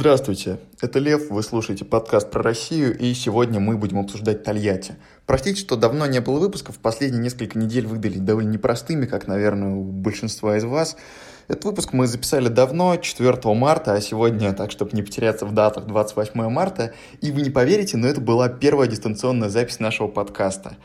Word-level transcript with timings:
Здравствуйте, 0.00 0.60
это 0.80 1.00
Лев, 1.00 1.28
вы 1.28 1.42
слушаете 1.42 1.84
подкаст 1.84 2.30
про 2.30 2.40
Россию, 2.40 2.96
и 2.96 3.12
сегодня 3.14 3.58
мы 3.58 3.76
будем 3.76 3.98
обсуждать 3.98 4.44
Тольятти. 4.44 4.94
Простите, 5.26 5.60
что 5.60 5.74
давно 5.74 6.06
не 6.06 6.20
было 6.20 6.38
выпусков, 6.38 6.78
последние 6.78 7.20
несколько 7.20 7.58
недель 7.58 7.84
выдали 7.84 8.18
довольно 8.18 8.50
непростыми, 8.50 9.06
как, 9.06 9.26
наверное, 9.26 9.74
у 9.74 9.82
большинства 9.82 10.56
из 10.56 10.62
вас. 10.62 10.96
Этот 11.48 11.64
выпуск 11.64 11.94
мы 11.94 12.06
записали 12.06 12.46
давно, 12.46 12.96
4 12.96 13.54
марта, 13.56 13.94
а 13.94 14.00
сегодня, 14.00 14.52
так 14.52 14.70
чтобы 14.70 14.92
не 14.92 15.02
потеряться 15.02 15.46
в 15.46 15.52
датах, 15.52 15.86
28 15.86 16.48
марта. 16.48 16.92
И 17.20 17.32
вы 17.32 17.40
не 17.40 17.50
поверите, 17.50 17.96
но 17.96 18.06
это 18.06 18.20
была 18.20 18.48
первая 18.48 18.86
дистанционная 18.86 19.48
запись 19.48 19.80
нашего 19.80 20.06
подкаста. 20.06 20.76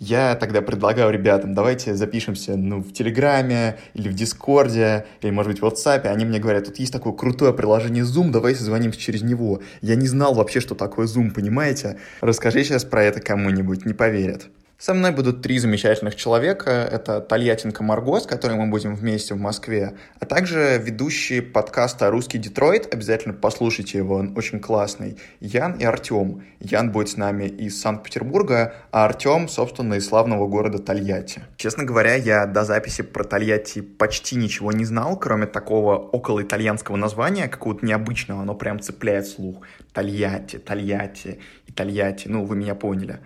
Я 0.00 0.34
тогда 0.34 0.62
предлагаю 0.62 1.10
ребятам, 1.10 1.52
давайте 1.52 1.94
запишемся 1.94 2.56
ну, 2.56 2.80
в 2.80 2.90
Телеграме 2.90 3.76
или 3.92 4.08
в 4.08 4.14
Дискорде, 4.14 5.04
или, 5.20 5.30
может 5.30 5.52
быть, 5.52 5.60
в 5.60 5.64
WhatsApp. 5.66 6.06
Они 6.06 6.24
мне 6.24 6.38
говорят, 6.38 6.64
тут 6.64 6.78
есть 6.78 6.90
такое 6.90 7.12
крутое 7.12 7.52
приложение 7.52 8.04
Zoom, 8.04 8.30
давайте 8.30 8.60
созвонимся 8.60 8.98
через 8.98 9.20
него. 9.20 9.60
Я 9.82 9.96
не 9.96 10.06
знал 10.06 10.32
вообще, 10.32 10.60
что 10.60 10.74
такое 10.74 11.06
Zoom, 11.06 11.32
понимаете? 11.32 11.98
Расскажи 12.22 12.64
сейчас 12.64 12.86
про 12.86 13.04
это 13.04 13.20
кому-нибудь, 13.20 13.84
не 13.84 13.92
поверят. 13.92 14.48
Со 14.80 14.94
мной 14.94 15.10
будут 15.10 15.42
три 15.42 15.58
замечательных 15.58 16.16
человека. 16.16 16.70
Это 16.70 17.20
Тольяттинка 17.20 17.82
Марго, 17.82 18.18
с 18.18 18.26
которой 18.26 18.54
мы 18.56 18.68
будем 18.68 18.94
вместе 18.94 19.34
в 19.34 19.38
Москве, 19.38 19.92
а 20.18 20.24
также 20.24 20.80
ведущий 20.82 21.42
подкаста 21.42 22.10
«Русский 22.10 22.38
Детройт». 22.38 22.90
Обязательно 22.94 23.34
послушайте 23.34 23.98
его, 23.98 24.14
он 24.14 24.32
очень 24.38 24.58
классный. 24.58 25.18
Ян 25.40 25.74
и 25.74 25.84
Артем. 25.84 26.44
Ян 26.60 26.92
будет 26.92 27.10
с 27.10 27.18
нами 27.18 27.44
из 27.44 27.78
Санкт-Петербурга, 27.78 28.72
а 28.90 29.04
Артем, 29.04 29.50
собственно, 29.50 29.94
из 29.94 30.08
славного 30.08 30.48
города 30.48 30.78
Тольятти. 30.78 31.42
Честно 31.58 31.84
говоря, 31.84 32.14
я 32.14 32.46
до 32.46 32.64
записи 32.64 33.02
про 33.02 33.24
Тольятти 33.24 33.82
почти 33.82 34.36
ничего 34.36 34.72
не 34.72 34.86
знал, 34.86 35.18
кроме 35.18 35.44
такого 35.44 35.98
около 35.98 36.40
итальянского 36.40 36.96
названия, 36.96 37.48
какого-то 37.48 37.84
необычного. 37.84 38.40
Оно 38.40 38.54
прям 38.54 38.80
цепляет 38.80 39.26
слух. 39.26 39.58
Тольятти, 39.92 40.56
Тольятти 40.56 41.38
Тольятти. 41.70 42.28
Ну, 42.28 42.44
вы 42.44 42.56
меня 42.56 42.74
поняли. 42.74 43.20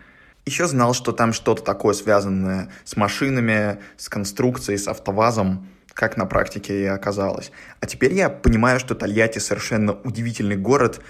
Еще 0.47 0.67
знал, 0.67 0.93
что 0.93 1.13
там 1.13 1.33
что-то 1.33 1.63
такое 1.63 1.95
связанное 1.95 2.69
с 2.85 2.97
машинами, 2.97 3.79
с 3.97 4.11
конструкцией, 4.11 4.79
с 4.79 4.89
автовазом, 4.89 5.67
как 5.95 6.19
на 6.19 6.27
практике 6.27 6.83
и 6.83 6.87
оказалось. 6.87 7.51
А 7.81 7.87
теперь 7.87 8.13
я 8.13 8.29
понимаю, 8.29 8.79
что 8.79 8.95
Тольятти 8.95 9.39
совершенно 9.39 9.93
удивительный 9.93 10.57
город. 10.57 11.01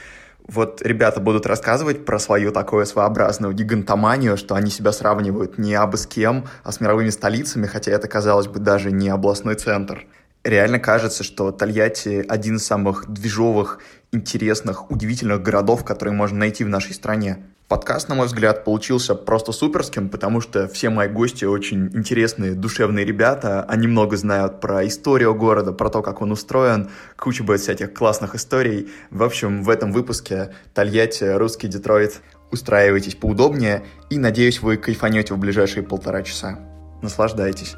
Вот 0.47 0.83
ребята 0.83 1.21
будут 1.21 1.47
рассказывать 1.47 2.05
про 2.05 2.21
свою 2.21 2.53
такую 2.53 2.87
своеобразную 2.87 3.55
гигантоманию, 3.55 4.37
что 4.37 4.55
они 4.55 4.71
себя 4.71 4.93
сравнивают 4.93 5.59
не 5.59 5.75
абы 5.75 5.97
с 5.97 6.07
кем, 6.07 6.47
а 6.63 6.71
с 6.71 6.81
мировыми 6.81 7.09
столицами, 7.09 7.67
хотя 7.67 7.91
это, 7.91 8.07
казалось 8.07 8.47
бы, 8.47 8.61
даже 8.61 8.93
не 8.93 9.09
областной 9.09 9.57
центр. 9.57 10.07
Реально 10.45 10.79
кажется, 10.79 11.25
что 11.25 11.51
Тольятти 11.51 12.25
один 12.29 12.57
из 12.57 12.67
самых 12.67 13.09
движовых, 13.09 13.81
интересных, 14.15 14.91
удивительных 14.91 15.43
городов, 15.43 15.85
которые 15.85 16.15
можно 16.15 16.39
найти 16.39 16.65
в 16.65 16.69
нашей 16.69 16.95
стране. 16.95 17.39
Подкаст, 17.67 18.11
на 18.11 18.15
мой 18.15 18.27
взгляд, 18.27 18.63
получился 18.63 19.15
просто 19.15 19.51
суперским, 19.51 20.11
потому 20.11 20.43
что 20.43 20.69
все 20.69 20.91
мои 20.91 21.09
гости 21.09 21.47
очень 21.47 21.87
интересные, 21.95 22.53
душевные 22.53 23.07
ребята. 23.07 23.63
Они 23.65 23.89
много 23.89 24.19
знают 24.19 24.61
про 24.61 24.87
историю 24.87 25.35
города, 25.35 25.73
про 25.73 25.89
то, 25.89 26.03
как 26.03 26.21
он 26.21 26.31
устроен. 26.33 26.91
Куча 27.19 27.43
будет 27.43 27.61
всяких 27.61 27.95
классных 27.95 28.35
историй. 28.35 28.91
В 29.11 29.23
общем, 29.23 29.63
в 29.63 29.71
этом 29.71 29.93
выпуске 29.93 30.53
Тольятти, 30.75 31.25
русский 31.25 31.69
Детройт. 31.69 32.21
Устраивайтесь 32.53 33.15
поудобнее 33.15 33.85
и, 34.11 34.19
надеюсь, 34.19 34.61
вы 34.61 34.77
кайфанете 34.77 35.33
в 35.35 35.39
ближайшие 35.39 35.83
полтора 35.83 36.23
часа. 36.23 36.59
Наслаждайтесь. 37.03 37.77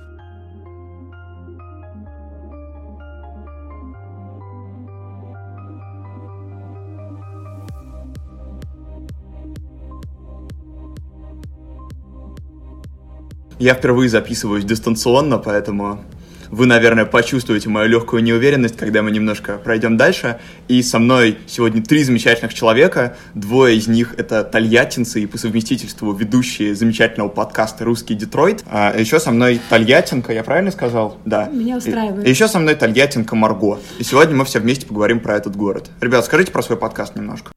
Я 13.59 13.75
впервые 13.75 14.11
записываюсь 14.11 14.65
дистанционно, 14.65 15.39
поэтому 15.39 16.05
вы, 16.51 16.67
наверное, 16.67 17.07
почувствуете 17.07 17.69
мою 17.69 17.89
легкую 17.89 18.23
неуверенность, 18.23 18.77
когда 18.77 19.03
мы 19.03 19.11
немножко 19.11 19.59
пройдем 19.59 19.97
дальше. 19.97 20.39
И 20.69 20.83
со 20.83 20.99
мной 20.99 21.39
сегодня 21.47 21.83
три 21.83 22.05
замечательных 22.05 22.55
человека. 22.55 23.17
Двое 23.35 23.77
из 23.77 23.89
них— 23.89 24.15
это 24.19 24.45
тольяттинцы 24.45 25.23
и 25.23 25.27
по 25.27 25.39
совместительству 25.39 26.13
ведущие 26.13 26.75
замечательного 26.75 27.29
подкаста 27.29 27.85
«Русский 27.85 28.15
Детройт». 28.15 28.63
А 28.67 28.95
еще 28.97 29.19
со 29.19 29.31
мной 29.31 29.61
тольяттинка, 29.69 30.33
я 30.33 30.45
правильно 30.45 30.71
сказал? 30.71 31.17
Да. 31.25 31.49
Меня 31.49 31.79
устраивает. 31.79 32.25
И, 32.25 32.29
и 32.29 32.31
еще 32.31 32.49
со 32.49 32.59
мной 32.59 32.75
тольяттинка 32.75 33.35
Марго. 33.35 33.79
И 33.99 34.05
сегодня 34.05 34.37
мы 34.37 34.45
все 34.45 34.61
вместе 34.61 34.87
поговорим 34.87 35.21
про 35.21 35.37
этот 35.37 35.57
город. 35.57 35.91
Ребят, 36.01 36.25
скажите 36.25 36.53
про 36.53 36.63
свой 36.63 36.79
подкаст 36.79 37.17
немножко. 37.17 37.56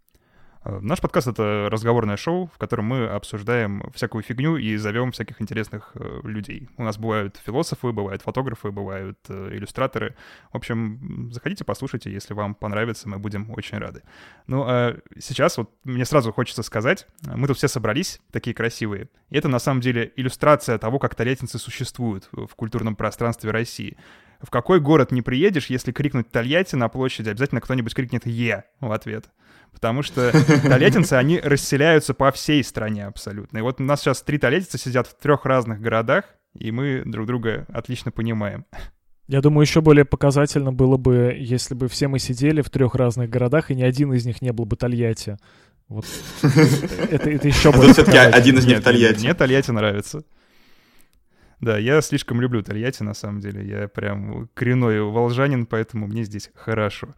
Э, 0.65 0.79
наш 0.81 0.99
подкаст— 0.99 1.27
это 1.27 1.69
разговорное 1.71 2.17
шоу, 2.17 2.49
в 2.53 2.57
котором 2.57 2.85
мы 2.85 3.07
обсуждаем 3.07 3.83
всякую 3.93 4.23
фигню 4.23 4.57
и 4.57 4.75
зовем 4.75 5.11
всяких 5.11 5.41
интересных 5.41 5.91
э, 5.95 6.19
людей. 6.23 6.69
У 6.77 6.83
нас 6.83 6.97
бывают 6.97 7.37
философы, 7.45 7.91
бывают 7.91 8.21
фотографы, 8.21 8.71
бывают 8.71 9.17
э, 9.29 9.49
иллюстраторы. 9.53 10.15
В 10.51 10.57
общем, 10.57 11.29
заходите, 11.31 11.63
послушайте, 11.63 12.11
если 12.11 12.33
вам 12.33 12.55
понравится, 12.55 13.07
мы 13.07 13.19
будем 13.19 13.49
очень 13.51 13.77
рады. 13.77 14.03
Ну, 14.47 14.63
а 14.67 14.97
сейчас 15.19 15.57
вот 15.57 15.71
мне 15.83 16.03
сразу 16.03 16.33
хочется 16.33 16.63
сказать, 16.63 17.07
мы 17.23 17.47
тут 17.47 17.57
все 17.57 17.67
собрались, 17.67 18.19
такие 18.31 18.53
красивые, 18.53 19.09
и 19.29 19.37
это 19.37 19.47
на 19.47 19.59
самом 19.59 19.79
деле 19.81 20.11
иллюстрация 20.17 20.77
того, 20.77 20.99
как 20.99 21.15
тольяттинцы 21.15 21.57
существуют 21.57 22.29
в 22.31 22.53
культурном 22.55 22.95
пространстве 22.95 23.51
России 23.51 23.97
в 24.41 24.49
какой 24.51 24.79
город 24.79 25.11
не 25.11 25.21
приедешь, 25.21 25.65
если 25.65 25.91
крикнуть 25.91 26.31
Тольятти 26.31 26.77
на 26.77 26.87
площади, 26.87 27.27
обязательно 27.27 27.59
кто-нибудь 27.59 27.93
крикнет 27.93 28.25
«Е» 28.25 28.63
в 28.79 28.93
ответ 28.93 29.29
потому 29.71 30.03
что 30.03 30.31
тольяттинцы, 30.63 31.13
они 31.13 31.39
расселяются 31.39 32.13
по 32.13 32.31
всей 32.31 32.63
стране 32.63 33.05
абсолютно. 33.05 33.59
И 33.59 33.61
вот 33.61 33.79
у 33.79 33.83
нас 33.83 34.01
сейчас 34.01 34.21
три 34.21 34.37
тольяттинца 34.37 34.77
сидят 34.77 35.07
в 35.07 35.15
трех 35.17 35.45
разных 35.45 35.81
городах, 35.81 36.25
и 36.53 36.71
мы 36.71 37.03
друг 37.05 37.27
друга 37.27 37.65
отлично 37.69 38.11
понимаем. 38.11 38.65
Я 39.27 39.41
думаю, 39.41 39.61
еще 39.61 39.81
более 39.81 40.05
показательно 40.05 40.73
было 40.73 40.97
бы, 40.97 41.35
если 41.37 41.75
бы 41.75 41.87
все 41.87 42.07
мы 42.07 42.17
сидели 42.17 42.61
в 42.61 42.69
трех 42.71 42.95
разных 42.95 43.29
городах, 43.29 43.69
и 43.69 43.75
ни 43.75 43.83
один 43.83 44.11
из 44.11 44.25
них 44.25 44.41
не 44.41 44.51
был 44.51 44.65
бы 44.65 44.75
Тольятти. 44.75 45.37
Вот. 45.87 46.05
Это, 46.41 47.29
это 47.31 47.47
еще 47.47 47.71
более 47.71 47.93
все-таки 47.93 48.17
один 48.17 48.57
из 48.57 48.65
них 48.65 48.83
Тольятти. 48.83 49.21
Мне 49.21 49.33
Тольятти 49.33 49.71
нравится. 49.71 50.23
Да, 51.61 51.77
я 51.77 52.01
слишком 52.01 52.39
люблю 52.41 52.63
Тольятти, 52.63 53.03
на 53.03 53.13
самом 53.13 53.39
деле. 53.39 53.67
Я 53.67 53.87
прям 53.87 54.49
коренной 54.53 55.01
волжанин, 55.01 55.65
поэтому 55.65 56.07
мне 56.07 56.23
здесь 56.23 56.51
хорошо. 56.55 57.09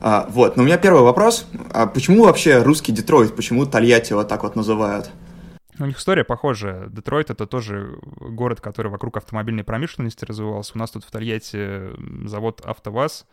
А, 0.00 0.26
вот, 0.28 0.56
но 0.56 0.62
у 0.62 0.66
меня 0.66 0.78
первый 0.78 1.02
вопрос. 1.02 1.46
А 1.72 1.86
почему 1.86 2.24
вообще 2.24 2.62
русский 2.62 2.92
Детройт, 2.92 3.34
почему 3.34 3.66
Тольятти 3.66 4.12
вот 4.12 4.28
так 4.28 4.42
вот 4.42 4.56
называют? 4.56 5.10
У 5.78 5.84
них 5.84 5.98
история 5.98 6.24
похожая. 6.24 6.88
Детройт— 6.88 7.30
это 7.30 7.46
тоже 7.46 7.98
город, 8.18 8.60
который 8.60 8.90
вокруг 8.90 9.16
автомобильной 9.18 9.64
промышленности 9.64 10.24
развивался. 10.24 10.72
У 10.74 10.78
нас 10.78 10.90
тут 10.90 11.04
в 11.04 11.10
Тольятти 11.10 11.90
завод 12.26 12.62
«АвтоВАЗ», 12.64 13.26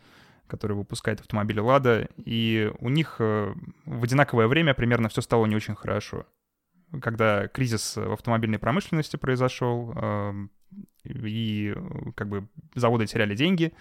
который 0.47 0.75
выпускает 0.75 1.21
автомобили 1.21 1.59
«Лада», 1.59 2.09
и 2.17 2.69
у 2.79 2.89
них 2.89 3.15
э, 3.19 3.53
в 3.85 4.03
одинаковое 4.03 4.47
время 4.47 4.73
примерно 4.73 5.07
все 5.07 5.21
стало 5.21 5.45
не 5.45 5.55
очень 5.55 5.75
хорошо. 5.75 6.25
Когда 7.01 7.47
кризис 7.47 7.95
в 7.95 8.11
автомобильной 8.11 8.59
промышленности 8.59 9.15
произошел, 9.15 9.93
эм, 9.95 10.51
и 11.05 11.73
как 12.15 12.29
бы 12.29 12.47
заводы 12.75 13.07
теряли 13.07 13.35
деньги, 13.35 13.73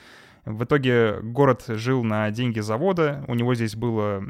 в 0.45 0.65
итоге 0.65 1.21
город 1.21 1.65
жил 1.69 2.03
на 2.03 2.31
деньги 2.33 2.59
завода, 2.59 3.25
у 3.29 3.35
него 3.35 3.55
здесь 3.55 3.77
было 3.77 4.25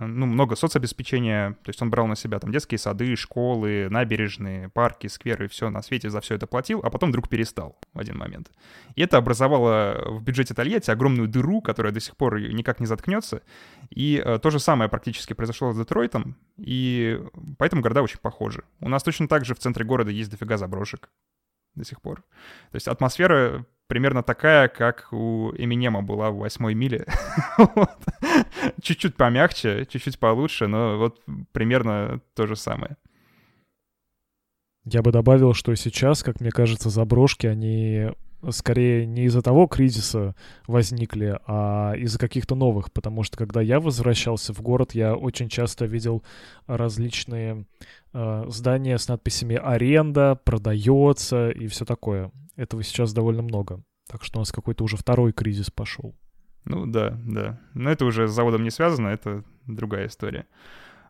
ну, 0.00 0.24
много 0.24 0.56
соцобеспечения, 0.56 1.52
то 1.62 1.68
есть 1.68 1.82
он 1.82 1.90
брал 1.90 2.06
на 2.06 2.16
себя 2.16 2.38
там 2.38 2.50
детские 2.50 2.78
сады, 2.78 3.14
школы, 3.16 3.88
набережные, 3.90 4.70
парки, 4.70 5.08
скверы, 5.08 5.46
все 5.48 5.68
на 5.68 5.82
свете 5.82 6.08
за 6.08 6.22
все 6.22 6.36
это 6.36 6.46
платил, 6.46 6.80
а 6.82 6.88
потом 6.88 7.10
вдруг 7.10 7.28
перестал 7.28 7.78
в 7.92 7.98
один 7.98 8.16
момент. 8.16 8.50
И 8.94 9.02
это 9.02 9.18
образовало 9.18 10.04
в 10.06 10.22
бюджете 10.22 10.54
Тольятти 10.54 10.90
огромную 10.90 11.28
дыру, 11.28 11.60
которая 11.60 11.92
до 11.92 12.00
сих 12.00 12.16
пор 12.16 12.40
никак 12.40 12.80
не 12.80 12.86
заткнется. 12.86 13.42
И 13.90 14.22
э, 14.24 14.38
то 14.38 14.48
же 14.48 14.60
самое 14.60 14.88
практически 14.88 15.34
произошло 15.34 15.72
с 15.72 15.76
Детройтом, 15.76 16.36
и 16.56 17.20
поэтому 17.58 17.82
города 17.82 18.00
очень 18.00 18.20
похожи. 18.20 18.64
У 18.80 18.88
нас 18.88 19.02
точно 19.02 19.28
так 19.28 19.44
же 19.44 19.54
в 19.54 19.58
центре 19.58 19.84
города 19.84 20.10
есть 20.10 20.30
дофига 20.30 20.56
заброшек 20.56 21.10
до 21.74 21.84
сих 21.84 22.00
пор. 22.00 22.22
То 22.70 22.76
есть 22.76 22.88
атмосфера 22.88 23.66
примерно 23.88 24.22
такая, 24.22 24.68
как 24.68 25.12
у 25.12 25.52
Эминема 25.56 26.02
была 26.02 26.30
в 26.30 26.36
восьмой 26.36 26.74
миле. 26.74 27.06
Чуть-чуть 28.82 29.16
помягче, 29.16 29.86
чуть-чуть 29.86 30.18
получше, 30.18 30.68
но 30.68 30.98
вот 30.98 31.20
примерно 31.52 32.20
то 32.34 32.46
же 32.46 32.54
самое. 32.54 32.96
Я 34.84 35.02
бы 35.02 35.10
добавил, 35.10 35.54
что 35.54 35.74
сейчас, 35.74 36.22
как 36.22 36.40
мне 36.40 36.50
кажется, 36.50 36.88
заброшки, 36.88 37.46
они 37.46 38.10
скорее 38.50 39.04
не 39.04 39.24
из-за 39.24 39.42
того 39.42 39.66
кризиса 39.66 40.34
возникли, 40.66 41.38
а 41.46 41.94
из-за 41.96 42.18
каких-то 42.18 42.54
новых, 42.54 42.92
потому 42.92 43.22
что 43.22 43.36
когда 43.36 43.60
я 43.60 43.80
возвращался 43.80 44.54
в 44.54 44.60
город, 44.60 44.94
я 44.94 45.14
очень 45.16 45.48
часто 45.48 45.86
видел 45.86 46.22
различные 46.66 47.66
э, 48.12 48.44
здания 48.48 48.96
с 48.96 49.08
надписями 49.08 49.56
«аренда», 49.56 50.38
«продается» 50.42 51.50
и 51.50 51.66
все 51.66 51.84
такое. 51.84 52.30
Этого 52.58 52.82
сейчас 52.82 53.12
довольно 53.12 53.42
много. 53.42 53.84
Так 54.08 54.24
что 54.24 54.38
у 54.38 54.42
нас 54.42 54.50
какой-то 54.50 54.82
уже 54.82 54.96
второй 54.96 55.32
кризис 55.32 55.70
пошел. 55.70 56.16
Ну 56.64 56.86
да, 56.86 57.16
да. 57.24 57.60
Но 57.74 57.88
это 57.88 58.04
уже 58.04 58.26
с 58.26 58.32
заводом 58.32 58.64
не 58.64 58.70
связано, 58.70 59.08
это 59.08 59.44
другая 59.66 60.08
история. 60.08 60.46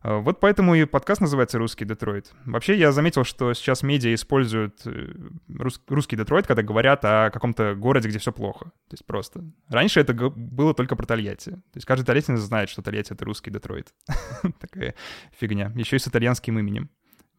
А, 0.02 0.18
вот 0.18 0.40
поэтому 0.40 0.74
и 0.74 0.84
подкаст 0.84 1.22
называется 1.22 1.58
«Русский 1.58 1.86
Детройт». 1.86 2.32
Вообще, 2.44 2.76
я 2.76 2.92
заметил, 2.92 3.24
что 3.24 3.54
сейчас 3.54 3.82
медиа 3.82 4.12
используют 4.12 4.82
э, 4.84 5.14
рус- 5.48 5.80
«Русский 5.88 6.16
Детройт», 6.16 6.46
когда 6.46 6.62
говорят 6.62 7.02
о 7.06 7.30
каком-то 7.30 7.74
городе, 7.74 8.10
где 8.10 8.18
все 8.18 8.30
плохо. 8.30 8.66
То 8.66 8.92
есть 8.92 9.06
просто. 9.06 9.42
Раньше 9.68 10.00
это 10.00 10.12
было 10.12 10.74
только 10.74 10.96
про 10.96 11.06
Тольятти. 11.06 11.52
То 11.52 11.76
есть 11.76 11.86
каждый 11.86 12.04
тольяттинец 12.04 12.40
знает, 12.40 12.68
что 12.68 12.82
Тольятти— 12.82 13.12
это 13.14 13.24
русский 13.24 13.50
Детройт. 13.50 13.94
Такая 14.60 14.94
фигня. 15.32 15.72
Еще 15.74 15.96
и 15.96 15.98
с 15.98 16.06
итальянским 16.06 16.58
именем. 16.58 16.90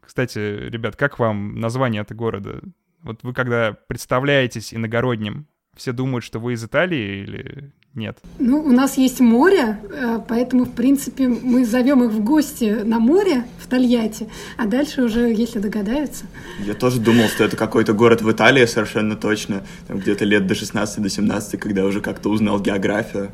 Кстати, 0.02 0.40
ребят, 0.40 0.96
как 0.96 1.20
вам 1.20 1.60
название 1.60 2.02
этого 2.02 2.18
города? 2.18 2.62
Вот 3.04 3.24
вы 3.24 3.34
когда 3.34 3.78
представляетесь 3.88 4.74
иногородним, 4.74 5.48
все 5.76 5.94
думают, 5.94 6.26
что 6.26 6.40
вы 6.40 6.54
из 6.54 6.64
Италии 6.64 7.24
или 7.24 7.72
нет? 7.94 8.18
Ну, 8.38 8.60
у 8.60 8.72
нас 8.72 8.98
есть 8.98 9.22
море, 9.22 9.80
э, 9.90 10.20
поэтому, 10.28 10.66
в 10.66 10.72
принципе, 10.74 11.28
мы 11.28 11.66
зовем 11.66 12.04
их 12.04 12.12
в 12.12 12.24
гости 12.24 12.84
на 12.84 13.00
море 13.00 13.46
в 13.60 13.68
Тольятти, 13.68 14.28
а 14.58 14.66
дальше 14.66 15.04
уже, 15.04 15.32
если 15.32 15.60
догадаются. 15.60 16.26
Я 16.60 16.74
тоже 16.74 17.00
думал, 17.00 17.28
что 17.30 17.46
это 17.46 17.56
какой-то 17.56 17.94
город 17.94 18.22
в 18.22 18.30
Италии 18.30 18.66
совершенно 18.66 19.16
точно, 19.16 19.64
там 19.88 20.00
где-то 20.00 20.26
лет 20.26 20.46
до 20.48 20.56
16 20.56 21.02
до 21.02 21.10
17, 21.10 21.60
когда 21.60 21.86
уже 21.86 22.02
как-то 22.02 22.30
узнал 22.30 22.60
географию. 22.60 23.32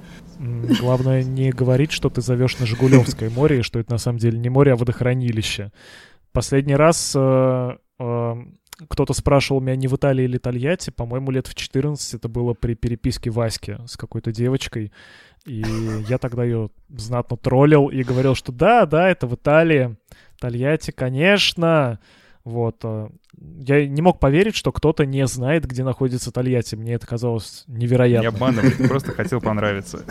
Главное 0.80 1.24
не 1.24 1.52
говорить, 1.52 1.92
что 1.92 2.10
ты 2.10 2.22
зовешь 2.22 2.60
на 2.60 2.66
Жигулевское 2.66 3.30
море, 3.36 3.60
и 3.60 3.64
что 3.64 3.80
это 3.80 3.94
на 3.94 3.98
самом 3.98 4.20
деле 4.20 4.38
не 4.38 4.50
море, 4.50 4.74
а 4.74 4.76
водохранилище. 4.76 5.72
Последний 6.32 6.76
раз 6.76 7.14
э, 7.16 7.78
э, 8.00 8.34
кто-то 8.90 9.14
спрашивал 9.14 9.62
меня, 9.62 9.76
не 9.76 9.88
в 9.88 9.96
Италии 9.96 10.26
или 10.26 10.38
Тольятти, 10.38 10.90
по-моему, 10.90 11.32
лет 11.32 11.48
в 11.48 11.56
14 11.56 12.16
это 12.16 12.28
было 12.28 12.54
при 12.54 12.74
переписке 12.76 13.30
Васьки 13.30 13.78
с 13.88 13.98
какой-то 13.98 14.32
девочкой, 14.32 14.92
и 15.46 15.64
я 16.08 16.18
тогда 16.18 16.44
ее 16.44 16.70
знатно 16.90 17.38
троллил 17.38 17.88
и 17.88 18.04
говорил, 18.04 18.36
что 18.36 18.52
да, 18.52 18.86
да, 18.86 19.10
это 19.10 19.28
в 19.28 19.36
Италии, 19.36 19.96
Тольятти, 20.40 20.92
конечно, 20.92 22.00
вот. 22.46 22.78
Э, 22.84 23.10
я 23.38 23.88
не 23.88 24.02
мог 24.02 24.20
поверить, 24.20 24.56
что 24.56 24.72
кто-то 24.72 25.06
не 25.06 25.26
знает, 25.28 25.66
где 25.66 25.84
находится 25.84 26.32
Тольятти. 26.32 26.76
Мне 26.76 26.94
это 26.94 27.08
казалось 27.08 27.64
невероятно. 27.68 28.30
Не 28.30 28.36
обманывай, 28.36 28.72
просто 28.88 29.12
хотел 29.12 29.42
понравиться. 29.42 30.06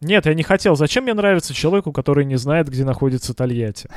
Нет, 0.00 0.24
я 0.24 0.32
не 0.32 0.42
хотел. 0.42 0.74
Зачем 0.74 1.04
мне 1.04 1.12
нравится 1.12 1.52
человеку, 1.52 1.92
который 1.92 2.24
не 2.24 2.36
знает, 2.36 2.68
где 2.70 2.84
находится 2.84 3.34
Тольятти? 3.34 3.90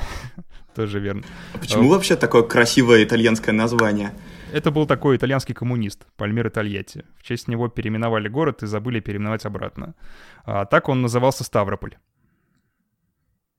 Тоже 0.78 1.00
верно. 1.00 1.24
А 1.54 1.58
почему 1.58 1.88
вообще 1.88 2.14
такое 2.14 2.44
красивое 2.44 3.02
итальянское 3.02 3.50
название? 3.50 4.12
Это 4.52 4.70
был 4.70 4.86
такой 4.86 5.16
итальянский 5.16 5.52
коммунист, 5.52 6.06
Пальмир 6.16 6.50
Тольятти. 6.50 7.04
В 7.16 7.24
честь 7.24 7.48
него 7.48 7.68
переименовали 7.68 8.28
город 8.28 8.62
и 8.62 8.66
забыли 8.66 9.00
переименовать 9.00 9.44
обратно. 9.44 9.96
А 10.44 10.66
так 10.66 10.88
он 10.88 11.02
назывался 11.02 11.42
Ставрополь. 11.42 11.96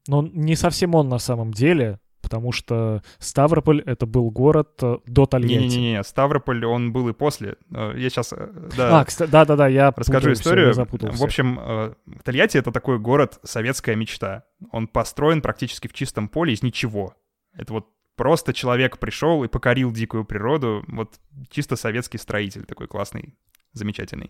Но 0.07 0.21
не 0.21 0.55
совсем 0.55 0.95
он 0.95 1.09
на 1.09 1.19
самом 1.19 1.51
деле 1.51 1.99
потому 2.29 2.51
что 2.51 3.01
Ставрополь— 3.17 3.81
это 3.85 4.05
был 4.05 4.29
город 4.29 4.69
э, 4.83 4.99
до 5.07 5.25
Тольятти. 5.25 5.63
Не-не-не, 5.63 6.03
Ставрополь, 6.03 6.63
он 6.63 6.93
был 6.93 7.09
и 7.09 7.13
после. 7.13 7.55
Э, 7.73 7.93
я 7.97 8.09
сейчас, 8.09 8.33
э, 8.33 8.69
да... 8.77 9.01
А, 9.01 9.27
да-да-да, 9.27 9.67
я 9.67 9.91
Расскажу 9.95 10.33
историю. 10.33 10.71
Все, 10.71 10.85
в 10.85 11.23
общем, 11.23 11.95
Тольятти— 12.23 12.57
это 12.59 12.71
такой 12.71 12.99
город 12.99 13.39
советская 13.43 13.95
мечта. 13.95 14.43
Он 14.71 14.87
построен 14.87 15.41
практически 15.41 15.87
в 15.87 15.93
чистом 15.93 16.29
поле 16.29 16.53
из 16.53 16.61
ничего. 16.61 17.15
Это 17.57 17.73
вот 17.73 17.87
просто 18.15 18.53
человек 18.53 18.99
пришел 18.99 19.43
и 19.43 19.47
покорил 19.47 19.91
дикую 19.91 20.23
природу. 20.23 20.83
Вот 20.87 21.19
чисто 21.49 21.75
советский 21.77 22.19
строитель 22.19 22.65
такой 22.65 22.87
классный, 22.87 23.33
замечательный. 23.73 24.29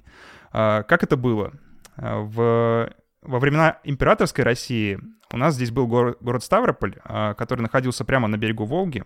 А, 0.54 0.84
как 0.84 1.04
это 1.04 1.18
было? 1.18 1.52
В 1.98 2.90
во 3.21 3.39
времена 3.39 3.80
императорской 3.83 4.44
России 4.44 5.00
у 5.31 5.38
нас 5.38 5.56
здесь 5.56 5.71
был 5.71 5.88
город, 5.88 6.18
город 6.21 6.44
Ставрополь, 6.44 6.95
а, 7.04 7.33
который 7.33 7.62
находился 7.62 8.06
прямо 8.06 8.27
на 8.27 8.38
берегу 8.38 8.66
Волги. 8.66 9.04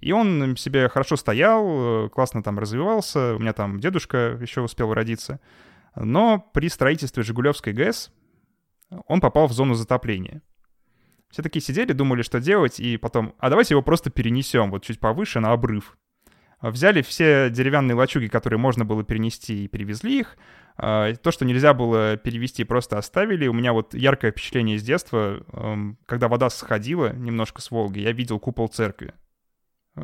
И 0.00 0.12
он 0.12 0.56
себе 0.56 0.88
хорошо 0.88 1.16
стоял, 1.16 2.06
э, 2.06 2.08
классно 2.10 2.42
там 2.42 2.58
развивался. 2.58 3.34
У 3.34 3.40
меня 3.40 3.52
там 3.52 3.80
дедушка 3.80 4.38
еще 4.40 4.60
успел 4.60 4.94
родиться. 4.94 5.40
Но 5.96 6.38
при 6.52 6.68
строительстве 6.68 7.24
Жигулевской 7.24 7.72
ГЭС 7.72 8.12
он 9.06 9.20
попал 9.20 9.48
в 9.48 9.52
зону 9.52 9.74
затопления. 9.74 10.42
Все 11.30 11.42
такие 11.42 11.60
сидели, 11.60 11.92
думали, 11.92 12.22
что 12.22 12.40
делать, 12.40 12.80
и 12.80 12.96
потом, 12.96 13.34
а 13.38 13.50
давайте 13.50 13.74
его 13.74 13.82
просто 13.82 14.08
перенесем 14.10 14.70
вот 14.70 14.84
чуть 14.84 15.00
повыше 15.00 15.40
на 15.40 15.52
обрыв. 15.52 15.98
Взяли 16.60 17.02
все 17.02 17.50
деревянные 17.50 17.94
лачуги, 17.94 18.26
которые 18.26 18.58
можно 18.58 18.84
было 18.84 19.04
перенести, 19.04 19.64
и 19.64 19.68
перевезли 19.68 20.20
их. 20.20 20.36
А, 20.78 21.12
то, 21.14 21.30
что 21.30 21.44
нельзя 21.44 21.74
было 21.74 22.16
перевести, 22.16 22.64
просто 22.64 22.98
оставили. 22.98 23.48
У 23.48 23.52
меня 23.52 23.72
вот 23.72 23.94
яркое 23.94 24.30
впечатление 24.30 24.76
из 24.76 24.82
детства, 24.82 25.44
когда 26.06 26.28
вода 26.28 26.48
сходила 26.50 27.12
немножко 27.12 27.60
с 27.60 27.70
Волги, 27.70 27.98
я 28.00 28.12
видел 28.12 28.38
купол 28.38 28.68
церкви 28.68 29.12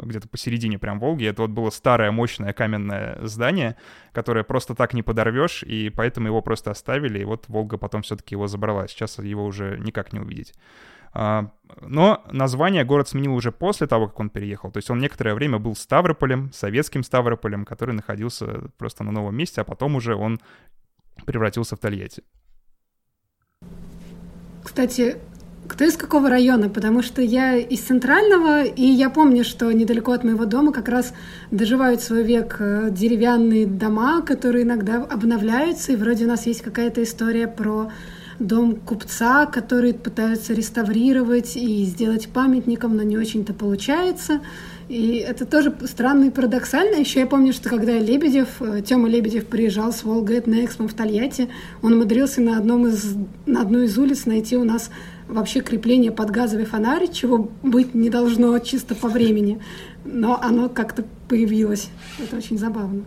где-то 0.02 0.28
посередине 0.28 0.78
прям 0.78 0.98
Волги. 0.98 1.26
Это 1.26 1.42
вот 1.42 1.50
было 1.50 1.70
старое, 1.70 2.10
мощное 2.10 2.52
каменное 2.52 3.18
здание, 3.22 3.76
которое 4.12 4.44
просто 4.44 4.74
так 4.74 4.94
не 4.94 5.02
подорвешь, 5.02 5.62
и 5.62 5.90
поэтому 5.90 6.28
его 6.28 6.42
просто 6.42 6.70
оставили, 6.70 7.20
и 7.20 7.24
вот 7.24 7.44
Волга 7.48 7.78
потом 7.78 8.02
все-таки 8.02 8.34
его 8.34 8.46
забрала. 8.46 8.88
Сейчас 8.88 9.18
его 9.18 9.44
уже 9.44 9.78
никак 9.78 10.12
не 10.12 10.20
увидеть. 10.20 10.54
А, 11.14 11.50
но 11.80 12.24
название 12.30 12.84
город 12.84 13.08
сменил 13.08 13.34
уже 13.34 13.52
после 13.52 13.86
того, 13.86 14.08
как 14.08 14.18
он 14.20 14.30
переехал. 14.30 14.70
То 14.72 14.78
есть 14.78 14.90
он 14.90 14.98
некоторое 14.98 15.34
время 15.34 15.58
был 15.58 15.76
Ставрополем, 15.76 16.52
советским 16.52 17.04
Ставрополем, 17.04 17.64
который 17.64 17.94
находился 17.94 18.70
просто 18.76 19.04
на 19.04 19.12
новом 19.12 19.36
месте, 19.36 19.60
а 19.60 19.64
потом 19.64 19.94
уже 19.94 20.16
он 20.16 20.40
превратился 21.24 21.76
в 21.76 21.78
Тольятти. 21.78 22.24
Кстати, 24.64 25.16
кто 25.68 25.84
из 25.84 25.96
какого 25.96 26.28
района? 26.28 26.68
Потому 26.68 27.02
что 27.02 27.22
я 27.22 27.56
из 27.56 27.80
центрального, 27.80 28.64
и 28.64 28.82
я 28.82 29.08
помню, 29.08 29.44
что 29.44 29.70
недалеко 29.70 30.12
от 30.12 30.24
моего 30.24 30.46
дома 30.46 30.72
как 30.72 30.88
раз 30.88 31.14
доживают 31.50 32.02
свой 32.02 32.24
век 32.24 32.56
э, 32.58 32.88
деревянные 32.90 33.66
дома, 33.66 34.22
которые 34.22 34.64
иногда 34.64 35.02
обновляются, 35.04 35.92
и 35.92 35.96
вроде 35.96 36.24
у 36.24 36.28
нас 36.28 36.46
есть 36.46 36.62
какая-то 36.62 37.02
история 37.02 37.46
про 37.46 37.90
дом 38.38 38.76
купца, 38.76 39.46
который 39.46 39.94
пытаются 39.94 40.54
реставрировать 40.54 41.56
и 41.56 41.84
сделать 41.84 42.28
памятником, 42.28 42.96
но 42.96 43.02
не 43.02 43.16
очень-то 43.16 43.54
получается. 43.54 44.40
И 44.88 45.16
это 45.16 45.46
тоже 45.46 45.74
странно 45.84 46.24
и 46.24 46.30
парадоксально. 46.30 46.96
Еще 46.96 47.20
я 47.20 47.26
помню, 47.26 47.52
что 47.52 47.70
когда 47.70 47.98
Лебедев, 47.98 48.60
э, 48.60 48.82
Тёма 48.82 49.08
Лебедев 49.08 49.46
приезжал 49.46 49.92
с 49.92 50.04
Волгает 50.04 50.46
на 50.46 50.64
Экспо 50.64 50.86
в 50.86 50.92
Тольятти, 50.92 51.48
он 51.80 51.94
умудрился 51.94 52.42
на, 52.42 52.58
одном 52.58 52.86
из, 52.86 53.16
на 53.46 53.62
одной 53.62 53.86
из 53.86 53.96
улиц 53.96 54.26
найти 54.26 54.56
у 54.56 54.64
нас 54.64 54.90
вообще 55.26 55.60
крепление 55.60 56.12
под 56.12 56.30
газовый 56.30 56.66
фонарь, 56.66 57.10
чего 57.10 57.50
быть 57.62 57.94
не 57.94 58.10
должно 58.10 58.58
чисто 58.58 58.94
по 58.94 59.08
времени. 59.08 59.58
Но 60.04 60.38
оно 60.42 60.68
как-то 60.68 61.04
появилось. 61.28 61.88
Это 62.18 62.36
очень 62.36 62.58
забавно. 62.58 63.04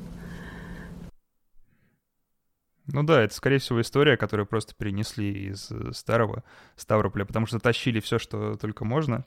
Ну 2.88 3.04
да, 3.04 3.22
это, 3.22 3.34
скорее 3.34 3.60
всего, 3.60 3.82
история, 3.82 4.18
которую 4.18 4.46
просто 4.46 4.74
перенесли 4.74 5.50
из 5.50 5.70
э, 5.72 5.92
старого 5.94 6.44
Ставрополя, 6.76 7.26
потому 7.26 7.46
что 7.46 7.60
тащили 7.60 8.00
все, 8.00 8.18
что 8.18 8.56
только 8.56 8.86
можно. 8.86 9.26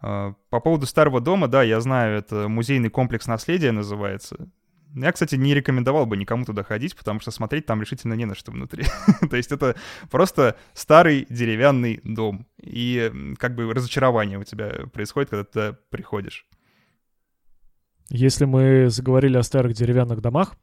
А, 0.00 0.34
по 0.50 0.60
поводу 0.60 0.86
старого 0.86 1.20
дома, 1.20 1.48
да, 1.48 1.62
я 1.62 1.80
знаю, 1.80 2.18
это 2.18 2.48
музейный 2.48 2.90
комплекс 2.90 3.26
наследия 3.26 3.72
называется. 3.72 4.48
Я, 4.94 5.12
кстати, 5.12 5.34
не 5.34 5.54
рекомендовал 5.54 6.06
бы 6.06 6.16
никому 6.16 6.44
туда 6.44 6.62
ходить, 6.62 6.96
потому 6.96 7.20
что 7.20 7.30
смотреть 7.30 7.66
там 7.66 7.80
решительно 7.80 8.14
не 8.14 8.24
на 8.24 8.34
что 8.34 8.50
внутри. 8.50 8.84
То 9.30 9.36
есть 9.36 9.52
это 9.52 9.76
просто 10.10 10.56
старый 10.72 11.26
деревянный 11.28 12.00
дом. 12.02 12.46
И 12.62 13.12
как 13.38 13.54
бы 13.54 13.72
разочарование 13.72 14.38
у 14.38 14.44
тебя 14.44 14.86
происходит, 14.92 15.30
когда 15.30 15.44
ты 15.44 15.52
туда 15.52 15.78
приходишь. 15.90 16.46
Если 18.08 18.44
мы 18.46 18.88
заговорили 18.88 19.36
о 19.36 19.42
старых 19.42 19.74
деревянных 19.74 20.20
домах, 20.20 20.56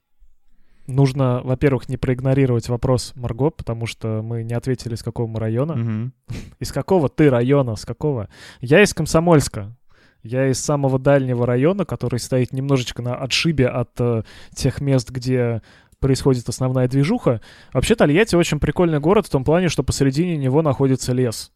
нужно, 0.87 1.41
во-первых, 1.43 1.89
не 1.89 1.97
проигнорировать 1.97 2.69
вопрос 2.69 3.13
Марго, 3.15 3.49
потому 3.49 3.85
что 3.85 4.21
мы 4.21 4.43
не 4.43 4.53
ответили, 4.53 4.95
с 4.95 5.03
какого 5.03 5.27
мы 5.27 5.39
района. 5.39 5.73
Mm-hmm. 5.73 6.11
Из 6.59 6.71
какого 6.71 7.09
ты 7.09 7.29
района? 7.29 7.75
С 7.75 7.85
какого? 7.85 8.29
Я 8.61 8.81
из 8.81 8.93
Комсомольска. 8.93 9.75
Я 10.23 10.47
из 10.47 10.59
самого 10.59 10.99
дальнего 10.99 11.45
района, 11.45 11.83
который 11.83 12.19
стоит 12.19 12.53
немножечко 12.53 13.01
на 13.01 13.15
отшибе 13.15 13.67
от 13.67 13.91
э, 13.99 14.23
тех 14.55 14.79
мест, 14.79 15.09
где 15.09 15.61
происходит 15.99 16.47
основная 16.47 16.87
движуха. 16.87 17.41
Вообще 17.73 17.95
Тольятти 17.95 18.35
очень 18.35 18.59
прикольный 18.59 18.99
город 18.99 19.27
в 19.27 19.29
том 19.29 19.43
плане, 19.43 19.67
что 19.67 19.83
посередине 19.83 20.37
него 20.37 20.61
находится 20.61 21.11
лес. 21.11 21.51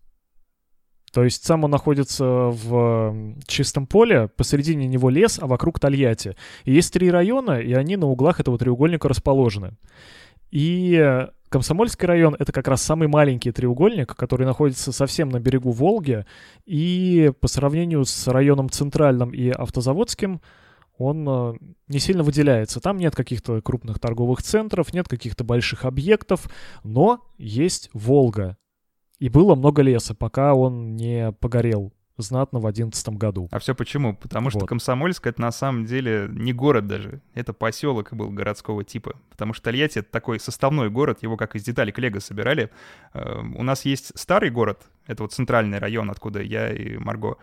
То 1.12 1.24
есть 1.24 1.46
сам 1.46 1.64
он 1.64 1.72
находится 1.72 2.26
в 2.26 3.36
чистом 3.48 3.88
поле, 3.88 4.28
посередине 4.28 4.88
него 4.88 5.10
лес, 5.10 5.40
а 5.42 5.48
вокруг 5.48 5.80
Тольятти. 5.80 6.36
И 6.66 6.74
есть 6.74 6.94
три 6.94 7.10
района, 7.10 7.60
и 7.60 7.74
они 7.74 7.96
на 7.96 8.08
углах 8.08 8.40
этого 8.40 8.58
треугольника 8.58 9.08
расположены. 9.08 9.78
И 10.52 11.26
Комсомольский 11.50 12.06
район— 12.06 12.36
это 12.40 12.52
как 12.52 12.68
раз 12.68 12.82
самый 12.82 13.08
маленький 13.08 13.52
треугольник, 13.52 14.16
который 14.16 14.46
находится 14.46 14.92
совсем 14.92 15.30
на 15.30 15.40
берегу 15.40 15.72
Волги, 15.72 16.26
и 16.66 17.32
по 17.40 17.48
сравнению 17.48 18.04
с 18.04 18.28
районом 18.28 18.70
Центральным 18.70 19.32
и 19.32 19.50
Автозаводским 19.50 20.42
он 20.98 21.26
э, 21.30 21.54
не 21.88 22.00
сильно 22.00 22.24
выделяется. 22.24 22.80
Там 22.82 22.98
нет 22.98 23.16
каких-то 23.16 23.62
крупных 23.62 24.00
торговых 24.00 24.42
центров, 24.42 24.94
нет 24.94 25.08
каких-то 25.08 25.44
больших 25.44 25.86
объектов, 25.86 26.50
но 26.84 27.24
есть 27.38 27.90
Волга. 27.94 28.58
И 29.20 29.30
было 29.30 29.56
много 29.56 29.82
леса, 29.82 30.14
пока 30.14 30.54
он 30.54 30.96
не 30.96 31.32
погорел 31.34 31.94
знатно 32.18 32.60
в 32.60 32.66
одиннадцатом 32.66 33.18
году. 33.18 33.48
А 33.52 33.60
все 33.60 33.76
почему? 33.76 34.16
Потому 34.16 34.50
что 34.50 34.62
вот. 34.62 34.70
Комсомольск— 34.70 35.28
это 35.28 35.42
на 35.42 35.52
самом 35.52 35.86
деле 35.86 36.28
не 36.30 36.54
город 36.54 36.88
даже, 36.88 37.22
это 37.34 37.54
поселок 37.54 38.14
был 38.14 38.30
городского 38.30 38.84
типа. 38.84 39.16
Потому 39.30 39.54
что 39.54 39.66
Тольятти— 39.66 40.00
это 40.00 40.12
такой 40.12 40.40
составной 40.40 40.90
город, 40.90 41.22
его 41.22 41.38
как 41.38 41.56
из 41.56 41.64
деталек 41.64 41.98
Лего 42.00 42.20
собирали. 42.20 42.72
Э, 43.14 43.40
у 43.40 43.64
нас 43.64 43.86
есть 43.86 44.12
старый 44.16 44.50
город, 44.50 44.82
это 45.06 45.24
вот 45.24 45.34
центральный 45.34 45.80
район, 45.80 46.10
откуда 46.10 46.42
я 46.42 46.72
и 46.74 46.98
Марго, 46.98 47.38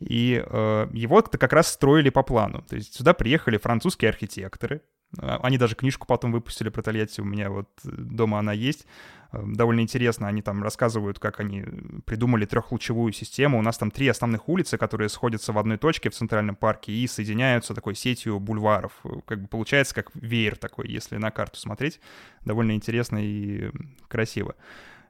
и 0.00 0.44
э, 0.44 0.88
его-то 0.92 1.38
как 1.38 1.52
раз 1.52 1.68
строили 1.68 2.10
по 2.10 2.22
плану. 2.22 2.62
То 2.68 2.76
есть 2.76 2.94
сюда 2.94 3.14
приехали 3.14 3.58
французские 3.58 4.08
архитекторы, 4.08 4.82
они 5.18 5.58
даже 5.58 5.74
книжку 5.74 6.06
потом 6.06 6.32
выпустили 6.32 6.68
про 6.68 6.82
Тольятти, 6.82 7.20
у 7.20 7.24
меня 7.24 7.50
вот 7.50 7.68
дома 7.84 8.38
она 8.38 8.52
есть. 8.52 8.86
Э, 9.32 9.42
довольно 9.44 9.80
интересно, 9.80 10.28
они 10.28 10.42
там 10.42 10.62
рассказывают, 10.62 11.18
как 11.18 11.40
они 11.40 11.64
придумали 12.04 12.44
трехлучевую 12.44 13.12
систему. 13.12 13.58
У 13.58 13.62
нас 13.62 13.78
там 13.78 13.90
три 13.90 14.08
основных 14.08 14.48
улицы, 14.48 14.78
которые 14.78 15.08
сходятся 15.08 15.52
в 15.52 15.58
одной 15.58 15.78
точке 15.78 16.10
в 16.10 16.14
Центральном 16.14 16.56
парке 16.56 16.92
и 16.92 17.06
соединяются 17.06 17.74
такой 17.74 17.94
сетью 17.94 18.38
бульваров. 18.40 18.92
Как 19.26 19.42
бы 19.42 19.48
получается 19.48 19.94
как 19.94 20.10
веер 20.14 20.56
такой, 20.56 20.88
если 20.88 21.16
на 21.16 21.30
карту 21.30 21.58
смотреть. 21.58 22.00
Довольно 22.44 22.72
интересно 22.72 23.18
и 23.20 23.70
красиво. 24.08 24.54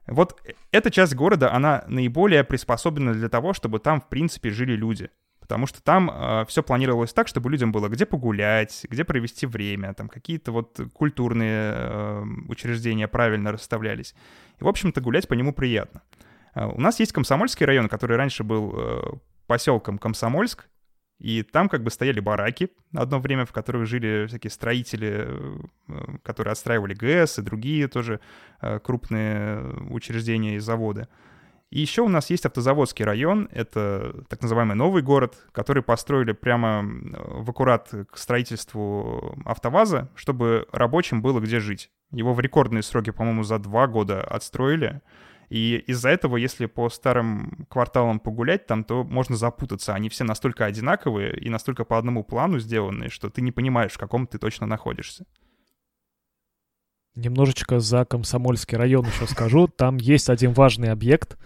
Вот 0.07 0.41
эта 0.71 0.89
часть 0.89 1.15
города, 1.15 1.53
она 1.53 1.83
наиболее 1.87 2.43
приспособлена 2.45 3.13
для 3.13 3.27
того, 3.27 3.53
чтобы 3.53 3.79
там, 3.79 3.99
в 3.99 4.07
принципе, 4.07 4.51
жили 4.51 4.73
люди. 4.73 5.09
Потому 5.47 5.65
что 5.65 5.81
там 5.81 6.11
э, 6.11 6.45
все 6.47 6.61
планировалось 6.61 7.13
так, 7.13 7.29
чтобы 7.29 7.49
людям 7.49 7.71
было 7.71 7.87
где 7.87 8.05
погулять, 8.05 8.85
где 8.89 9.05
провести 9.05 9.45
время, 9.45 9.93
там 9.93 10.09
какие-то 10.09 10.51
вот 10.51 10.77
культурные 10.93 11.73
э, 11.73 12.23
учреждения 12.49 13.07
правильно 13.07 13.53
расставлялись. 13.53 14.13
И, 14.59 14.63
в 14.63 14.67
общем-то, 14.67 14.99
гулять 14.99 15.27
по 15.27 15.35
нему 15.35 15.53
приятно. 15.53 16.01
Э, 16.53 16.65
у 16.65 16.81
нас 16.81 16.99
есть 16.99 17.13
Комсомольский 17.13 17.65
район, 17.65 17.87
который 17.87 18.17
раньше 18.17 18.43
был 18.43 18.73
э, 18.75 19.01
поселком 19.47 19.97
Комсомольск, 19.97 20.67
и 21.19 21.41
там 21.41 21.67
как 21.67 21.81
бы 21.81 21.89
стояли 21.89 22.19
бараки 22.19 22.69
одно 22.93 23.19
время, 23.19 23.45
в 23.45 23.51
которых 23.51 23.87
жили 23.87 24.27
всякие 24.27 24.51
строители, 24.51 25.27
э, 25.87 26.17
которые 26.23 26.51
отстраивали 26.51 26.93
ГЭС 26.93 27.39
и 27.39 27.41
другие 27.41 27.87
тоже 27.87 28.19
э, 28.61 28.79
крупные 28.79 29.61
учреждения 29.89 30.55
и 30.55 30.59
заводы. 30.59 31.07
И 31.69 31.81
еще 31.81 32.01
у 32.01 32.07
нас 32.07 32.29
есть 32.29 32.45
автозаводский 32.45 33.03
район, 33.03 33.49
это 33.51 34.23
так 34.29 34.41
называемый 34.41 34.75
новый 34.75 35.01
город, 35.01 35.35
который 35.51 35.83
построили 35.83 36.31
прямо 36.31 36.81
в 36.83 37.49
аккурат 37.49 37.89
к 38.09 38.17
строительству 38.17 39.37
автоваза, 39.43 40.09
чтобы 40.15 40.65
рабочим 40.71 41.21
было 41.21 41.41
где 41.41 41.59
жить. 41.59 41.91
Его 42.11 42.33
в 42.33 42.39
рекордные 42.39 42.83
сроки, 42.83 43.09
по-моему, 43.09 43.43
за 43.43 43.59
два 43.59 43.87
года 43.87 44.21
отстроили. 44.21 45.01
И 45.49 45.83
из-за 45.87 46.09
этого, 46.09 46.37
если 46.37 46.67
по 46.67 46.89
старым 46.89 47.65
кварталам 47.69 48.19
погулять 48.19 48.65
там, 48.65 48.85
то 48.85 49.03
можно 49.03 49.35
запутаться. 49.35 49.93
Они 49.93 50.07
все 50.07 50.23
настолько 50.23 50.65
одинаковые 50.65 51.37
и 51.37 51.49
настолько 51.49 51.83
по 51.83 51.97
одному 51.97 52.23
плану 52.23 52.59
сделаны, 52.59 53.09
что 53.09 53.29
ты 53.29 53.41
не 53.41 53.51
понимаешь, 53.51 53.93
в 53.93 53.97
каком 53.97 54.25
ты 54.25 54.37
точно 54.37 54.67
находишься. 54.67 55.25
Немножечко 57.17 57.79
за 57.79 58.05
Комсомольский 58.05 58.77
район 58.77 59.05
еще 59.05 59.25
скажу. 59.25 59.67
Там 59.67 59.97
есть 59.97 60.29
один 60.29 60.53
важный 60.53 60.91
объект, 60.91 61.37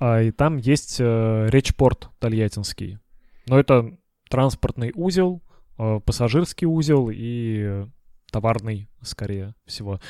а, 0.00 0.20
и 0.20 0.32
там 0.32 0.56
есть 0.56 0.96
э, 0.98 1.46
речпорт 1.48 2.10
Тольяттинский. 2.18 2.98
Но 3.46 3.58
это 3.58 3.96
транспортный 4.28 4.92
узел, 4.94 5.40
э, 5.78 6.00
пассажирский 6.04 6.66
узел 6.66 7.10
и 7.12 7.86
товарный, 8.32 8.88
скорее 9.02 9.54
всего. 9.66 10.00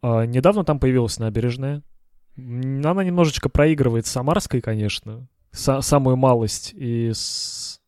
Э, 0.00 0.26
недавно 0.26 0.64
там 0.64 0.78
появилась 0.78 1.18
набережная, 1.18 1.82
она 2.36 3.04
немножечко 3.04 3.48
проигрывает 3.48 4.06
Самарской, 4.06 4.60
конечно. 4.60 5.26
Самую 5.50 6.16
малость. 6.16 6.72
И, 6.72 7.10
с... 7.12 7.80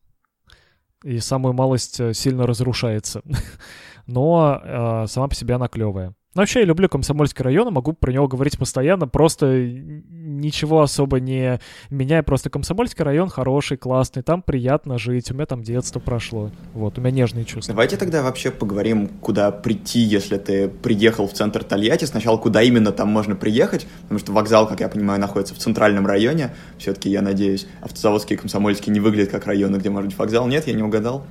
и 1.03 1.19
самую 1.19 1.53
малость 1.53 1.99
э, 1.99 2.13
сильно 2.13 2.45
разрушается. 2.45 3.21
Но 4.07 4.61
э, 4.61 5.07
сама 5.07 5.27
по 5.29 5.35
себе 5.35 5.55
она 5.55 5.67
клевая. 5.67 6.13
Но 6.35 6.41
вообще 6.41 6.59
я 6.59 6.65
люблю 6.65 6.89
Комсомольский 6.89 7.43
район, 7.43 7.73
могу 7.73 7.93
про 7.93 8.11
него 8.11 8.27
говорить 8.27 8.57
постоянно, 8.57 9.07
просто 9.07 9.55
ничего 9.55 10.81
особо 10.81 11.21
не 11.21 11.61
меняя, 11.89 12.23
просто 12.23 12.49
Комсомольский 12.49 13.05
район 13.05 13.29
хороший, 13.29 13.77
классный, 13.77 14.21
там 14.21 14.41
приятно 14.41 14.97
жить, 14.97 15.31
у 15.31 15.33
меня 15.33 15.45
там 15.45 15.63
детство 15.63 16.01
прошло, 16.01 16.51
вот, 16.73 16.97
у 16.97 17.01
меня 17.01 17.11
нежные 17.11 17.45
чувства. 17.45 17.73
Давайте 17.73 17.95
тогда 17.95 18.21
вообще 18.21 18.51
поговорим, 18.51 19.07
куда 19.07 19.49
прийти, 19.49 20.01
если 20.01 20.37
ты 20.37 20.67
приехал 20.67 21.25
в 21.25 21.31
центр 21.31 21.63
Тольятти, 21.63 22.03
сначала 22.03 22.35
куда 22.35 22.61
именно 22.61 22.91
там 22.91 23.07
можно 23.07 23.37
приехать, 23.37 23.87
потому 24.01 24.19
что 24.19 24.33
вокзал, 24.33 24.67
как 24.67 24.81
я 24.81 24.89
понимаю, 24.89 25.21
находится 25.21 25.55
в 25.55 25.57
центральном 25.57 26.05
районе, 26.05 26.53
все-таки, 26.77 27.09
я 27.09 27.21
надеюсь, 27.21 27.65
автозаводский 27.81 28.35
и 28.35 28.37
Комсомольский 28.37 28.91
не 28.91 28.99
выглядят 28.99 29.31
как 29.31 29.45
районы, 29.45 29.77
где 29.77 29.89
может 29.89 30.09
быть 30.09 30.19
вокзал, 30.19 30.47
нет, 30.47 30.67
я 30.67 30.73
не 30.73 30.83
угадал? 30.83 31.25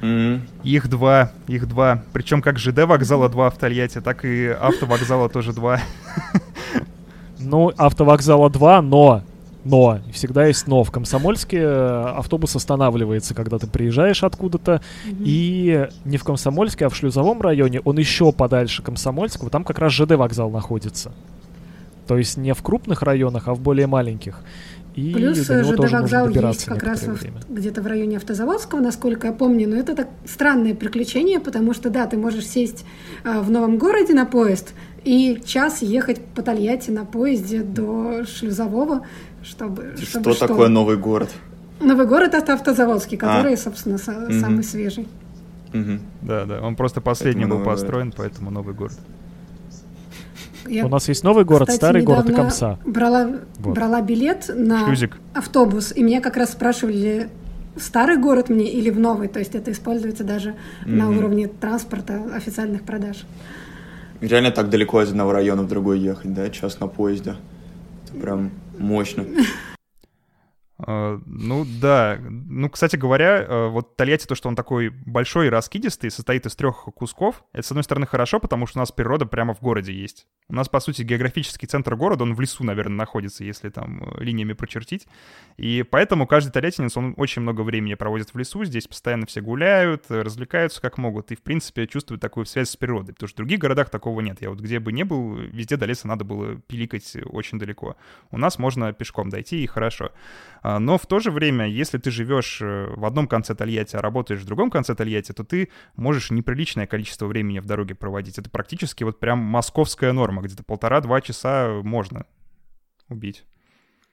Mm-hmm. 0.00 0.40
Их 0.64 0.88
два, 0.88 1.32
их 1.46 1.68
два. 1.68 2.02
Причем 2.12 2.42
как 2.42 2.58
ЖД 2.58 2.84
вокзала 2.84 3.28
два 3.28 3.50
в 3.50 3.56
Тольятти, 3.58 4.00
так 4.00 4.24
и 4.24 4.48
автовокзала 4.48 5.28
тоже 5.28 5.52
два. 5.52 5.80
Ну, 7.42 7.72
автовокзала 7.76 8.50
два, 8.50 8.82
но 8.82 9.22
но, 9.64 10.00
всегда 10.12 10.46
есть 10.46 10.66
но. 10.66 10.84
В 10.84 10.90
Комсомольске 10.90 11.58
э, 11.58 12.04
автобус 12.16 12.56
останавливается, 12.56 13.34
когда 13.34 13.58
ты 13.58 13.66
приезжаешь 13.66 14.24
откуда-то. 14.24 14.80
Mm-hmm. 15.04 15.22
И 15.24 15.88
не 16.04 16.16
в 16.16 16.24
Комсомольске, 16.24 16.86
а 16.86 16.88
в 16.88 16.96
Шлюзовом 16.96 17.42
районе, 17.42 17.80
он 17.80 17.98
еще 17.98 18.32
подальше 18.32 18.82
Комсомольского, 18.82 19.50
там 19.50 19.64
как 19.64 19.78
раз 19.78 19.92
ЖД 19.92 20.12
вокзал 20.12 20.50
находится. 20.50 21.12
То 22.06 22.16
есть 22.16 22.36
не 22.36 22.54
в 22.54 22.62
крупных 22.62 23.02
районах, 23.02 23.48
а 23.48 23.54
в 23.54 23.60
более 23.60 23.86
маленьких. 23.86 24.40
И 24.94 25.12
Плюс 25.12 25.38
ЖД 25.38 25.78
вокзал 25.90 26.28
есть 26.28 26.64
как 26.64 26.82
раз 26.82 27.04
где-то 27.48 27.80
в 27.80 27.86
районе 27.86 28.16
Автозаводского, 28.16 28.80
насколько 28.80 29.28
я 29.28 29.32
помню. 29.32 29.68
Но 29.68 29.76
это 29.76 29.94
так 29.94 30.08
странное 30.24 30.74
приключение, 30.74 31.38
потому 31.38 31.74
что, 31.74 31.90
да, 31.90 32.06
ты 32.06 32.16
можешь 32.16 32.46
сесть 32.46 32.84
э, 33.24 33.40
в 33.40 33.50
новом 33.50 33.78
городе 33.78 34.14
на 34.14 34.26
поезд 34.26 34.74
и 35.04 35.40
час 35.44 35.82
ехать 35.82 36.20
по 36.20 36.42
Тольятти 36.42 36.90
на 36.90 37.04
поезде 37.04 37.62
до 37.62 38.24
Шлюзового, 38.24 39.06
чтобы... 39.42 39.94
Что, 39.96 40.20
что 40.20 40.46
такое 40.46 40.68
новый 40.68 40.96
город? 40.96 41.30
Новый 41.80 42.06
город— 42.06 42.34
это 42.34 42.54
Автозаводский, 42.54 43.16
который, 43.16 43.54
а. 43.54 43.56
собственно, 43.56 43.96
угу. 43.96 44.40
самый 44.40 44.64
свежий. 44.64 45.08
Угу. 45.72 45.98
Да, 46.22 46.44
да, 46.44 46.60
он 46.60 46.76
просто 46.76 47.00
последний 47.00 47.46
был 47.46 47.62
построен, 47.62 48.12
поэтому 48.14 48.50
новый 48.50 48.74
город. 48.74 48.98
Я, 50.66 50.86
У 50.86 50.88
нас 50.88 51.08
есть 51.08 51.24
новый 51.24 51.44
город, 51.44 51.68
кстати, 51.68 51.78
старый 51.78 52.02
город 52.02 52.30
и 52.30 52.32
Комса. 52.32 52.78
Брала, 52.84 53.30
вот. 53.58 53.74
брала 53.74 54.00
билет 54.00 54.50
на 54.54 54.86
Шлюзик. 54.86 55.18
автобус, 55.34 55.92
и 55.94 56.02
меня 56.02 56.20
как 56.20 56.36
раз 56.36 56.52
спрашивали, 56.52 57.28
в 57.76 57.82
старый 57.82 58.16
город 58.16 58.48
мне 58.48 58.70
или 58.70 58.90
в 58.90 58.98
новый. 58.98 59.28
То 59.28 59.38
есть 59.38 59.54
это 59.54 59.72
используется 59.72 60.24
даже 60.24 60.50
mm-hmm. 60.50 60.86
на 60.86 61.10
уровне 61.10 61.48
транспорта, 61.48 62.22
официальных 62.34 62.82
продаж. 62.82 63.24
Реально 64.20 64.50
так 64.50 64.68
далеко 64.68 65.02
из 65.02 65.10
одного 65.10 65.32
района 65.32 65.62
в 65.62 65.68
другой 65.68 65.98
ехать, 65.98 66.34
да? 66.34 66.50
Час 66.50 66.78
на 66.80 66.88
поезде. 66.88 67.36
Это 68.04 68.20
прям 68.20 68.50
мощно. 68.78 69.24
А, 70.86 71.20
ну 71.26 71.66
да. 71.80 72.18
Ну, 72.20 72.68
кстати 72.70 72.96
говоря, 72.96 73.42
э, 73.42 73.68
вот 73.68 73.96
Тольятти, 73.96 74.26
то, 74.26 74.34
что 74.34 74.48
он 74.48 74.56
такой 74.56 74.88
большой 74.88 75.46
и 75.46 75.50
раскидистый, 75.50 76.10
состоит 76.10 76.46
из 76.46 76.56
трех 76.56 76.84
кусков, 76.94 77.44
это, 77.52 77.66
с 77.66 77.70
одной 77.70 77.84
стороны, 77.84 78.06
хорошо, 78.06 78.40
потому 78.40 78.66
что 78.66 78.78
у 78.78 78.80
нас 78.80 78.92
природа 78.92 79.26
прямо 79.26 79.54
в 79.54 79.60
городе 79.60 79.92
есть. 79.92 80.26
У 80.48 80.54
нас, 80.54 80.68
по 80.68 80.80
сути, 80.80 81.02
географический 81.02 81.68
центр 81.68 81.96
города, 81.96 82.24
он 82.24 82.34
в 82.34 82.40
лесу, 82.40 82.64
наверное, 82.64 82.96
находится, 82.96 83.44
если 83.44 83.68
там 83.68 84.02
э, 84.02 84.24
линиями 84.24 84.52
прочертить. 84.52 85.06
И 85.56 85.82
поэтому 85.82 86.26
каждый 86.26 86.50
тольяттинец, 86.50 86.96
он 86.96 87.14
очень 87.16 87.42
много 87.42 87.62
времени 87.62 87.94
проводит 87.94 88.32
в 88.32 88.38
лесу, 88.38 88.64
здесь 88.64 88.86
постоянно 88.86 89.26
все 89.26 89.40
гуляют, 89.40 90.06
развлекаются 90.08 90.80
как 90.80 90.98
могут, 90.98 91.30
и, 91.30 91.36
в 91.36 91.42
принципе, 91.42 91.86
чувствуют 91.86 92.20
такую 92.20 92.46
связь 92.46 92.70
с 92.70 92.76
природой, 92.76 93.14
потому 93.14 93.28
что 93.28 93.36
в 93.36 93.38
других 93.38 93.58
городах 93.58 93.90
такого 93.90 94.20
нет. 94.20 94.40
Я 94.40 94.50
вот 94.50 94.60
где 94.60 94.78
бы 94.78 94.92
не 94.92 95.04
был, 95.04 95.34
везде 95.34 95.76
до 95.76 95.86
леса 95.86 96.08
надо 96.08 96.24
было 96.24 96.56
пиликать 96.56 97.16
очень 97.26 97.58
далеко. 97.58 97.96
У 98.30 98.38
нас 98.38 98.58
можно 98.58 98.92
пешком 98.92 99.28
дойти, 99.28 99.62
и 99.62 99.66
хорошо. 99.66 100.12
А, 100.62 100.78
но 100.78 100.98
в 100.98 101.06
то 101.06 101.20
же 101.20 101.30
время, 101.30 101.66
если 101.68 101.98
ты 101.98 102.10
живешь 102.10 102.60
э, 102.60 102.92
в 102.94 103.04
одном 103.04 103.26
конце 103.26 103.54
Тольятти, 103.54 103.96
а 103.96 104.02
работаешь 104.02 104.40
в 104.40 104.46
другом 104.46 104.70
конце 104.70 104.94
Тольятти, 104.94 105.32
то 105.32 105.44
ты 105.44 105.70
можешь 105.96 106.30
неприличное 106.30 106.86
количество 106.86 107.26
времени 107.26 107.58
в 107.60 107.66
дороге 107.66 107.94
проводить. 107.94 108.38
Это 108.38 108.50
практически 108.50 109.04
вот 109.04 109.18
прям 109.20 109.38
московская 109.38 110.12
норма, 110.12 110.42
где-то 110.42 110.62
полтора-два 110.62 111.20
часа 111.20 111.80
можно 111.82 112.26
убить. 113.08 113.44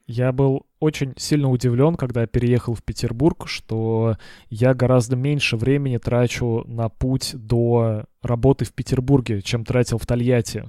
Я 0.07 0.31
был 0.31 0.65
очень 0.79 1.13
сильно 1.17 1.49
удивлен, 1.49 1.95
когда 1.95 2.21
я 2.21 2.27
переехал 2.27 2.73
в 2.73 2.81
Петербург, 2.81 3.45
что 3.47 4.15
я 4.49 4.73
гораздо 4.73 5.17
меньше 5.17 5.57
времени 5.57 5.97
трачу 5.97 6.63
на 6.65 6.87
путь 6.87 7.31
до 7.33 8.05
работы 8.21 8.63
в 8.63 8.71
Петербурге, 8.71 9.41
чем 9.41 9.65
тратил 9.65 9.97
в 9.97 10.05
Тольятти. 10.05 10.63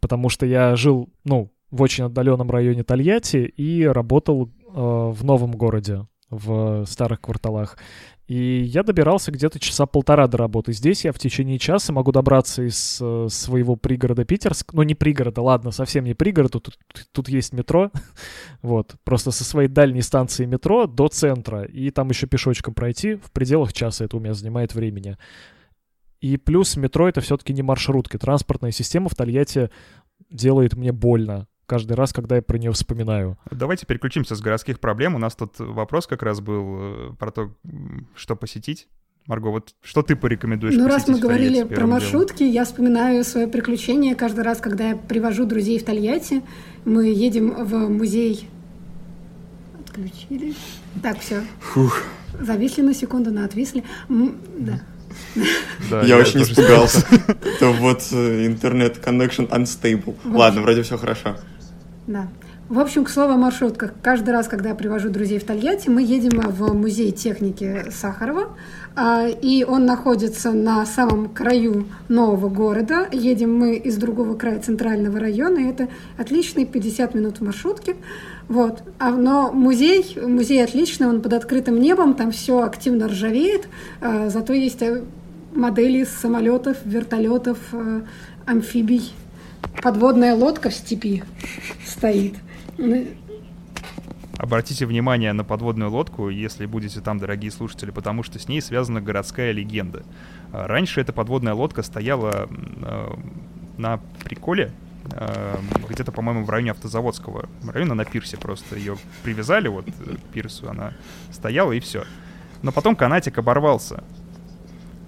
Потому 0.00 0.28
что 0.28 0.44
я 0.44 0.76
жил, 0.76 1.08
ну, 1.24 1.50
в 1.70 1.82
очень 1.82 2.04
отдаленном 2.04 2.50
районе 2.50 2.82
Тольятти 2.84 3.38
и 3.38 3.84
работал 3.84 4.50
Э, 4.72 5.10
в 5.12 5.24
новом 5.24 5.52
городе, 5.52 6.06
в 6.28 6.84
старых 6.86 7.20
кварталах. 7.20 7.76
И 8.28 8.62
я 8.62 8.84
добирался 8.84 9.32
где-то 9.32 9.58
часа 9.58 9.86
полтора 9.86 10.28
до 10.28 10.38
работы. 10.38 10.72
Здесь 10.72 11.04
я 11.04 11.12
в 11.12 11.18
течение 11.18 11.58
часа 11.58 11.92
могу 11.92 12.12
добраться 12.12 12.62
из 12.62 13.00
э, 13.02 13.26
своего 13.28 13.74
пригорода 13.74 14.24
Питерск. 14.24 14.72
Ну, 14.72 14.84
не 14.84 14.94
пригорода, 14.94 15.42
ладно, 15.42 15.72
совсем 15.72 16.04
не 16.04 16.14
пригорода. 16.14 16.60
Тут, 16.60 16.78
тут 17.10 17.28
есть 17.28 17.52
метро. 17.52 17.90
вот. 18.62 18.94
Просто 19.02 19.32
со 19.32 19.42
своей 19.42 19.68
дальней 19.68 20.02
станции 20.02 20.44
метро 20.44 20.86
до 20.86 21.08
центра. 21.08 21.64
И 21.64 21.90
там 21.90 22.08
еще 22.10 22.28
пешочком 22.28 22.74
пройти 22.74 23.16
в 23.16 23.32
пределах 23.32 23.72
часа. 23.72 24.04
Это 24.04 24.16
у 24.16 24.20
меня 24.20 24.34
занимает 24.34 24.72
времени. 24.72 25.16
И 26.20 26.36
плюс 26.36 26.76
метро 26.76 27.08
это 27.08 27.20
все-таки 27.20 27.52
не 27.52 27.62
маршрутки. 27.62 28.18
Транспортная 28.18 28.70
система 28.70 29.08
в 29.08 29.16
Тольятти 29.16 29.70
делает 30.30 30.74
мне 30.74 30.92
больно 30.92 31.48
каждый 31.70 31.92
раз, 31.92 32.12
когда 32.12 32.34
я 32.34 32.42
про 32.42 32.58
нее 32.58 32.72
вспоминаю. 32.72 33.38
Давайте 33.48 33.86
переключимся 33.86 34.34
с 34.34 34.40
городских 34.40 34.80
проблем. 34.80 35.14
У 35.14 35.18
нас 35.18 35.36
тут 35.36 35.60
вопрос 35.60 36.08
как 36.08 36.24
раз 36.24 36.40
был 36.40 36.78
э, 36.80 37.10
про 37.16 37.30
то, 37.30 37.54
что 38.16 38.34
посетить. 38.34 38.88
Марго, 39.26 39.50
вот 39.50 39.76
что 39.80 40.02
ты 40.02 40.16
порекомендуешь? 40.16 40.74
Ну, 40.74 40.88
раз 40.88 41.06
мы 41.06 41.20
говорили 41.20 41.62
про 41.62 41.86
маршрутки, 41.86 42.38
делом? 42.38 42.54
я 42.54 42.64
вспоминаю 42.64 43.22
свое 43.22 43.46
приключение 43.46 44.16
каждый 44.16 44.42
раз, 44.42 44.58
когда 44.58 44.88
я 44.88 44.96
привожу 44.96 45.44
друзей 45.44 45.78
в 45.78 45.84
Тольятти. 45.84 46.42
Мы 46.84 47.06
едем 47.06 47.64
в 47.64 47.88
музей. 47.88 48.48
Отключили. 49.78 50.54
Так, 51.00 51.20
все. 51.20 51.40
Фух. 51.60 52.02
Зависли 52.40 52.82
на 52.82 52.94
секунду, 52.94 53.30
на 53.30 53.44
отвисли. 53.44 53.84
Да. 54.08 54.80
Да, 55.88 56.02
я, 56.02 56.16
я 56.16 56.18
очень 56.18 56.42
испугался. 56.42 57.06
Это 57.28 57.70
вот 57.70 58.08
э, 58.10 58.46
интернет 58.46 58.96
connection 58.96 59.48
unstable. 59.48 60.16
Ладно, 60.24 60.62
вроде 60.62 60.82
все 60.82 60.98
хорошо. 60.98 61.36
Да. 62.10 62.26
В 62.68 62.80
общем, 62.80 63.04
к 63.04 63.08
слову 63.08 63.34
о 63.34 63.36
маршрутках. 63.36 63.92
Каждый 64.02 64.30
раз, 64.30 64.48
когда 64.48 64.70
я 64.70 64.74
привожу 64.74 65.10
друзей 65.10 65.38
в 65.38 65.44
Тольятти, 65.44 65.88
мы 65.88 66.02
едем 66.02 66.40
в 66.40 66.74
музей 66.74 67.12
техники 67.12 67.84
Сахарова. 67.92 68.48
А, 68.96 69.28
и 69.28 69.62
он 69.62 69.86
находится 69.86 70.50
на 70.50 70.84
самом 70.86 71.28
краю 71.28 71.86
нового 72.08 72.48
города. 72.48 73.06
Едем 73.12 73.56
мы 73.56 73.76
из 73.76 73.96
другого 73.96 74.34
края 74.34 74.58
центрального 74.58 75.20
района. 75.20 75.58
И 75.58 75.68
это 75.68 75.88
отличные 76.18 76.66
50 76.66 77.14
минут 77.14 77.38
в 77.38 77.44
маршрутке. 77.44 77.94
Вот. 78.48 78.82
А, 78.98 79.10
но 79.10 79.52
музей, 79.52 80.18
музей 80.20 80.64
отличный, 80.64 81.06
он 81.06 81.22
под 81.22 81.34
открытым 81.34 81.80
небом, 81.80 82.14
там 82.14 82.32
все 82.32 82.62
активно 82.62 83.06
ржавеет. 83.06 83.68
А, 84.00 84.30
зато 84.30 84.52
есть 84.52 84.82
э, 84.82 85.04
модели 85.54 86.02
самолетов, 86.02 86.78
вертолетов, 86.84 87.58
э, 87.72 88.00
амфибий 88.46 89.12
подводная 89.82 90.34
лодка 90.34 90.70
в 90.70 90.74
степи 90.74 91.22
стоит. 91.86 92.34
Ну, 92.78 93.06
Обратите 94.40 94.86
внимание 94.86 95.34
на 95.34 95.44
подводную 95.44 95.90
лодку, 95.90 96.30
если 96.30 96.64
будете 96.64 97.02
там, 97.02 97.18
дорогие 97.18 97.50
слушатели, 97.50 97.90
потому 97.90 98.22
что 98.22 98.38
с 98.38 98.48
ней 98.48 98.62
связана 98.62 99.02
городская 99.02 99.52
легенда. 99.52 100.02
А, 100.50 100.66
раньше 100.66 101.02
эта 101.02 101.12
подводная 101.12 101.52
лодка 101.52 101.82
стояла 101.82 102.48
э, 102.48 103.14
на 103.76 104.00
приколе, 104.24 104.72
э, 105.12 105.56
где-то, 105.90 106.10
по-моему, 106.10 106.44
в 106.44 106.48
районе 106.48 106.70
Автозаводского 106.70 107.50
района, 107.70 107.92
на 107.92 108.06
пирсе 108.06 108.38
просто. 108.38 108.76
Ее 108.76 108.96
привязали 109.22 109.68
вот 109.68 109.84
к 109.84 110.32
пирсу, 110.32 110.70
она 110.70 110.94
стояла 111.30 111.72
и 111.72 111.80
все. 111.80 112.04
Но 112.62 112.72
потом 112.72 112.96
канатик 112.96 113.36
оборвался, 113.36 114.02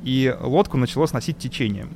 и 0.02 0.36
лодку 0.40 0.76
начало 0.76 1.06
сносить 1.06 1.38
течением. 1.38 1.88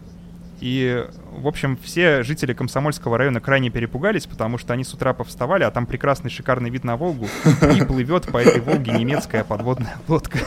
И, 0.60 1.06
в 1.32 1.46
общем, 1.46 1.76
все 1.76 2.22
жители 2.22 2.54
Комсомольского 2.54 3.18
района 3.18 3.40
крайне 3.40 3.68
перепугались, 3.68 4.26
потому 4.26 4.56
что 4.56 4.72
они 4.72 4.84
с 4.84 4.94
утра 4.94 5.12
повставали, 5.12 5.64
а 5.64 5.70
там 5.70 5.86
прекрасный 5.86 6.30
шикарный 6.30 6.70
вид 6.70 6.82
на 6.82 6.96
Волгу, 6.96 7.28
и 7.74 7.84
плывет 7.84 8.26
по 8.32 8.38
этой 8.38 8.60
Волге 8.60 8.92
немецкая 8.92 9.44
подводная 9.44 9.96
лодка. 10.08 10.38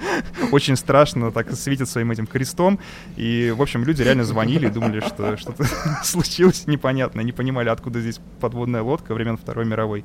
Очень 0.52 0.76
страшно, 0.76 1.30
так 1.30 1.52
светит 1.52 1.88
своим 1.88 2.10
этим 2.10 2.26
крестом. 2.26 2.78
И, 3.16 3.52
в 3.54 3.60
общем, 3.60 3.84
люди 3.84 4.02
реально 4.02 4.24
звонили 4.24 4.68
и 4.68 4.70
думали, 4.70 5.00
что 5.00 5.36
что-то 5.36 5.64
случилось 6.04 6.66
непонятно, 6.66 7.20
не 7.20 7.32
понимали, 7.32 7.68
откуда 7.68 8.00
здесь 8.00 8.20
подводная 8.40 8.82
лодка 8.82 9.12
времен 9.12 9.36
Второй 9.36 9.66
мировой. 9.66 10.04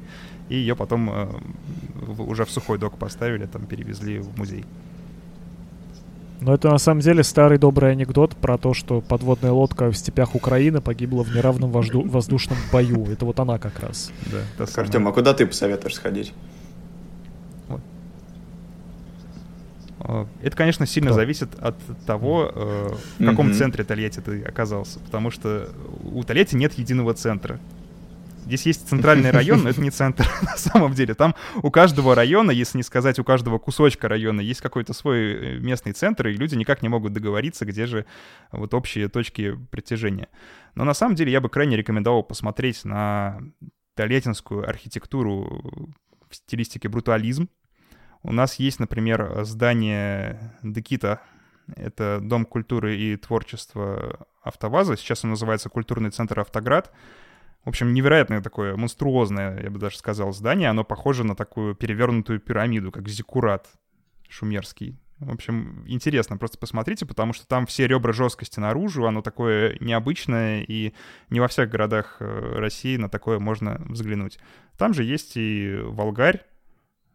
И 0.49 0.55
ее 0.55 0.75
потом 0.75 1.09
э, 1.09 1.27
уже 2.17 2.43
в 2.43 2.51
сухой 2.51 2.77
док 2.77 2.97
поставили, 2.97 3.45
там 3.45 3.65
перевезли 3.65 4.19
в 4.19 4.37
музей. 4.37 4.65
Но 6.43 6.53
это 6.53 6.69
на 6.69 6.77
самом 6.77 6.99
деле 6.99 7.23
старый 7.23 7.57
добрый 7.57 7.91
анекдот 7.91 8.35
про 8.35 8.57
то, 8.57 8.73
что 8.73 8.99
подводная 8.99 9.51
лодка 9.51 9.89
в 9.89 9.95
степях 9.95 10.35
Украины 10.35 10.81
погибла 10.81 11.23
в 11.23 11.33
неравном 11.33 11.71
вожду... 11.71 12.01
воздушном 12.01 12.57
бою. 12.69 13.05
Это 13.05 13.23
вот 13.23 13.39
она 13.39 13.59
как 13.59 13.79
раз. 13.79 14.11
Да, 14.25 14.65
так, 14.65 14.77
Артем, 14.77 15.07
а 15.07 15.13
куда 15.13 15.33
ты 15.33 15.47
посоветуешь 15.47 15.95
сходить? 15.95 16.33
А, 20.01 20.27
это, 20.41 20.57
конечно, 20.57 20.85
сильно 20.85 21.11
Кто? 21.11 21.15
зависит 21.15 21.55
от 21.61 21.77
того, 22.05 22.51
э, 22.53 22.89
в 23.19 23.25
каком 23.25 23.49
mm-hmm. 23.49 23.53
центре 23.53 23.85
Тольятти 23.85 24.19
ты 24.19 24.43
оказался. 24.43 24.99
Потому 24.99 25.31
что 25.31 25.69
у 26.03 26.23
Тольятти 26.23 26.55
нет 26.55 26.73
единого 26.73 27.13
центра. 27.13 27.57
Здесь 28.45 28.65
есть 28.65 28.89
центральный 28.89 29.31
район, 29.31 29.63
но 29.63 29.69
это 29.69 29.81
не 29.81 29.89
центр 29.89 30.27
на 30.41 30.57
самом 30.57 30.93
деле. 30.93 31.13
Там 31.13 31.35
у 31.61 31.71
каждого 31.71 32.13
района, 32.13 32.51
если 32.51 32.77
не 32.77 32.83
сказать 32.83 33.19
у 33.19 33.23
каждого 33.23 33.57
кусочка 33.57 34.07
района, 34.07 34.41
есть 34.41 34.61
какой-то 34.61 34.93
свой 34.93 35.19
э, 35.19 35.59
местный 35.59 35.93
центр, 35.93 36.27
и 36.27 36.33
люди 36.33 36.55
никак 36.55 36.81
не 36.81 36.89
могут 36.89 37.13
договориться, 37.13 37.65
где 37.65 37.85
же 37.85 38.05
вот 38.51 38.73
общие 38.73 39.07
точки 39.07 39.57
притяжения. 39.71 40.27
Но 40.75 40.83
на 40.83 40.93
самом 40.93 41.15
деле 41.15 41.31
я 41.31 41.39
бы 41.39 41.49
крайне 41.49 41.77
рекомендовал 41.77 42.23
посмотреть 42.23 42.83
на 42.83 43.39
Тольяттинскую 43.95 44.67
архитектуру 44.67 45.93
в 46.29 46.35
стилистике 46.35 46.89
брутализм. 46.89 47.49
У 48.23 48.31
нас 48.31 48.55
есть, 48.55 48.79
например, 48.79 49.43
здание 49.43 50.57
Декита, 50.63 51.21
это 51.75 52.19
Дом 52.21 52.45
культуры 52.45 52.97
и 52.97 53.15
творчества 53.15 54.27
АвтоВАЗа, 54.41 54.97
сейчас 54.97 55.23
он 55.23 55.31
называется 55.31 55.69
Культурный 55.69 56.09
центр 56.09 56.39
«Автоград», 56.39 56.91
в 57.63 57.69
общем, 57.69 57.93
невероятное 57.93 58.41
такое 58.41 58.75
монструозное, 58.75 59.61
я 59.61 59.69
бы 59.69 59.79
даже 59.79 59.97
сказал, 59.97 60.33
здание. 60.33 60.69
Оно 60.69 60.83
похоже 60.83 61.23
на 61.23 61.35
такую 61.35 61.75
перевернутую 61.75 62.39
пирамиду, 62.39 62.91
как 62.91 63.07
зиккурат 63.07 63.67
шумерский. 64.27 64.99
В 65.19 65.31
общем, 65.31 65.85
интересно, 65.87 66.37
просто 66.37 66.57
посмотрите, 66.57 67.05
потому 67.05 67.31
что 67.31 67.47
там 67.47 67.65
все 67.65 67.87
ребра 67.87 68.11
жесткости 68.11 68.59
наружу, 68.59 69.05
оно 69.05 69.21
такое 69.21 69.77
необычное, 69.79 70.63
и 70.63 70.93
не 71.29 71.39
во 71.39 71.47
всех 71.47 71.69
городах 71.69 72.17
э, 72.19 72.55
России 72.57 72.97
на 72.97 73.09
такое 73.09 73.39
можно 73.39 73.81
взглянуть. 73.85 74.39
Там 74.77 74.93
же 74.93 75.03
есть 75.03 75.37
и 75.37 75.77
Волгарь, 75.81 76.45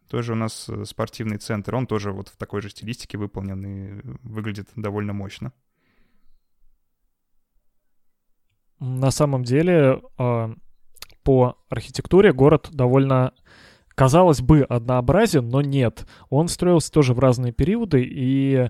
тоже 0.07 0.31
у 0.31 0.35
нас 0.35 0.67
э, 0.69 0.85
спортивный 0.85 1.37
центр, 1.37 1.75
он 1.75 1.85
тоже 1.85 2.11
вот 2.11 2.29
в 2.29 2.37
такой 2.37 2.61
же 2.61 2.69
стилистике 2.69 3.19
выполнен 3.19 3.65
и 3.65 4.01
выглядит 4.23 4.69
довольно 4.75 5.13
мощно. 5.13 5.53
На 8.79 9.11
самом 9.11 9.43
деле, 9.43 10.01
а, 10.17 10.53
по 11.23 11.57
архитектуре 11.69 12.33
город 12.33 12.69
довольно, 12.71 13.33
казалось 13.89 14.41
бы, 14.41 14.61
однообразен, 14.61 15.47
но 15.49 15.61
нет. 15.61 16.05
Он 16.29 16.47
строился 16.47 16.91
тоже 16.91 17.13
в 17.13 17.19
разные 17.19 17.51
периоды, 17.51 18.03
и 18.03 18.69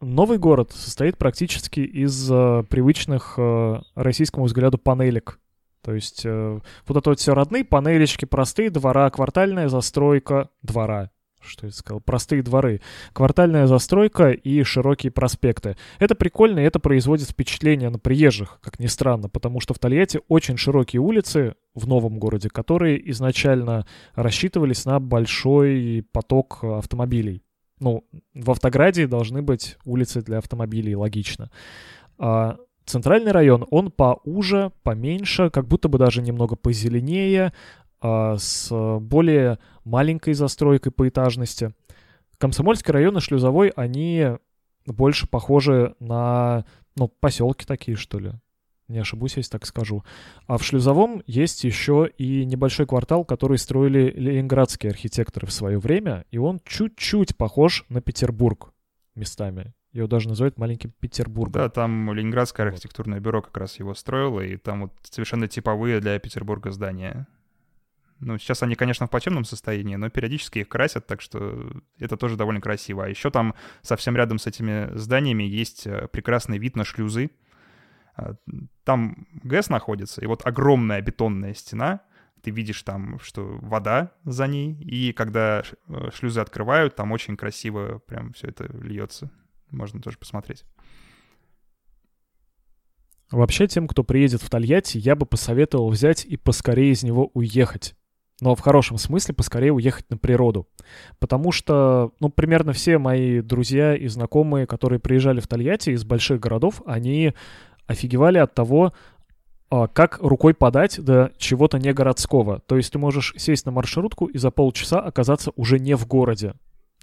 новый 0.00 0.38
город 0.38 0.72
состоит 0.72 1.18
практически 1.18 1.80
из 1.80 2.28
а, 2.30 2.62
привычных 2.64 3.34
а, 3.38 3.82
российскому 3.94 4.46
взгляду 4.46 4.78
панелек. 4.78 5.38
То 5.82 5.94
есть 5.94 6.24
э, 6.24 6.60
вот 6.86 6.96
это 6.96 7.10
вот 7.10 7.18
все 7.18 7.34
родные 7.34 7.64
панелечки, 7.64 8.24
простые 8.24 8.70
двора, 8.70 9.10
квартальная 9.10 9.68
застройка 9.68 10.48
двора 10.62 11.10
что 11.44 11.66
я 11.66 11.72
сказал, 11.72 12.00
простые 12.00 12.42
дворы, 12.42 12.80
квартальная 13.12 13.66
застройка 13.66 14.30
и 14.30 14.62
широкие 14.62 15.10
проспекты. 15.12 15.76
Это 15.98 16.14
прикольно, 16.14 16.60
и 16.60 16.64
это 16.64 16.78
производит 16.78 17.28
впечатление 17.30 17.90
на 17.90 17.98
приезжих, 17.98 18.58
как 18.60 18.78
ни 18.78 18.86
странно, 18.86 19.28
потому 19.28 19.60
что 19.60 19.74
в 19.74 19.78
Тольятти 19.78 20.20
очень 20.28 20.56
широкие 20.56 21.00
улицы 21.00 21.54
в 21.74 21.86
новом 21.86 22.18
городе, 22.18 22.48
которые 22.48 23.10
изначально 23.10 23.86
рассчитывались 24.14 24.84
на 24.84 25.00
большой 25.00 26.06
поток 26.12 26.62
автомобилей. 26.62 27.42
Ну, 27.80 28.04
в 28.34 28.50
Автограде 28.50 29.06
должны 29.06 29.42
быть 29.42 29.76
улицы 29.84 30.22
для 30.22 30.38
автомобилей, 30.38 30.94
логично. 30.94 31.50
А 32.18 32.58
центральный 32.84 33.32
район, 33.32 33.66
он 33.70 33.90
поуже, 33.90 34.72
поменьше, 34.82 35.50
как 35.50 35.66
будто 35.66 35.88
бы 35.88 35.98
даже 35.98 36.22
немного 36.22 36.56
позеленее, 36.56 37.52
с 38.02 38.98
более 39.00 39.58
маленькой 39.84 40.34
застройкой 40.34 40.92
по 40.92 41.08
этажности. 41.08 41.72
Комсомольский 42.38 42.92
район 42.92 43.16
и 43.18 43.20
Шлюзовой, 43.20 43.68
они 43.76 44.26
больше 44.86 45.28
похожи 45.28 45.94
на, 46.00 46.64
ну, 46.96 47.08
поселки 47.08 47.64
такие, 47.64 47.96
что 47.96 48.18
ли. 48.18 48.32
Не 48.88 48.98
ошибусь, 48.98 49.36
если 49.36 49.52
так 49.52 49.64
скажу. 49.64 50.04
А 50.46 50.58
в 50.58 50.64
Шлюзовом 50.64 51.22
есть 51.26 51.64
еще 51.64 52.10
и 52.18 52.44
небольшой 52.44 52.86
квартал, 52.86 53.24
который 53.24 53.58
строили 53.58 54.10
ленинградские 54.10 54.90
архитекторы 54.90 55.46
в 55.46 55.52
свое 55.52 55.78
время, 55.78 56.24
и 56.30 56.38
он 56.38 56.60
чуть-чуть 56.64 57.36
похож 57.36 57.84
на 57.88 58.00
Петербург 58.00 58.72
местами. 59.14 59.72
Его 59.92 60.08
даже 60.08 60.28
называют 60.28 60.58
маленьким 60.58 60.92
Петербургом. 61.00 61.52
Да, 61.52 61.68
там 61.68 62.12
Ленинградское 62.12 62.66
архитектурное 62.66 63.20
бюро 63.20 63.42
как 63.42 63.56
раз 63.56 63.78
его 63.78 63.94
строило, 63.94 64.40
и 64.40 64.56
там 64.56 64.82
вот 64.82 64.92
совершенно 65.02 65.48
типовые 65.48 66.00
для 66.00 66.18
Петербурга 66.18 66.70
здания 66.70 67.28
Ну, 68.24 68.38
сейчас 68.38 68.62
они, 68.62 68.76
конечно, 68.76 69.08
в 69.08 69.10
плачевном 69.10 69.44
состоянии, 69.44 69.96
но 69.96 70.08
периодически 70.08 70.60
их 70.60 70.68
красят, 70.68 71.08
так 71.08 71.20
что 71.20 71.72
это 71.98 72.16
тоже 72.16 72.36
довольно 72.36 72.60
красиво. 72.60 73.04
А 73.04 73.08
еще 73.08 73.30
там 73.30 73.56
совсем 73.82 74.16
рядом 74.16 74.38
с 74.38 74.46
этими 74.46 74.96
зданиями 74.96 75.42
есть 75.42 75.88
э, 75.88 76.06
прекрасный 76.06 76.58
вид 76.58 76.76
на 76.76 76.84
шлюзы. 76.84 77.32
А, 78.14 78.36
там 78.84 79.26
ГЭС 79.42 79.70
находится, 79.70 80.20
и 80.20 80.26
вот 80.26 80.46
огромная 80.46 81.00
бетонная 81.00 81.52
стена, 81.52 82.02
ты 82.42 82.52
видишь 82.52 82.82
там, 82.84 83.18
что 83.18 83.58
вода 83.60 84.12
за 84.24 84.46
ней, 84.46 84.74
и 84.74 85.12
когда 85.12 85.64
э, 85.88 86.10
шлюзы 86.14 86.40
открывают, 86.40 86.94
там 86.94 87.10
очень 87.10 87.36
красиво 87.36 87.98
прям 88.06 88.34
все 88.34 88.46
это 88.46 88.66
льется. 88.72 89.32
Можно 89.70 90.00
тоже 90.00 90.16
посмотреть. 90.16 90.64
Вообще, 93.32 93.66
тем, 93.66 93.88
кто 93.88 94.04
приедет 94.04 94.42
в 94.42 94.48
Тольятти, 94.48 94.98
я 94.98 95.16
бы 95.16 95.26
посоветовал 95.26 95.90
взять 95.90 96.24
и 96.24 96.36
поскорее 96.36 96.92
из 96.92 97.02
него 97.02 97.32
уехать. 97.34 97.96
Но 98.42 98.56
в 98.56 98.60
хорошем 98.60 98.98
смысле 98.98 99.36
поскорее 99.36 99.72
уехать 99.72 100.10
на 100.10 100.16
природу. 100.16 100.66
Потому 101.20 101.52
что, 101.52 102.10
ну, 102.18 102.28
примерно 102.28 102.72
все 102.72 102.98
мои 102.98 103.40
друзья 103.40 103.94
и 103.94 104.08
знакомые, 104.08 104.66
которые 104.66 104.98
приезжали 104.98 105.38
в 105.38 105.46
Тольятти 105.46 105.90
из 105.90 106.02
больших 106.02 106.40
городов, 106.40 106.82
они 106.84 107.34
офигевали 107.86 108.38
от 108.38 108.52
того, 108.52 108.94
а, 109.70 109.86
как 109.86 110.18
рукой 110.20 110.54
подать 110.54 111.00
до 111.00 111.30
чего-то 111.38 111.78
не 111.78 111.92
городского. 111.92 112.58
То 112.66 112.76
есть 112.76 112.92
ты 112.92 112.98
можешь 112.98 113.32
сесть 113.36 113.64
на 113.64 113.70
маршрутку 113.70 114.26
и 114.26 114.38
за 114.38 114.50
полчаса 114.50 114.98
оказаться 114.98 115.52
уже 115.54 115.78
не 115.78 115.94
в 115.94 116.08
городе. 116.08 116.54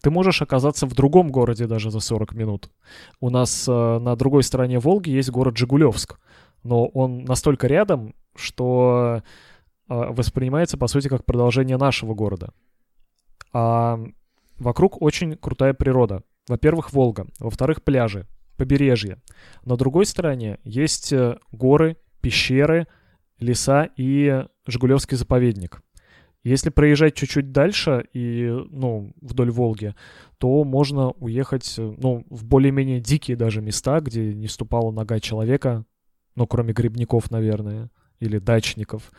Ты 0.01 0.11
можешь 0.11 0.41
оказаться 0.41 0.87
в 0.87 0.93
другом 0.93 1.31
городе 1.31 1.67
даже 1.67 1.89
за 1.89 2.01
40 2.01 2.33
минут. 2.33 2.69
У 3.21 3.29
нас 3.29 3.65
э, 3.65 3.71
на 3.71 4.17
другой 4.17 4.43
стороне 4.43 4.77
Волги 4.77 5.11
есть 5.11 5.29
город 5.29 5.55
Жигулевск, 5.55 6.19
но 6.63 6.87
он 6.87 7.23
настолько 7.23 7.67
рядом, 7.67 8.13
что 8.35 9.23
воспринимается, 9.89 10.77
по 10.77 10.87
сути, 10.87 11.07
как 11.07 11.25
продолжение 11.25 11.77
нашего 11.77 12.13
города. 12.13 12.53
А 13.51 13.99
вокруг 14.57 15.01
очень 15.01 15.35
крутая 15.35 15.73
природа. 15.73 16.23
Во-первых, 16.47 16.93
Волга. 16.93 17.27
Во-вторых, 17.39 17.83
пляжи, 17.83 18.27
побережье. 18.57 19.17
На 19.65 19.75
другой 19.77 20.05
стороне 20.05 20.59
есть 20.63 21.13
э, 21.13 21.37
горы, 21.51 21.97
пещеры, 22.21 22.87
леса 23.39 23.89
и 23.95 24.45
Жигулевский 24.67 25.17
заповедник. 25.17 25.81
Если 26.43 26.69
проезжать 26.69 27.15
чуть-чуть 27.15 27.51
дальше 27.51 28.05
и, 28.13 28.49
ну, 28.69 29.13
вдоль 29.21 29.51
Волги, 29.51 29.93
то 30.37 30.63
можно 30.63 31.11
уехать, 31.11 31.75
ну, 31.77 32.25
в 32.29 32.45
более-менее 32.45 33.01
дикие 33.01 33.35
даже 33.35 33.61
места, 33.61 33.99
где 33.99 34.33
не 34.33 34.47
ступала 34.47 34.91
нога 34.91 35.19
человека, 35.19 35.85
ну, 36.35 36.47
кроме 36.47 36.73
грибников, 36.73 37.29
наверное, 37.29 37.89
или 38.19 38.39
дачников. 38.39 39.11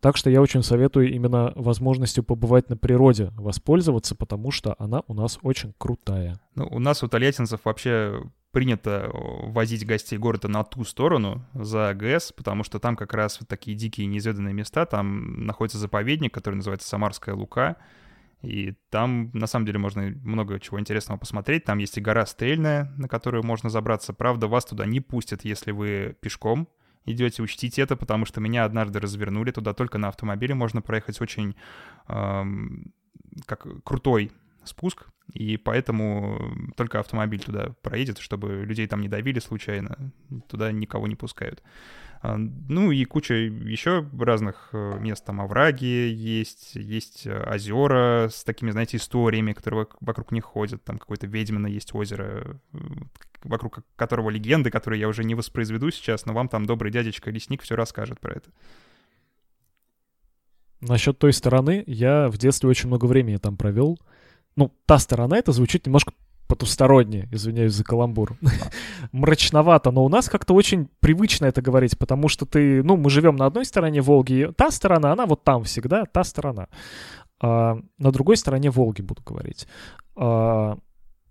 Так 0.00 0.16
что 0.16 0.30
я 0.30 0.40
очень 0.40 0.62
советую 0.62 1.12
именно 1.12 1.52
возможностью 1.56 2.24
побывать 2.24 2.70
на 2.70 2.76
природе 2.76 3.30
воспользоваться, 3.36 4.14
потому 4.14 4.50
что 4.50 4.74
она 4.78 5.02
у 5.08 5.14
нас 5.14 5.38
очень 5.42 5.74
крутая. 5.76 6.40
Ну, 6.54 6.66
у 6.70 6.78
нас 6.78 7.02
у 7.02 7.08
тольяттинцев 7.08 7.60
вообще 7.64 8.22
принято 8.50 9.10
возить 9.12 9.86
гостей 9.86 10.18
города 10.18 10.48
на 10.48 10.64
ту 10.64 10.84
сторону, 10.84 11.44
за 11.54 11.94
ГЭС, 11.94 12.32
потому 12.32 12.64
что 12.64 12.80
там 12.80 12.96
как 12.96 13.12
раз 13.12 13.38
вот 13.40 13.48
такие 13.48 13.76
дикие 13.76 14.06
неизведанные 14.06 14.54
места, 14.54 14.86
там 14.86 15.46
находится 15.46 15.78
заповедник, 15.78 16.34
который 16.34 16.56
называется 16.56 16.88
Самарская 16.88 17.34
Лука, 17.34 17.76
и 18.42 18.74
там, 18.88 19.30
на 19.34 19.46
самом 19.46 19.66
деле, 19.66 19.78
можно 19.78 20.02
много 20.24 20.58
чего 20.60 20.80
интересного 20.80 21.18
посмотреть. 21.18 21.64
Там 21.64 21.76
есть 21.76 21.98
и 21.98 22.00
гора 22.00 22.24
Стрельная, 22.24 22.90
на 22.96 23.06
которую 23.06 23.44
можно 23.44 23.68
забраться. 23.68 24.14
Правда, 24.14 24.46
вас 24.46 24.64
туда 24.64 24.86
не 24.86 25.00
пустят, 25.00 25.44
если 25.44 25.72
вы 25.72 26.16
пешком 26.20 26.66
идете, 27.06 27.42
учтите 27.42 27.82
это, 27.82 27.96
потому 27.96 28.24
что 28.26 28.40
меня 28.40 28.64
однажды 28.64 29.00
развернули. 29.00 29.50
Туда 29.50 29.74
только 29.74 29.98
на 29.98 30.08
автомобиле 30.08 30.54
можно 30.54 30.82
проехать 30.82 31.20
очень 31.20 31.56
эм, 32.08 32.92
как 33.46 33.66
крутой 33.84 34.32
спуск, 34.64 35.06
и 35.32 35.56
поэтому 35.56 36.72
только 36.76 36.98
автомобиль 37.00 37.42
туда 37.42 37.74
проедет, 37.82 38.18
чтобы 38.18 38.64
людей 38.64 38.86
там 38.86 39.00
не 39.00 39.08
давили 39.08 39.38
случайно, 39.38 40.12
туда 40.48 40.72
никого 40.72 41.06
не 41.06 41.16
пускают. 41.16 41.62
А, 42.22 42.36
ну 42.36 42.90
и 42.90 43.04
куча 43.04 43.34
еще 43.34 44.06
разных 44.18 44.68
э, 44.72 44.98
мест, 44.98 45.24
там 45.24 45.40
овраги 45.40 45.84
есть, 45.84 46.74
есть 46.74 47.26
озера 47.26 48.28
с 48.30 48.44
такими, 48.44 48.70
знаете, 48.70 48.98
историями, 48.98 49.52
которые 49.52 49.86
вокруг 50.00 50.30
них 50.32 50.44
ходят, 50.44 50.84
там 50.84 50.98
какое-то 50.98 51.26
ведьмино 51.26 51.66
есть 51.66 51.94
озеро, 51.94 52.60
э, 52.72 52.78
вокруг 53.44 53.80
которого 53.96 54.28
легенды, 54.28 54.70
которые 54.70 55.00
я 55.00 55.08
уже 55.08 55.24
не 55.24 55.34
воспроизведу 55.34 55.90
сейчас, 55.90 56.26
но 56.26 56.34
вам 56.34 56.48
там 56.48 56.66
добрый 56.66 56.92
дядечка 56.92 57.30
лесник 57.30 57.62
все 57.62 57.74
расскажет 57.74 58.20
про 58.20 58.34
это. 58.34 58.50
Насчет 60.80 61.18
той 61.18 61.32
стороны, 61.32 61.84
я 61.86 62.28
в 62.28 62.38
детстве 62.38 62.68
очень 62.68 62.88
много 62.88 63.06
времени 63.06 63.36
там 63.36 63.56
провел 63.56 63.98
ну, 64.60 64.70
та 64.86 64.98
сторона, 64.98 65.38
это 65.38 65.52
звучит 65.52 65.86
немножко 65.86 66.12
потусторонне, 66.46 67.28
извиняюсь 67.32 67.72
за 67.72 67.84
каламбур. 67.84 68.36
Мрачновато, 69.12 69.90
но 69.90 70.04
у 70.04 70.08
нас 70.08 70.28
как-то 70.28 70.54
очень 70.54 70.88
привычно 71.00 71.46
это 71.46 71.62
говорить, 71.62 71.98
потому 71.98 72.28
что 72.28 72.44
ты, 72.44 72.82
ну, 72.82 72.96
мы 72.96 73.08
живем 73.08 73.36
на 73.36 73.46
одной 73.46 73.64
стороне 73.64 74.02
Волги, 74.02 74.52
та 74.56 74.70
сторона, 74.70 75.12
она 75.12 75.26
вот 75.26 75.44
там 75.44 75.62
всегда, 75.62 76.04
та 76.04 76.24
сторона. 76.24 76.66
А, 77.40 77.78
на 77.98 78.10
другой 78.10 78.36
стороне 78.36 78.70
Волги 78.70 79.00
буду 79.02 79.22
говорить. 79.24 79.66
А, 80.16 80.76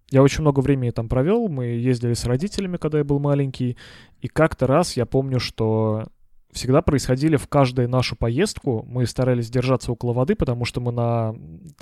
я 0.09 0.23
очень 0.23 0.41
много 0.41 0.61
времени 0.61 0.91
там 0.91 1.07
провел, 1.07 1.49
мы 1.49 1.65
ездили 1.65 2.13
с 2.13 2.25
родителями, 2.25 2.77
когда 2.77 2.97
я 2.97 3.03
был 3.03 3.19
маленький, 3.19 3.77
и 4.21 4.27
как-то 4.27 4.65
раз 4.65 4.97
я 4.97 5.05
помню, 5.05 5.39
что 5.39 6.07
всегда 6.51 6.81
происходили 6.81 7.35
в 7.35 7.47
каждую 7.47 7.89
нашу 7.89 8.15
поездку. 8.15 8.83
Мы 8.87 9.05
старались 9.05 9.49
держаться 9.49 9.91
около 9.91 10.13
воды, 10.13 10.35
потому 10.35 10.65
что 10.65 10.81
мы 10.81 10.91
на 10.91 11.35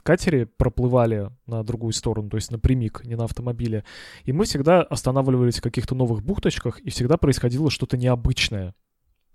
катере 0.03 0.45
проплывали 0.45 1.29
на 1.45 1.63
другую 1.63 1.93
сторону, 1.93 2.29
то 2.29 2.37
есть 2.37 2.51
напрямик, 2.51 3.03
не 3.05 3.15
на 3.15 3.25
автомобиле. 3.25 3.83
И 4.23 4.31
мы 4.31 4.45
всегда 4.45 4.81
останавливались 4.81 5.59
в 5.59 5.61
каких-то 5.61 5.95
новых 5.95 6.23
бухточках, 6.23 6.79
и 6.79 6.89
всегда 6.89 7.17
происходило 7.17 7.69
что-то 7.69 7.97
необычное. 7.97 8.75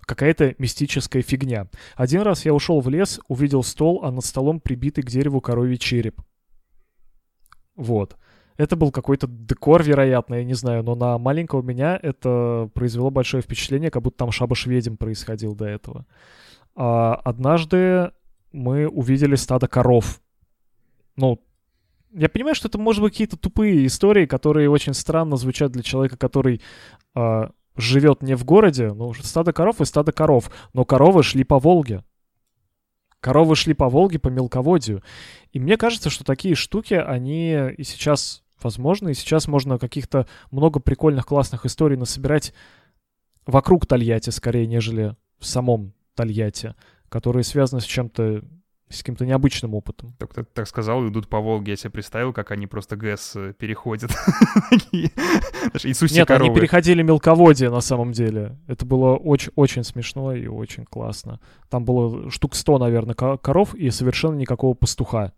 Какая-то 0.01 0.55
мистическая 0.59 1.23
фигня. 1.23 1.69
Один 1.95 2.23
раз 2.23 2.45
я 2.45 2.53
ушел 2.53 2.81
в 2.81 2.89
лес, 2.89 3.21
увидел 3.29 3.63
стол, 3.63 4.01
а 4.03 4.11
над 4.11 4.25
столом 4.25 4.61
прибитый 4.61 5.05
к 5.05 5.11
дереву 5.11 5.41
коровий 5.41 5.79
череп. 5.79 6.21
Вот. 7.77 8.17
Это 8.63 8.77
был 8.77 8.93
какой-то 8.93 9.27
декор, 9.27 9.83
вероятно, 9.83 10.37
я 10.37 10.45
не 10.45 10.55
знаю, 10.55 10.85
но 10.85 10.95
на 10.95 11.19
маленького 11.19 11.63
меня 11.63 11.99
это 12.01 12.71
произвело 12.75 13.11
большое 13.11 13.43
впечатление, 13.43 13.91
как 13.91 14.03
будто 14.03 14.19
там 14.19 14.31
шабаш 14.31 14.67
ведьм 14.67 14.95
происходил 14.95 15.57
до 15.57 15.65
этого. 15.65 16.07
А 16.77 17.17
однажды 17.25 18.13
мы 18.53 18.87
увидели 18.87 19.35
стадо 19.35 19.67
коров. 19.67 20.21
Ну, 21.17 21.41
я 22.13 22.29
понимаю, 22.29 22.55
что 22.55 22.69
это 22.69 22.79
может 22.79 23.03
быть 23.03 23.15
какие-то 23.15 23.37
тупые 23.37 23.85
истории, 23.85 24.27
которые 24.27 24.71
очень 24.71 24.95
странно 24.95 25.37
звучат 25.37 25.73
для 25.73 25.83
человека, 25.83 26.17
который 26.17 26.63
а, 27.17 27.51
живет 27.75 28.23
не 28.23 28.37
в 28.37 28.45
городе. 28.45 28.93
Ну, 28.93 29.13
стадо 29.15 29.53
коров 29.53 29.81
и 29.81 29.85
стадо 29.85 30.13
коров. 30.13 30.53
Но 30.73 30.85
коровы 30.85 31.25
шли 31.25 31.43
по 31.43 31.59
Волге. 31.59 32.05
Коровы 33.19 33.57
шли 33.57 33.75
по 33.75 33.89
Волге, 33.89 34.21
по 34.21 34.29
мелководью. 34.29 35.03
И 35.51 35.59
мне 35.59 35.77
кажется, 35.77 36.11
что 36.11 36.23
такие 36.23 36.55
штуки, 36.55 36.95
они 36.95 37.73
и 37.77 37.83
сейчас 37.83 38.42
возможно, 38.65 39.09
и 39.09 39.15
сейчас 39.15 39.49
можно 39.49 39.79
каких-то 39.79 40.27
много 40.51 40.81
прикольных, 40.81 41.27
классных 41.27 41.67
историй 41.67 41.97
насобирать 41.97 42.53
вокруг 43.47 43.87
Тольятти, 43.87 44.31
скорее, 44.31 44.67
нежели 44.67 45.17
в 45.39 45.47
самом 45.47 45.95
Тольятти, 46.15 46.75
которые 47.09 47.45
связаны 47.45 47.81
с 47.81 47.85
чем-то 47.85 48.43
с 48.93 48.99
каким-то 48.99 49.27
необычным 49.27 49.75
опытом. 49.75 50.15
Так, 50.19 50.35
так, 50.35 50.49
так 50.53 50.69
сказал, 50.69 51.09
идут 51.09 51.29
по 51.29 51.41
Волге, 51.41 51.73
я 51.73 51.77
себе 51.77 51.91
представил, 51.91 52.33
как 52.33 52.51
они 52.51 52.67
просто 52.67 52.97
ГЭС 52.97 53.33
э, 53.37 53.55
переходят. 53.55 54.11
Нет, 55.83 56.31
они 56.31 56.55
переходили 56.55 57.03
мелководье 57.03 57.71
на 57.71 57.81
самом 57.81 58.13
деле. 58.13 58.59
Это 58.67 58.85
было 58.85 59.17
очень-очень 59.17 59.85
смешно 59.85 60.35
и 60.35 60.47
очень 60.47 60.85
классно. 60.85 61.41
Там 61.71 61.85
было 61.85 62.31
штук 62.31 62.55
100, 62.55 62.79
наверное, 62.79 63.15
коров 63.15 63.75
и 63.75 63.91
совершенно 63.91 64.35
никакого 64.35 64.75
пастуха. 64.75 65.33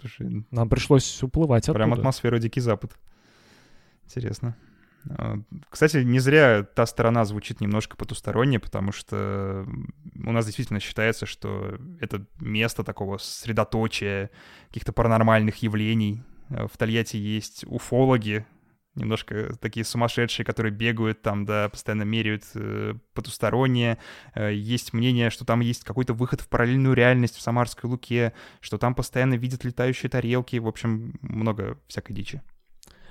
Слушай, 0.00 0.44
Нам 0.50 0.68
пришлось 0.68 1.22
уплывать 1.22 1.64
оттуда. 1.64 1.78
Прям 1.78 1.92
атмосфера 1.92 2.38
Дикий 2.38 2.60
Запад. 2.60 2.98
Интересно. 4.04 4.56
А, 5.08 5.36
кстати, 5.68 5.98
не 5.98 6.18
зря 6.18 6.62
та 6.62 6.86
сторона 6.86 7.24
звучит 7.24 7.60
немножко 7.60 7.96
потусторонне, 7.96 8.58
потому 8.58 8.92
что 8.92 9.66
у 10.14 10.32
нас 10.32 10.46
действительно 10.46 10.80
считается, 10.80 11.26
что 11.26 11.78
это 12.00 12.24
место 12.40 12.84
такого 12.84 13.18
средоточия 13.18 14.30
каких-то 14.68 14.92
паранормальных 14.92 15.56
явлений. 15.56 16.22
В 16.48 16.76
Тольятти 16.76 17.16
есть 17.16 17.64
уфологи, 17.66 18.44
немножко 19.00 19.56
такие 19.60 19.84
сумасшедшие, 19.84 20.44
которые 20.44 20.72
бегают 20.72 21.22
там, 21.22 21.44
да, 21.44 21.68
постоянно 21.68 22.02
меряют 22.02 22.44
э, 22.54 22.94
потустороннее. 23.14 23.98
Э, 24.34 24.52
есть 24.54 24.92
мнение, 24.92 25.30
что 25.30 25.44
там 25.44 25.60
есть 25.60 25.84
какой-то 25.84 26.14
выход 26.14 26.40
в 26.40 26.48
параллельную 26.48 26.94
реальность 26.94 27.36
в 27.36 27.40
Самарской 27.40 27.88
Луке, 27.90 28.32
что 28.60 28.78
там 28.78 28.94
постоянно 28.94 29.34
видят 29.34 29.64
летающие 29.64 30.08
тарелки. 30.08 30.56
В 30.56 30.68
общем, 30.68 31.14
много 31.22 31.78
всякой 31.88 32.12
дичи. 32.12 32.42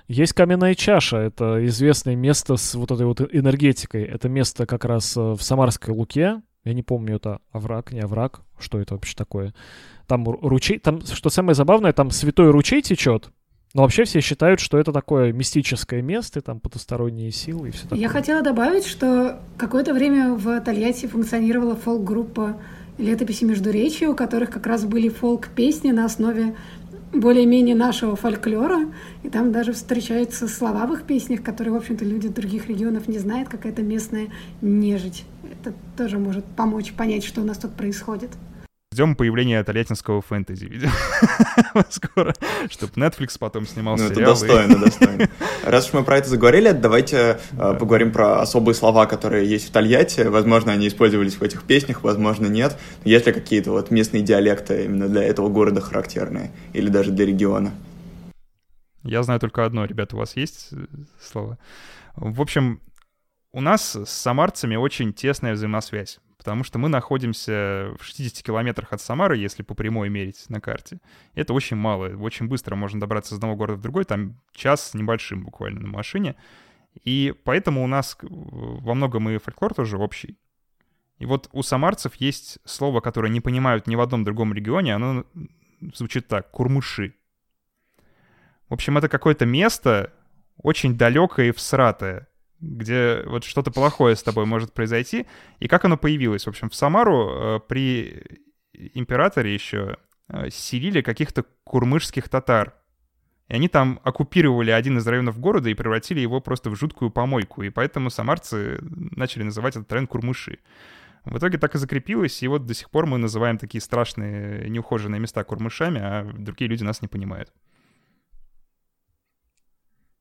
Есть 0.10 0.34
каменная 0.34 0.73
чаша, 0.73 1.17
это 1.17 1.63
известное 1.67 2.15
место 2.15 2.58
с 2.58 2.73
вот 2.73 2.89
этой 2.89 3.06
вот 3.06 3.21
энергетикой. 3.21 4.04
Это 4.04 4.28
место 4.28 4.65
как 4.65 4.84
раз 4.86 5.15
э, 5.15 5.19
в 5.19 5.41
Самарской 5.41 5.93
Луке, 5.93 6.41
Я 6.63 6.73
не 6.73 6.82
помню, 6.82 7.17
это 7.17 7.41
овраг, 7.52 7.91
не 7.91 7.99
овраг, 7.99 8.41
что 8.58 8.80
это 8.80 8.95
вообще 8.95 9.15
такое. 9.15 9.54
Там 10.08 10.28
ручей, 10.28 10.80
там, 10.80 11.02
что 11.02 11.30
самое 11.30 11.54
забавное, 11.54 11.93
там 11.93 12.10
святой 12.10 12.49
ручей 12.49 12.82
течет, 12.82 13.32
но 13.73 13.84
вообще 13.84 14.03
все 14.03 14.21
считают, 14.21 14.60
что 14.60 14.79
это 14.79 14.91
такое 14.91 15.32
мистическое 15.32 16.01
место, 16.01 16.41
там 16.41 16.60
потусторонние 16.60 17.32
силы 17.32 17.69
и 17.69 17.71
все 17.71 17.84
такое. 17.84 17.99
Я 17.99 18.10
хотела 18.10 18.41
добавить, 18.41 18.86
что 18.86 19.39
какое-то 19.58 19.93
время 19.93 20.34
в 20.34 20.60
Тольятти 20.62 21.05
функционировала 21.05 21.75
фолк-группа 21.75 22.58
летописи 22.97 23.45
Междуречия, 23.45 24.10
у 24.10 24.15
которых 24.15 24.49
как 24.49 24.65
раз 24.65 24.86
были 24.86 25.10
фолк-песни 25.10 25.91
на 25.91 26.05
основе 26.05 26.55
более-менее 27.13 27.75
нашего 27.75 28.15
фольклора, 28.15 28.91
и 29.23 29.29
там 29.29 29.51
даже 29.51 29.73
встречаются 29.73 30.47
слова 30.47 30.86
в 30.86 30.93
их 30.93 31.03
песнях, 31.03 31.41
которые, 31.41 31.73
в 31.73 31.77
общем-то, 31.77 32.05
люди 32.05 32.27
других 32.27 32.67
регионов 32.67 33.08
не 33.08 33.17
знают, 33.17 33.49
какая-то 33.49 33.82
местная 33.82 34.27
нежить. 34.62 35.25
Это 35.43 35.73
тоже 35.97 36.19
может 36.19 36.45
помочь 36.45 36.93
понять, 36.93 37.23
что 37.23 37.41
у 37.41 37.45
нас 37.45 37.58
тут 37.58 37.73
происходит. 37.73 38.32
Ждем 38.91 39.15
появления 39.15 39.63
тольяттинского 39.63 40.23
фэнтези, 40.23 40.65
видимо, 40.65 40.91
скоро, 41.91 42.34
чтобы 42.71 42.93
Netflix 42.93 43.38
потом 43.38 43.67
снимал 43.67 43.97
ну, 43.97 44.10
сериалы. 44.10 44.21
это 44.21 44.32
достойно, 44.32 44.80
достойно. 44.80 45.30
Раз 45.63 45.88
уж 45.88 45.93
мы 45.93 46.04
про 46.04 46.17
это 46.17 46.28
заговорили, 46.28 46.71
давайте 46.71 47.17
э, 47.17 47.39
да. 47.52 47.73
поговорим 47.75 48.12
про 48.12 48.41
особые 48.41 48.73
слова, 48.73 49.06
которые 49.06 49.47
есть 49.47 49.69
в 49.69 49.71
Тольятти. 49.71 50.21
Возможно, 50.21 50.71
они 50.71 50.88
использовались 50.88 51.36
в 51.36 51.43
этих 51.43 51.65
песнях, 51.65 52.02
возможно, 52.02 52.47
нет. 52.47 52.80
Есть 53.04 53.28
ли 53.28 53.32
какие-то 53.32 53.69
вот 53.69 53.91
местные 53.91 54.23
диалекты 54.23 54.86
именно 54.86 55.08
для 55.08 55.21
этого 55.21 55.49
города 55.49 55.82
характерные? 55.82 56.52
Или 56.73 56.89
даже 56.89 57.12
для 57.12 57.28
региона? 57.28 57.71
Я 59.04 59.21
знаю 59.21 59.39
только 59.39 59.65
одно, 59.65 59.86
ребята, 59.86 60.15
у 60.15 60.19
вас 60.19 60.36
есть 60.36 60.69
э, 60.71 60.78
слова? 61.21 61.60
В 62.15 62.41
общем, 62.41 62.82
у 63.52 63.62
нас 63.62 63.95
с 63.95 64.10
самарцами 64.10 64.78
очень 64.78 65.13
тесная 65.13 65.54
взаимосвязь 65.54 66.19
потому 66.39 66.63
что 66.63 66.80
мы 66.80 66.88
находимся 66.88 67.91
в 67.99 68.04
60 68.04 68.43
километрах 68.43 68.93
от 68.93 69.02
Самары, 69.02 69.38
если 69.38 69.62
по 69.62 69.75
прямой 69.75 70.08
мерить 70.08 70.45
на 70.47 70.62
карте. 70.62 71.02
Это 71.36 71.54
очень 71.54 71.75
мало, 71.75 72.15
очень 72.15 72.47
быстро 72.47 72.78
можно 72.78 72.97
добраться 72.97 73.36
из 73.36 73.39
одного 73.39 73.58
города 73.58 73.78
в 73.78 73.82
другой, 73.82 74.06
там 74.06 74.39
час 74.54 74.91
с 74.91 74.93
небольшим 74.93 75.43
буквально 75.43 75.82
на 75.82 75.89
машине. 75.89 76.38
И 77.04 77.36
поэтому 77.43 77.84
у 77.84 77.88
нас 77.88 78.17
во 78.21 78.93
многом 78.93 79.30
и 79.30 79.38
фольклор 79.38 79.73
тоже 79.73 79.97
общий. 79.97 80.39
И 81.17 81.25
вот 81.25 81.49
у 81.52 81.62
самарцев 81.62 82.15
есть 82.15 82.60
слово, 82.63 83.02
которое 83.02 83.30
не 83.30 83.41
понимают 83.41 83.86
ни 83.88 83.97
в 83.97 84.02
одном 84.02 84.23
другом 84.23 84.54
регионе, 84.54 84.95
оно 84.95 85.25
звучит 85.93 86.30
так— 86.30 86.52
курмыши. 86.52 87.15
В 88.69 88.73
общем, 88.75 88.97
это 88.97 89.10
какое-то 89.10 89.45
место 89.45 90.13
очень 90.56 90.97
далекое 90.97 91.49
и 91.49 91.52
всратое, 91.52 92.30
где 92.62 93.24
вот 93.26 93.43
что-то 93.43 93.72
плохое 93.72 94.15
с 94.15 94.24
тобой 94.24 94.45
может 94.45 94.74
произойти. 94.74 95.26
И 95.60 95.67
как 95.67 95.86
оно 95.86 95.98
появилось? 95.98 96.45
В 96.45 96.50
общем, 96.50 96.69
в 96.69 96.76
Самару 96.76 97.30
э, 97.30 97.60
при 97.67 98.24
императоре 98.74 99.54
еще 99.54 99.98
э, 100.28 100.50
селили 100.50 101.02
каких-то 101.02 101.45
курмышских 101.63 102.30
татар. 102.30 102.76
И 103.48 103.54
они 103.54 103.67
там 103.67 104.00
оккупировали 104.04 104.72
один 104.72 104.98
из 104.98 105.08
районов 105.08 105.39
города 105.39 105.69
и 105.69 105.74
превратили 105.74 106.19
его 106.19 106.39
просто 106.39 106.69
в 106.69 106.76
жуткую 106.76 107.12
помойку. 107.12 107.63
И 107.63 107.69
поэтому 107.69 108.10
самарцы 108.10 108.78
начали 108.82 109.43
называть 109.43 109.76
этот 109.76 109.91
район 109.91 110.08
Курмыши. 110.08 110.60
В 111.26 111.38
итоге 111.38 111.58
так 111.58 111.76
и 111.76 111.78
закрепилось, 111.78 112.41
и 112.43 112.48
вот 112.48 112.65
до 112.65 112.74
сих 112.74 112.89
пор 112.89 113.06
мы 113.06 113.17
называем 113.17 113.58
такие 113.58 113.82
страшные 113.82 114.69
неухоженные 114.69 115.19
места 115.19 115.43
курмышами, 115.43 116.00
а 116.02 116.24
другие 116.24 116.69
люди 116.69 116.84
нас 116.84 117.02
не 117.02 117.08
понимают. 117.08 117.52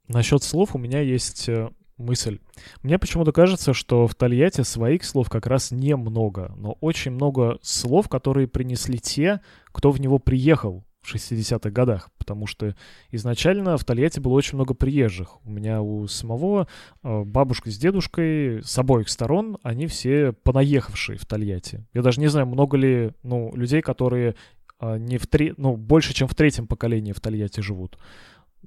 Насчет 0.09 0.43
слов 0.43 0.75
у 0.75 0.79
меня 0.79 1.01
есть 1.01 1.49
э, 1.49 1.71
мысль. 1.99 2.39
Мне 2.83 2.99
почему-то 2.99 3.33
кажется, 3.33 3.75
что 3.75 4.07
в 4.07 4.15
Тольятти 4.15 4.63
своих 4.63 5.05
слов 5.05 5.29
как 5.29 5.47
раз 5.47 5.71
немного, 5.71 6.55
но 6.57 6.77
очень 6.81 7.13
много 7.13 7.59
слов, 7.63 8.09
которые 8.09 8.49
принесли 8.49 8.99
те, 8.99 9.41
кто 9.73 9.91
в 9.91 10.01
него 10.01 10.19
приехал 10.19 10.85
в 11.03 11.15
60-х 11.15 11.71
годах, 11.71 12.11
потому 12.19 12.47
что 12.47 12.75
изначально 13.11 13.77
в 13.77 13.85
Тольятти 13.85 14.21
было 14.21 14.35
очень 14.35 14.57
много 14.57 14.75
приезжих. 14.75 15.45
У 15.45 15.51
меня 15.51 15.81
у 15.81 16.07
самого 16.07 16.69
э, 17.03 17.23
бабушка 17.25 17.71
с 17.71 17.79
дедушкой 17.79 18.63
с 18.63 18.79
обоих 18.79 19.09
сторон, 19.09 19.59
они 19.63 19.87
все 19.87 20.33
понаехавшие 20.33 21.19
в 21.19 21.27
Тольятти. 21.27 21.87
Я 21.95 22.03
даже 22.03 22.21
не 22.21 22.27
знаю, 22.29 22.47
много 22.47 22.77
ли 22.77 23.13
ну, 23.23 23.55
людей, 23.55 23.81
которые 23.81 24.35
э, 24.81 24.99
не 24.99 25.19
в 25.19 25.27
три, 25.27 25.55
ну, 25.57 25.77
больше, 25.77 26.13
чем 26.13 26.29
в 26.29 26.35
третьем 26.35 26.67
поколении 26.67 27.13
в 27.13 27.21
Тольятти 27.21 27.61
живут. 27.61 27.99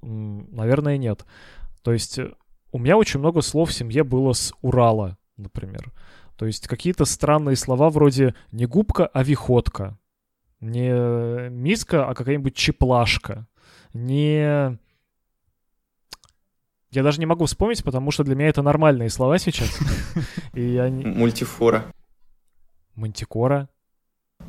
Наверное, 0.02 0.98
нет. 0.98 1.26
То 1.84 1.94
есть 1.94 2.18
э, 2.18 2.32
у 2.72 2.80
меня 2.80 2.98
очень 2.98 3.20
много 3.20 3.42
слов 3.42 3.70
в 3.70 3.74
семье 3.74 4.04
было 4.04 4.34
с 4.34 4.54
Урала, 4.62 5.18
например. 5.38 5.92
То 6.38 6.46
есть 6.46 6.68
какие-то 6.68 7.06
странные 7.06 7.56
слова 7.56 7.90
вроде 7.90 8.34
не 8.52 8.66
губка, 8.66 9.08
а 9.08 9.24
виходка. 9.24 9.98
Не 10.60 11.50
миска, 11.50 12.08
а 12.08 12.14
какая-нибудь 12.14 12.56
чеплашка. 12.56 13.48
Не... 13.94 14.78
Я 16.92 17.04
даже 17.04 17.20
не 17.20 17.26
могу 17.26 17.46
вспомнить, 17.46 17.84
потому 17.84 18.12
что 18.12 18.24
для 18.24 18.36
меня 18.36 18.50
это 18.50 18.62
нормальные 18.62 19.10
слова 19.10 19.38
сейчас. 19.38 19.70
И 20.54 20.62
я 20.62 20.90
не... 20.90 21.06
Мультифора. 21.06 21.86
Мантикора. 22.96 23.70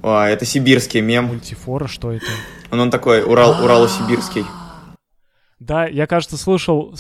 А, 0.03 0.29
это 0.29 0.45
сибирский 0.45 1.01
мем. 1.01 1.27
Мультифора, 1.27 1.87
что 1.87 2.13
это? 2.13 2.27
Он, 2.71 2.81
он 2.81 2.91
такой, 2.91 3.23
Урал, 3.23 3.63
Урало-сибирский. 3.65 4.45
Да, 5.61 5.87
я, 5.87 6.07
кажется, 6.07 6.37
слышал 6.37 6.95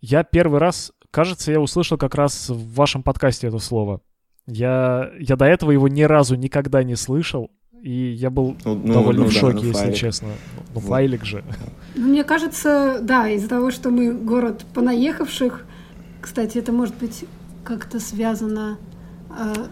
я 0.00 0.24
первый 0.24 0.60
раз, 0.60 0.92
кажется, 1.10 1.52
я 1.52 1.60
услышал 1.60 1.98
как 1.98 2.14
раз 2.14 2.48
в 2.48 2.74
вашем 2.74 3.02
подкасте 3.02 3.48
это 3.48 3.58
слово. 3.58 4.00
Я, 4.46 5.10
я 5.18 5.36
до 5.36 5.44
этого 5.44 5.70
его 5.70 5.88
ни 5.88 6.02
разу 6.02 6.34
никогда 6.34 6.82
не 6.82 6.96
слышал, 6.96 7.50
и 7.82 8.12
я 8.12 8.30
был 8.30 8.56
ну, 8.64 8.74
ну 8.74 8.92
довольно 8.92 9.22
ну, 9.22 9.28
в 9.28 9.32
шоке, 9.32 9.58
да, 9.58 9.62
ну, 9.62 9.68
если 9.68 9.80
файлик. 9.82 9.96
честно. 9.96 10.28
Ну, 10.74 10.80
файлик 10.80 11.24
же. 11.24 11.44
Ну, 11.94 12.08
мне 12.08 12.24
кажется, 12.24 12.98
да, 13.02 13.28
из-за 13.28 13.48
того, 13.48 13.70
что 13.70 13.90
мы 13.90 14.12
город 14.12 14.64
понаехавших, 14.74 15.64
кстати, 16.20 16.58
это 16.58 16.72
может 16.72 16.94
быть 16.96 17.24
как-то 17.64 18.00
связано... 18.00 18.78
Э, 19.30 19.66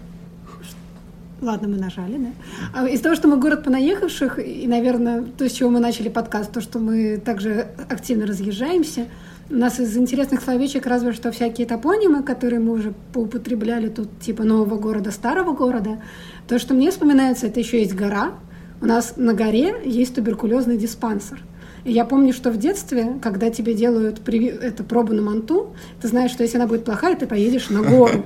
Ладно, 1.41 1.69
мы 1.69 1.77
нажали, 1.77 2.17
да? 2.19 2.31
А 2.75 2.89
из-за 2.89 3.05
того, 3.05 3.15
что 3.15 3.29
мы 3.29 3.37
город 3.39 3.63
понаехавших, 3.63 4.41
и, 4.41 4.67
наверное, 4.67 5.23
то, 5.23 5.49
с 5.49 5.53
чего 5.53 5.71
мы 5.71 5.79
начали 5.79 6.09
подкаст, 6.09 6.51
то, 6.51 6.61
что 6.61 6.81
мы 6.81 7.19
также 7.19 7.69
активно 7.89 8.27
разъезжаемся, 8.27 9.07
у 9.51 9.55
нас 9.55 9.81
из 9.81 9.97
интересных 9.97 10.43
словечек 10.43 10.87
разве 10.87 11.13
что 11.13 11.33
всякие 11.33 11.67
топонимы, 11.67 12.23
которые 12.23 12.61
мы 12.61 12.73
уже 12.73 12.93
поупотребляли 13.13 13.89
тут, 13.89 14.21
типа 14.21 14.45
нового 14.45 14.77
города, 14.77 15.11
старого 15.11 15.55
города. 15.55 16.03
То, 16.47 16.59
что 16.59 16.75
мне 16.75 16.91
вспоминается, 16.91 17.47
это 17.47 17.61
еще 17.61 17.81
есть 17.81 17.95
гора. 17.95 18.35
У 18.81 18.87
нас 18.87 19.15
на 19.17 19.35
горе 19.35 19.75
есть 19.85 20.15
туберкулезный 20.15 20.77
диспансер. 20.77 21.43
И 21.85 21.93
я 21.93 22.05
помню, 22.05 22.33
что 22.33 22.51
в 22.51 22.59
детстве, 22.59 23.15
когда 23.23 23.51
тебе 23.51 23.73
делают 23.73 24.21
при... 24.21 24.47
эту 24.47 24.85
пробу 24.85 25.15
на 25.15 25.23
манту, 25.23 25.75
ты 26.03 26.09
знаешь, 26.09 26.31
что 26.31 26.43
если 26.43 26.59
она 26.59 26.67
будет 26.67 26.85
плохая, 26.85 27.17
ты 27.17 27.27
поедешь 27.27 27.71
на 27.71 27.83
гору. 27.83 28.25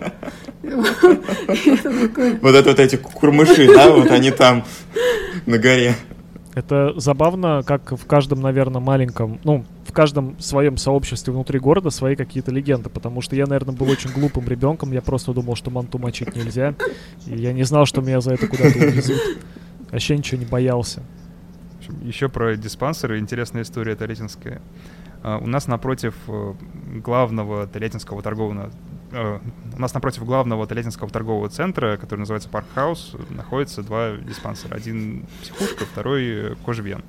Вот 2.40 2.54
это 2.54 2.70
вот 2.70 2.78
эти 2.78 2.96
курмыши, 2.96 3.66
да, 3.66 3.90
вот 3.90 4.10
они 4.10 4.30
там 4.30 4.64
на 5.46 5.58
горе. 5.58 5.94
Это 6.54 6.92
забавно, 6.96 7.62
как 7.64 7.92
в 7.92 8.06
каждом, 8.06 8.42
наверное, 8.42 8.80
маленьком, 8.80 9.40
ну, 9.42 9.64
в 9.86 9.92
каждом 9.92 10.38
своем 10.38 10.76
сообществе 10.76 11.32
внутри 11.32 11.58
города 11.58 11.88
свои 11.88 12.14
какие-то 12.14 12.50
легенды, 12.50 12.90
потому 12.90 13.22
что 13.22 13.36
я, 13.36 13.46
наверное, 13.46 13.74
был 13.74 13.88
очень 13.88 14.10
глупым 14.10 14.46
ребенком, 14.46 14.92
я 14.92 15.00
просто 15.00 15.32
думал, 15.32 15.56
что 15.56 15.70
манту 15.70 15.98
мочить 15.98 16.36
нельзя, 16.36 16.74
и 17.26 17.36
я 17.36 17.54
не 17.54 17.62
знал, 17.62 17.86
что 17.86 18.02
меня 18.02 18.20
за 18.20 18.34
это 18.34 18.48
куда-то 18.48 18.78
увезут. 18.78 19.20
Вообще 19.90 20.16
ничего 20.16 20.40
не 20.40 20.46
боялся. 20.46 21.02
Еще 22.02 22.28
про 22.28 22.56
диспансеры 22.56 23.18
интересная 23.18 23.62
история 23.62 23.94
Толетинская. 23.94 24.60
А, 25.22 25.38
у 25.38 25.46
нас 25.46 25.66
напротив 25.66 26.14
э, 26.28 26.54
главного 26.96 27.66
Толетинского 27.66 28.22
торгового 28.22 28.70
Э, 29.12 29.38
у 29.76 29.80
нас 29.80 29.94
напротив 29.94 30.24
главного 30.24 30.66
Тольяттинского 30.66 31.10
торгового 31.10 31.48
центра, 31.48 31.96
который 31.96 32.20
называется 32.20 32.48
Парк 32.48 32.66
Хаус, 32.74 33.14
находится 33.30 33.82
два 33.82 34.12
диспансера. 34.16 34.74
Один 34.74 35.26
психушка, 35.42 35.84
второй 35.84 36.56
кожвен. 36.64 37.02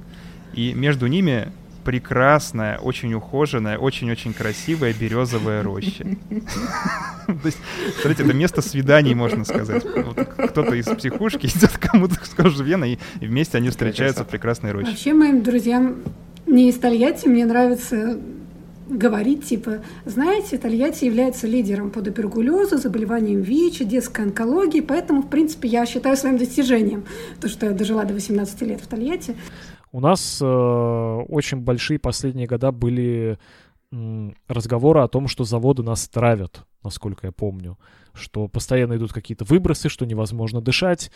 И 0.53 0.73
между 0.73 1.07
ними 1.07 1.51
прекрасная, 1.83 2.77
очень 2.77 3.13
ухоженная, 3.13 3.77
очень-очень 3.77 4.33
красивая 4.33 4.93
березовая 4.93 5.63
роща. 5.63 6.03
То 7.27 7.45
есть, 7.45 7.57
смотрите, 7.99 8.23
это 8.23 8.33
место 8.33 8.61
свиданий, 8.61 9.13
можно 9.13 9.43
сказать. 9.43 9.83
кто-то 9.83 10.75
из 10.75 10.85
психушки 10.85 11.47
идет 11.47 11.77
кому-то 11.77 12.15
с 12.23 12.29
кожевена, 12.29 12.85
и 12.85 12.97
вместе 13.19 13.57
они 13.57 13.69
встречаются 13.69 14.23
в 14.23 14.27
прекрасной 14.27 14.71
роще. 14.71 14.91
Вообще, 14.91 15.13
моим 15.13 15.43
друзьям 15.43 15.95
не 16.45 16.69
из 16.69 16.77
Тольятти, 16.77 17.27
мне 17.27 17.45
нравится 17.45 18.17
говорить, 18.88 19.46
типа, 19.46 19.84
знаете, 20.06 20.58
Тольятти 20.58 21.06
является 21.06 21.48
лидером 21.48 21.91
по 21.91 22.02
туберкулезу, 22.02 22.78
заболеваниям 22.78 23.41
ВИЧ, 23.41 23.80
детской 23.80 24.26
онкологии, 24.26 24.82
поэтому, 24.82 25.22
в 25.22 25.30
принципе, 25.30 25.67
я 25.67 25.86
считаю 25.86 26.17
своим 26.17 26.38
достижением 26.38 27.06
то, 27.41 27.48
что 27.48 27.65
я 27.65 27.72
дожила 27.72 28.04
до 28.06 28.13
18 28.13 28.62
лет 28.62 28.82
в 28.82 28.88
Тольятти. 28.88 29.36
У 29.91 30.00
нас 30.00 30.39
э, 30.41 30.46
очень 30.46 31.60
большие 31.60 32.00
последние 32.00 32.48
года 32.48 32.72
были 32.72 33.38
разговоры 34.48 35.02
о 35.02 35.08
том, 35.08 35.28
что 35.28 35.43
заводы 35.43 35.84
нас 35.84 36.08
травят. 36.08 36.65
насколько 36.84 37.28
я 37.28 37.32
помню, 37.32 37.78
что 38.13 38.48
постоянно 38.48 38.96
идут 38.96 39.13
какие-то 39.13 39.46
выбросы, 39.46 39.88
что 39.88 40.06
невозможно 40.06 40.62
дышать. 40.62 41.12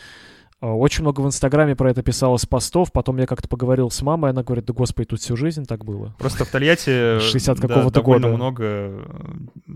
А, 0.60 0.74
очень 0.74 1.02
много 1.02 1.20
в 1.20 1.26
Инстаграме 1.26 1.76
про 1.76 1.90
это 1.90 2.02
писалось 2.02 2.46
постов. 2.46 2.90
Потом 2.92 3.18
я 3.18 3.26
как-то 3.26 3.48
поговорил 3.48 3.90
с 3.90 4.02
мамой, 4.02 4.30
она 4.30 4.42
говорит, 4.42 4.64
да 4.64 4.72
господи, 4.72 5.08
тут 5.08 5.20
всю 5.20 5.36
жизнь 5.36 5.64
так 5.64 5.84
было. 5.84 6.14
Просто 6.18 6.44
в 6.44 6.50
Тольятти 6.50 7.20
60 7.20 7.60
какого-то 7.60 8.00
довольно 8.00 8.28
года. 8.28 8.36
много 8.36 8.64
э, 8.64 9.04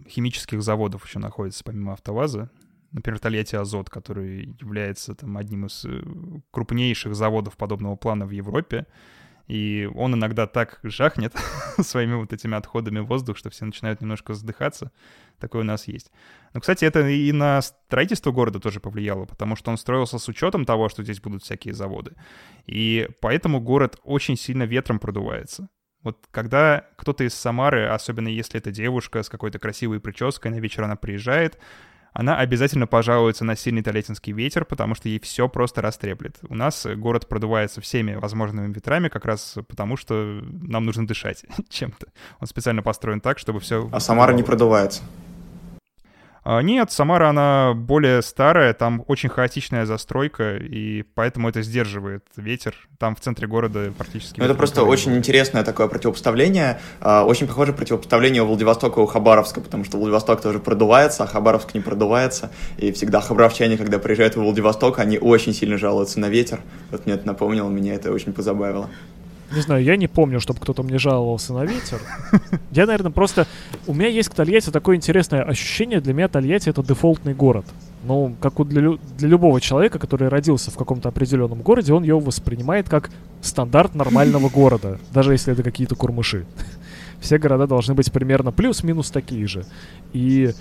химических 0.08 0.62
заводов 0.62 1.06
еще 1.06 1.18
находится, 1.18 1.62
помимо 1.64 1.92
АвтоВАЗа. 1.92 2.50
Например, 2.90 3.18
Тольятти 3.20 3.56
Азот, 3.56 3.88
который 3.88 4.54
является 4.60 5.14
там 5.14 5.36
одним 5.36 5.66
из 5.66 5.84
э, 5.84 6.02
крупнейших 6.50 7.14
заводов 7.14 7.56
подобного 7.56 7.96
плана 7.96 8.26
в 8.26 8.30
Европе. 8.30 8.86
И 9.48 9.88
он 9.94 10.14
иногда 10.14 10.46
так 10.46 10.78
жахнет 10.82 11.34
своими 11.80 12.14
вот 12.14 12.32
этими 12.32 12.56
отходами 12.56 13.00
воздух, 13.00 13.36
что 13.36 13.50
все 13.50 13.64
начинают 13.64 14.00
немножко 14.00 14.34
задыхаться. 14.34 14.92
Такое 15.38 15.62
у 15.62 15.64
нас 15.64 15.88
есть. 15.88 16.10
Но, 16.54 16.60
кстати, 16.60 16.84
это 16.84 17.08
и 17.08 17.32
на 17.32 17.60
строительство 17.62 18.30
города 18.30 18.60
тоже 18.60 18.80
повлияло, 18.80 19.24
потому 19.24 19.56
что 19.56 19.70
он 19.70 19.78
строился 19.78 20.18
с 20.18 20.28
учетом 20.28 20.64
того, 20.64 20.88
что 20.88 21.02
здесь 21.02 21.20
будут 21.20 21.42
всякие 21.42 21.74
заводы. 21.74 22.12
И 22.66 23.08
поэтому 23.20 23.60
город 23.60 23.98
очень 24.04 24.36
сильно 24.36 24.62
ветром 24.62 24.98
продувается. 24.98 25.68
Вот 26.02 26.26
когда 26.30 26.86
кто-то 26.96 27.24
из 27.24 27.34
Самары, 27.34 27.86
особенно 27.86 28.28
если 28.28 28.58
это 28.58 28.70
девушка 28.70 29.22
с 29.22 29.28
какой-то 29.28 29.58
красивой 29.58 30.00
прической, 30.00 30.50
на 30.50 30.60
вечер 30.60 30.82
она 30.84 30.96
приезжает, 30.96 31.58
она 32.12 32.36
обязательно 32.36 32.86
пожалуется 32.86 33.44
на 33.44 33.56
сильный 33.56 33.82
тольяттинский 33.82 34.32
ветер, 34.32 34.64
потому 34.64 34.94
что 34.94 35.08
ей 35.08 35.18
все 35.20 35.48
просто 35.48 35.80
растреплет. 35.80 36.38
У 36.48 36.54
нас 36.54 36.86
город 36.96 37.28
продувается 37.28 37.80
всеми 37.80 38.14
возможными 38.14 38.72
ветрами, 38.72 39.08
как 39.08 39.24
раз 39.24 39.56
потому, 39.68 39.96
что 39.96 40.40
нам 40.44 40.84
нужно 40.84 41.06
дышать 41.06 41.44
чем-то. 41.68 42.08
Он 42.40 42.46
специально 42.46 42.82
построен 42.82 43.20
так, 43.20 43.38
чтобы 43.38 43.60
все... 43.60 43.88
А 43.92 44.00
Самара 44.00 44.32
не 44.32 44.42
продувается? 44.42 45.02
А, 46.44 46.60
нет, 46.60 46.90
Самара, 46.90 47.28
она 47.28 47.72
более 47.74 48.20
старая, 48.20 48.74
там 48.74 49.04
очень 49.06 49.28
хаотичная 49.28 49.86
застройка, 49.86 50.56
и 50.56 51.02
поэтому 51.14 51.48
это 51.48 51.62
сдерживает 51.62 52.24
ветер. 52.36 52.74
Там 52.98 53.14
в 53.14 53.20
центре 53.20 53.46
города 53.46 53.92
практически... 53.96 54.40
Ну, 54.40 54.44
это 54.44 54.54
просто 54.54 54.82
очень 54.82 55.16
интересное 55.16 55.62
такое 55.62 55.86
противопоставление. 55.86 56.80
А, 57.00 57.24
очень 57.24 57.46
похоже 57.46 57.72
противопоставление 57.72 58.42
у 58.42 58.46
Владивостока 58.46 59.00
и 59.00 59.04
у 59.04 59.06
Хабаровска, 59.06 59.60
потому 59.60 59.84
что 59.84 59.98
Владивосток 59.98 60.40
тоже 60.40 60.58
продувается, 60.58 61.22
а 61.22 61.26
Хабаровск 61.26 61.74
не 61.74 61.80
продувается. 61.80 62.50
И 62.76 62.90
всегда 62.90 63.20
хабаровчане, 63.20 63.76
когда 63.76 64.00
приезжают 64.00 64.34
в 64.34 64.40
Владивосток, 64.40 64.98
они 64.98 65.18
очень 65.18 65.54
сильно 65.54 65.78
жалуются 65.78 66.18
на 66.18 66.28
ветер. 66.28 66.60
Вот 66.90 67.06
мне 67.06 67.14
это 67.14 67.26
напомнило, 67.26 67.68
меня 67.68 67.94
это 67.94 68.12
очень 68.12 68.32
позабавило. 68.32 68.90
Не 69.54 69.60
знаю, 69.60 69.84
я 69.84 69.96
не 69.96 70.08
помню, 70.08 70.40
чтобы 70.40 70.60
кто-то 70.60 70.82
мне 70.82 70.98
жаловался 70.98 71.52
на 71.52 71.64
ветер. 71.64 72.00
Я, 72.70 72.86
наверное, 72.86 73.12
просто... 73.12 73.46
У 73.86 73.94
меня 73.94 74.08
есть 74.08 74.30
к 74.30 74.34
Тольятти 74.34 74.70
такое 74.70 74.96
интересное 74.96 75.42
ощущение. 75.42 76.00
Для 76.00 76.14
меня 76.14 76.28
Тольятти— 76.28 76.68
это 76.70 76.82
дефолтный 76.82 77.34
город. 77.34 77.66
Ну, 78.04 78.34
как 78.40 78.60
у 78.60 78.64
для, 78.64 78.96
для 79.18 79.28
любого 79.28 79.60
человека, 79.60 79.98
который 79.98 80.28
родился 80.28 80.70
в 80.70 80.76
каком-то 80.76 81.08
определенном 81.10 81.60
городе, 81.60 81.92
он 81.92 82.02
его 82.02 82.18
воспринимает 82.18 82.88
как 82.88 83.10
стандарт 83.42 83.94
нормального 83.94 84.48
города, 84.54 84.98
даже 85.12 85.32
если 85.32 85.52
это 85.52 85.62
какие-то 85.62 85.96
курмыши. 85.96 86.46
Все 87.20 87.38
города 87.38 87.66
должны 87.66 87.94
быть 87.94 88.10
примерно 88.10 88.50
плюс-минус 88.52 89.10
такие 89.10 89.46
же. 89.46 89.64
И 90.12 90.52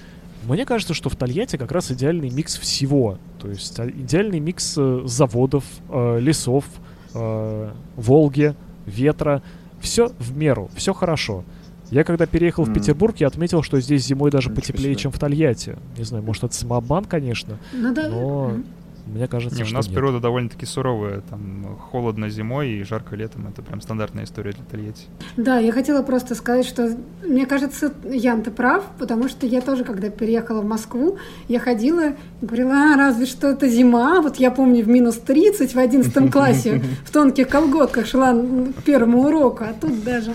мне 0.44 0.66
кажется, 0.66 0.94
что 0.94 1.10
в 1.10 1.16
Тольятти 1.16 1.56
как 1.56 1.72
раз 1.72 1.92
идеальный 1.92 2.30
микс 2.30 2.58
всего. 2.58 3.18
То 3.40 3.48
есть 3.50 3.80
а, 3.80 3.88
идеальный 3.88 4.40
микс 4.40 4.76
э, 4.78 5.02
заводов, 5.06 5.64
э, 5.90 6.20
лесов, 6.20 6.66
э, 7.14 7.72
Волги, 7.96 8.56
ветра. 8.92 9.42
Все 9.80 10.12
в 10.20 10.36
меру, 10.38 10.70
все 10.76 10.94
хорошо. 10.94 11.44
Я 11.90 12.04
когда 12.04 12.26
переехал 12.26 12.64
в 12.66 12.74
Петербург, 12.74 13.16
я 13.18 13.28
отметил, 13.28 13.64
что 13.64 13.82
здесь 13.82 14.06
зимой 14.06 14.32
даже 14.32 14.50
Ничего 14.50 14.62
потеплее, 14.62 14.94
себе. 14.94 15.02
чем 15.02 15.12
в 15.12 15.20
Тольятти. 15.20 15.76
Не 15.98 16.04
знаю, 16.04 16.24
может, 16.24 16.44
это 16.44 16.54
самообман, 16.54 17.04
конечно, 17.06 17.58
Ну 17.74 17.94
да. 17.94 18.08
но 18.08 18.50
Мгм. 18.50 18.66
Мне 19.06 19.28
кажется, 19.28 19.58
Не, 19.58 19.64
у 19.64 19.66
что 19.66 19.76
нас 19.76 19.86
нет. 19.88 19.96
природа 19.96 20.20
довольно-таки 20.20 20.66
суровая. 20.66 21.22
Там 21.30 21.78
холодно 21.92 22.30
зимой 22.30 22.70
и 22.72 22.84
жарко 22.84 23.16
летом. 23.16 23.48
Это 23.48 23.62
прям 23.62 23.82
стандартная 23.82 24.24
история 24.24 24.52
для 24.52 24.64
Тольятти. 24.66 25.06
Да, 25.38 25.60
я 25.60 25.72
хотела 25.72 26.02
просто 26.04 26.36
сказать, 26.36 26.66
что 26.66 26.96
мне 27.26 27.46
кажется, 27.46 27.94
Ян, 28.06 28.42
ты 28.42 28.52
прав, 28.52 28.84
потому 29.00 29.28
что 29.30 29.46
я 29.46 29.62
тоже, 29.62 29.84
когда 29.84 30.10
переехала 30.10 30.62
в 30.62 30.66
Москву, 30.66 31.18
я 31.48 31.60
ходила 31.60 32.10
и 32.10 32.46
говорила, 32.46 32.94
а, 32.94 32.98
разве 32.98 33.26
что 33.26 33.48
это 33.50 33.68
зима. 33.68 34.22
Вот 34.22 34.38
я 34.38 34.52
помню 34.52 34.84
в 34.84 34.88
минус 34.88 35.18
30 35.18 35.74
в 35.74 35.80
11 35.80 36.32
классе 36.32 36.82
в 37.06 37.12
тонких 37.12 37.48
колготках 37.48 38.06
шла 38.06 38.34
к 38.34 38.84
первому 38.84 39.24
уроку, 39.28 39.64
а 39.64 39.74
тут 39.80 40.04
даже, 40.04 40.34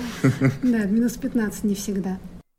да, 0.63 0.85
минус 0.85 1.13
15 1.15 1.65
не 1.65 1.75
всегда. 1.75 2.19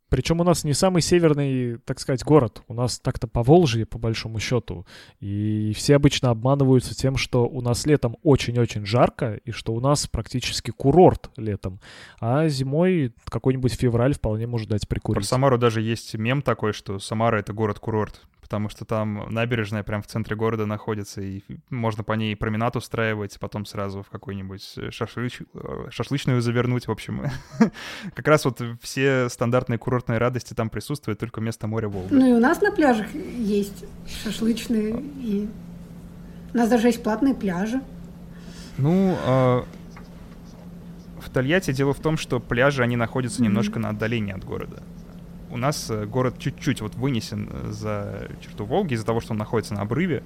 Причем 0.10 0.40
у 0.40 0.44
нас 0.44 0.64
не 0.64 0.74
самый 0.74 1.02
северный, 1.02 1.78
так 1.80 2.00
сказать, 2.00 2.24
город. 2.24 2.62
У 2.68 2.74
нас 2.74 3.00
так-то 3.00 3.28
по 3.28 3.44
Волжье, 3.44 3.86
по 3.86 3.98
большому 3.98 4.40
счету. 4.40 4.86
И 5.20 5.74
все 5.76 5.96
обычно 5.96 6.30
обманываются 6.30 6.96
тем, 6.96 7.18
что 7.18 7.46
у 7.46 7.62
нас 7.62 7.86
летом 7.86 8.18
очень-очень 8.24 8.86
жарко, 8.86 9.40
и 9.44 9.52
что 9.52 9.74
у 9.74 9.80
нас 9.80 10.08
практически 10.08 10.72
курорт 10.72 11.30
летом. 11.36 11.80
А 12.20 12.48
зимой 12.48 13.14
какой-нибудь 13.26 13.74
февраль 13.74 14.14
вполне 14.14 14.48
может 14.48 14.70
дать 14.70 14.88
Про 14.88 14.96
прикурить. 14.96 15.26
Самару 15.26 15.58
даже 15.58 15.82
есть 15.82 16.16
мем 16.16 16.42
такой, 16.42 16.74
что 16.74 17.00
Самара— 17.00 17.38
это 17.40 17.54
город-курорт, 17.54 18.22
потому 18.48 18.70
что 18.70 18.86
там 18.86 19.28
набережная 19.30 19.84
прям 19.84 20.02
в 20.02 20.08
центре 20.08 20.34
города 20.34 20.66
находится, 20.66 21.20
и 21.20 21.42
можно 21.70 22.06
по 22.06 22.14
ней 22.14 22.34
променад 22.34 22.78
устраивать, 22.78 23.38
потом 23.42 23.66
сразу 23.66 24.04
в 24.04 24.10
какой-нибудь 24.10 24.80
шашлыч... 24.90 25.42
э, 25.54 25.88
шашлычную 25.90 26.42
завернуть, 26.42 26.88
в 26.88 26.92
общем. 26.92 27.24
Как 28.16 28.26
раз 28.26 28.46
вот 28.46 28.62
все 28.82 29.28
стандартные 29.28 29.78
курортные 29.78 30.18
радости 30.18 30.54
там 30.54 30.70
присутствуют, 30.70 31.20
только 31.20 31.42
вместо 31.42 31.68
моря 31.68 31.90
Волга. 31.90 32.16
Ну 32.16 32.26
и 32.26 32.32
у 32.32 32.40
нас 32.40 32.62
на 32.62 32.72
пляжах 32.72 33.14
есть 33.14 33.84
шашлычные, 34.24 35.02
и 35.18 35.50
у 36.54 36.58
нас 36.58 36.70
даже 36.70 36.88
есть 36.88 37.04
платные 37.04 37.36
пляжи. 37.36 37.82
Ну, 38.78 39.18
а, 39.26 39.66
в 41.20 41.30
Тольятти 41.30 41.74
дело 41.74 41.94
в 41.94 42.00
том, 42.00 42.16
что 42.16 42.40
пляжи, 42.40 42.82
они 42.82 42.96
находятся 42.96 43.44
немножко 43.44 43.78
на 43.78 43.90
отдалении 43.90 44.34
от 44.34 44.46
города. 44.46 44.84
У 45.50 45.58
нас 45.58 45.90
э, 45.90 46.06
город 46.06 46.36
чуть-чуть 46.40 46.82
вот 46.82 46.96
вынесен 46.96 47.50
э, 47.52 47.72
за 47.72 48.28
черту 48.42 48.66
Волги 48.66 48.94
из-за 48.94 49.06
того, 49.06 49.22
что 49.22 49.34
он 49.34 49.38
находится 49.38 49.74
на 49.74 49.82
обрыве, 49.82 50.24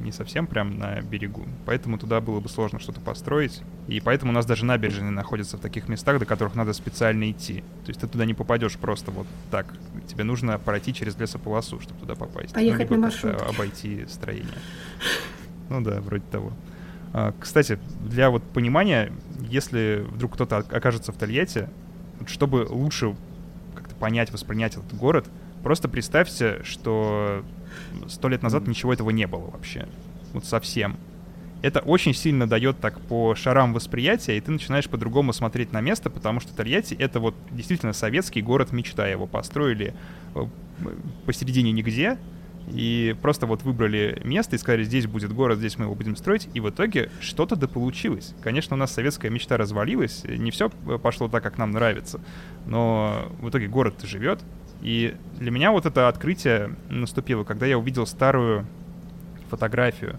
не 0.00 0.12
совсем 0.12 0.46
прям 0.46 0.78
на 0.78 1.00
берегу. 1.00 1.46
Поэтому 1.64 1.98
туда 1.98 2.20
было 2.20 2.40
бы 2.40 2.48
сложно 2.48 2.78
что-то 2.78 3.00
построить. 3.00 3.62
И 3.88 4.00
поэтому 4.00 4.32
у 4.32 4.34
нас 4.34 4.44
даже 4.46 4.64
набережные 4.64 5.10
находятся 5.10 5.56
в 5.56 5.60
таких 5.60 5.88
местах, 5.88 6.18
до 6.18 6.26
которых 6.26 6.54
надо 6.54 6.72
специально 6.72 7.30
идти. 7.30 7.60
То 7.84 7.88
есть 7.88 8.00
ты 8.00 8.06
туда 8.06 8.24
не 8.24 8.34
попадешь 8.34 8.76
просто 8.76 9.10
вот 9.10 9.26
так. 9.50 9.66
Тебе 10.08 10.24
нужно 10.24 10.58
пройти 10.58 10.92
через 10.92 11.16
лесополосу, 11.18 11.80
чтобы 11.80 12.00
туда 12.00 12.14
попасть. 12.14 12.52
Поехать 12.54 12.90
ну, 12.90 12.96
либо 12.96 13.06
на 13.06 13.10
как-то 13.10 13.26
маршрутке. 13.28 13.54
обойти 13.54 14.06
строение. 14.08 14.58
Ну 15.68 15.80
да, 15.80 16.00
вроде 16.00 16.24
того. 16.30 16.52
А, 17.12 17.32
Кстати, 17.38 17.78
для 18.00 18.30
вот 18.30 18.42
понимания, 18.42 19.12
если 19.40 20.04
вдруг 20.10 20.34
кто-то 20.34 20.58
окажется 20.58 21.12
в 21.12 21.16
Тольятти, 21.16 21.68
чтобы 22.26 22.66
лучше 22.68 23.14
понять, 24.02 24.32
воспринять 24.32 24.72
этот 24.72 24.92
город, 24.94 25.30
просто 25.62 25.88
представьте, 25.88 26.60
что 26.64 27.44
сто 28.08 28.28
лет 28.28 28.42
назад 28.42 28.66
ничего 28.66 28.92
этого 28.92 29.10
не 29.10 29.28
было 29.28 29.48
вообще. 29.48 29.86
Вот 30.32 30.44
совсем. 30.44 30.96
Это 31.62 31.78
очень 31.78 32.12
сильно 32.12 32.48
дает 32.48 32.80
так 32.80 33.00
по 33.02 33.36
шарам 33.36 33.72
восприятия, 33.72 34.36
и 34.36 34.40
ты 34.40 34.50
начинаешь 34.50 34.88
по-другому 34.88 35.32
смотреть 35.32 35.70
на 35.72 35.80
место, 35.80 36.10
потому 36.10 36.40
что 36.40 36.52
Тольятти— 36.52 36.94
это 36.98 37.20
вот 37.20 37.36
действительно 37.52 37.92
советский 37.92 38.42
город 38.42 38.72
мечта. 38.72 39.06
Его 39.06 39.28
построили 39.28 39.94
э, 40.34 40.46
посередине 41.24 41.70
нигде, 41.70 42.18
и 42.68 43.16
просто 43.20 43.46
вот 43.46 43.62
выбрали 43.62 44.20
место 44.24 44.56
и 44.56 44.58
сказали, 44.58 44.84
здесь 44.84 45.06
будет 45.06 45.32
город, 45.32 45.58
здесь 45.58 45.78
мы 45.78 45.84
его 45.84 45.94
будем 45.94 46.16
строить, 46.16 46.48
и 46.54 46.60
в 46.60 46.70
итоге 46.70 47.10
что-то 47.20 47.56
да 47.56 47.68
получилось. 47.68 48.34
Конечно, 48.42 48.76
у 48.76 48.78
нас 48.78 48.92
советская 48.92 49.30
мечта 49.30 49.56
развалилась, 49.56 50.24
не 50.24 50.50
все 50.50 50.70
пошло 50.70 51.28
так, 51.28 51.42
как 51.42 51.58
нам 51.58 51.72
нравится, 51.72 52.20
но 52.66 53.30
в 53.40 53.48
итоге 53.48 53.66
город 53.66 53.94
живет, 54.02 54.40
и 54.82 55.14
для 55.38 55.50
меня 55.50 55.70
вот 55.70 55.86
это 55.86 56.08
открытие 56.08 56.74
наступило, 56.88 57.44
когда 57.44 57.66
я 57.66 57.78
увидел 57.78 58.06
старую 58.06 58.66
фотографию. 59.48 60.18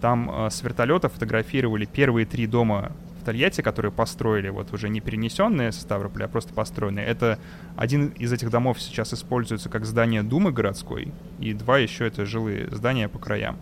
Там 0.00 0.30
э, 0.30 0.50
с 0.50 0.62
вертолета 0.62 1.08
фотографировали 1.08 1.86
первые 1.86 2.26
три 2.26 2.46
дома 2.46 2.92
Тольятти, 3.24 3.60
которые 3.60 3.90
построили, 3.92 4.48
вот 4.48 4.72
уже 4.72 4.88
не 4.88 5.00
перенесенные 5.00 5.72
со 5.72 5.80
Ставрополя, 5.80 6.26
а 6.26 6.28
просто 6.28 6.52
построенные. 6.54 7.06
Это 7.06 7.38
один 7.76 8.08
из 8.08 8.32
этих 8.32 8.50
домов 8.50 8.80
сейчас 8.80 9.14
используется 9.14 9.68
как 9.68 9.84
здание 9.84 10.22
Думы 10.22 10.52
городской, 10.52 11.12
и 11.40 11.52
два 11.54 11.78
еще 11.78 12.06
это 12.06 12.26
жилые 12.26 12.68
здания 12.70 13.08
по 13.08 13.18
краям. 13.18 13.56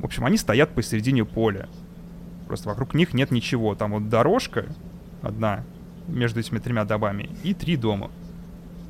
В 0.00 0.04
общем, 0.04 0.24
они 0.24 0.36
стоят 0.36 0.70
посередине 0.70 1.24
поля. 1.24 1.68
Просто 2.46 2.68
вокруг 2.68 2.94
них 2.94 3.14
нет 3.14 3.30
ничего. 3.30 3.74
Там 3.74 3.92
вот 3.92 4.08
дорожка 4.08 4.66
одна 5.22 5.64
между 6.06 6.40
этими 6.40 6.58
тремя 6.58 6.84
домами 6.84 7.30
и 7.42 7.54
три 7.54 7.76
дома. 7.76 8.10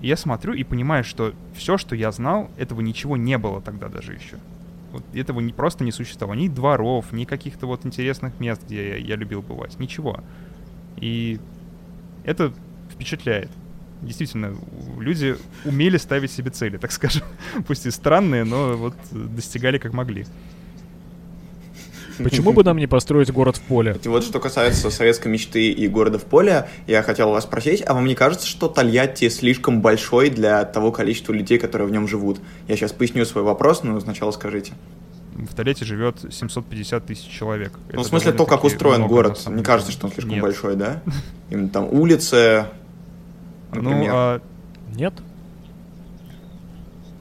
И 0.02 0.08
я 0.08 0.16
смотрю 0.16 0.52
и 0.52 0.64
понимаю, 0.64 1.04
что 1.04 1.32
все, 1.54 1.78
что 1.78 1.94
я 1.94 2.12
знал, 2.12 2.50
этого 2.58 2.80
ничего 2.80 3.16
не 3.16 3.38
было 3.38 3.62
тогда 3.62 3.88
даже 3.88 4.12
еще. 4.12 4.36
Вот 4.96 5.04
этого 5.14 5.40
не, 5.40 5.52
просто 5.52 5.84
не 5.84 5.92
существовало. 5.92 6.36
Ни 6.36 6.48
дворов, 6.48 7.12
ни 7.12 7.24
каких-то 7.24 7.66
вот 7.66 7.86
интересных 7.86 8.38
мест, 8.40 8.62
где 8.66 8.88
я, 8.90 8.96
я 8.96 9.16
любил 9.16 9.42
бывать. 9.42 9.78
Ничего. 9.78 10.20
И 10.96 11.38
это 12.24 12.52
впечатляет. 12.90 13.50
Действительно, 14.02 14.56
люди 14.98 15.36
умели 15.64 15.96
ставить 15.96 16.30
себе 16.30 16.50
цели, 16.50 16.76
так 16.76 16.92
скажем. 16.92 17.22
Пусть 17.66 17.86
и 17.86 17.90
странные, 17.90 18.44
но 18.44 18.76
вот 18.76 18.94
достигали 19.12 19.78
как 19.78 19.92
могли. 19.92 20.26
Почему 22.22 22.52
бы 22.52 22.64
нам 22.64 22.78
не 22.78 22.86
построить 22.86 23.30
город 23.30 23.56
в 23.56 23.62
поле? 23.62 23.96
И 24.02 24.08
вот 24.08 24.24
что 24.24 24.40
касается 24.40 24.90
советской 24.90 25.28
мечты 25.28 25.70
и 25.70 25.88
города 25.88 26.18
в 26.18 26.24
поле, 26.24 26.68
я 26.86 27.02
хотел 27.02 27.30
вас 27.30 27.44
спросить, 27.44 27.82
а 27.86 27.94
вам 27.94 28.06
не 28.06 28.14
кажется, 28.14 28.46
что 28.46 28.68
Тольятти 28.68 29.28
слишком 29.28 29.80
большой 29.80 30.30
для 30.30 30.64
того 30.64 30.92
количества 30.92 31.32
людей, 31.32 31.58
которые 31.58 31.88
в 31.88 31.90
нем 31.90 32.08
живут? 32.08 32.40
Я 32.68 32.76
сейчас 32.76 32.92
поясню 32.92 33.24
свой 33.24 33.44
вопрос, 33.44 33.82
но 33.82 33.98
сначала 34.00 34.30
скажите. 34.30 34.72
В 35.34 35.54
Тольятти 35.54 35.84
живет 35.84 36.16
750 36.30 37.04
тысяч 37.06 37.28
человек. 37.28 37.72
Ну, 37.92 38.02
в 38.02 38.06
смысле, 38.06 38.32
то, 38.32 38.46
как 38.46 38.64
устроен 38.64 39.00
много, 39.00 39.12
город. 39.12 39.40
Не 39.48 39.62
кажется, 39.62 39.92
что 39.92 40.06
он 40.06 40.12
слишком 40.12 40.34
Нет. 40.34 40.42
большой, 40.42 40.76
да? 40.76 41.02
Именно 41.50 41.68
там 41.68 41.88
улицы, 41.92 42.66
ну, 43.72 43.82
например. 43.82 44.10
Ну, 44.10 44.16
а... 44.16 44.40
Нет? 44.94 45.14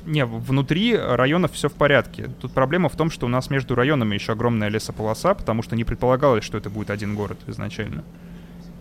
Не, 0.06 0.26
внутри 0.26 0.96
районов 0.96 1.54
все 1.54 1.68
в 1.68 1.74
порядке. 1.74 2.30
Тут 2.40 2.52
проблема 2.54 2.90
в 2.90 2.96
том, 2.96 3.10
что 3.10 3.26
у 3.26 3.30
нас 3.30 3.50
между 3.50 3.74
районами 3.76 4.14
еще 4.14 4.34
огромная 4.34 4.70
лесополоса, 4.70 5.34
потому 5.34 5.64
что 5.64 5.76
не 5.76 5.84
предполагалось, 5.84 6.44
что 6.44 6.58
это 6.58 6.70
будет 6.70 6.92
один 6.92 7.16
город 7.16 7.40
изначально. 7.48 8.04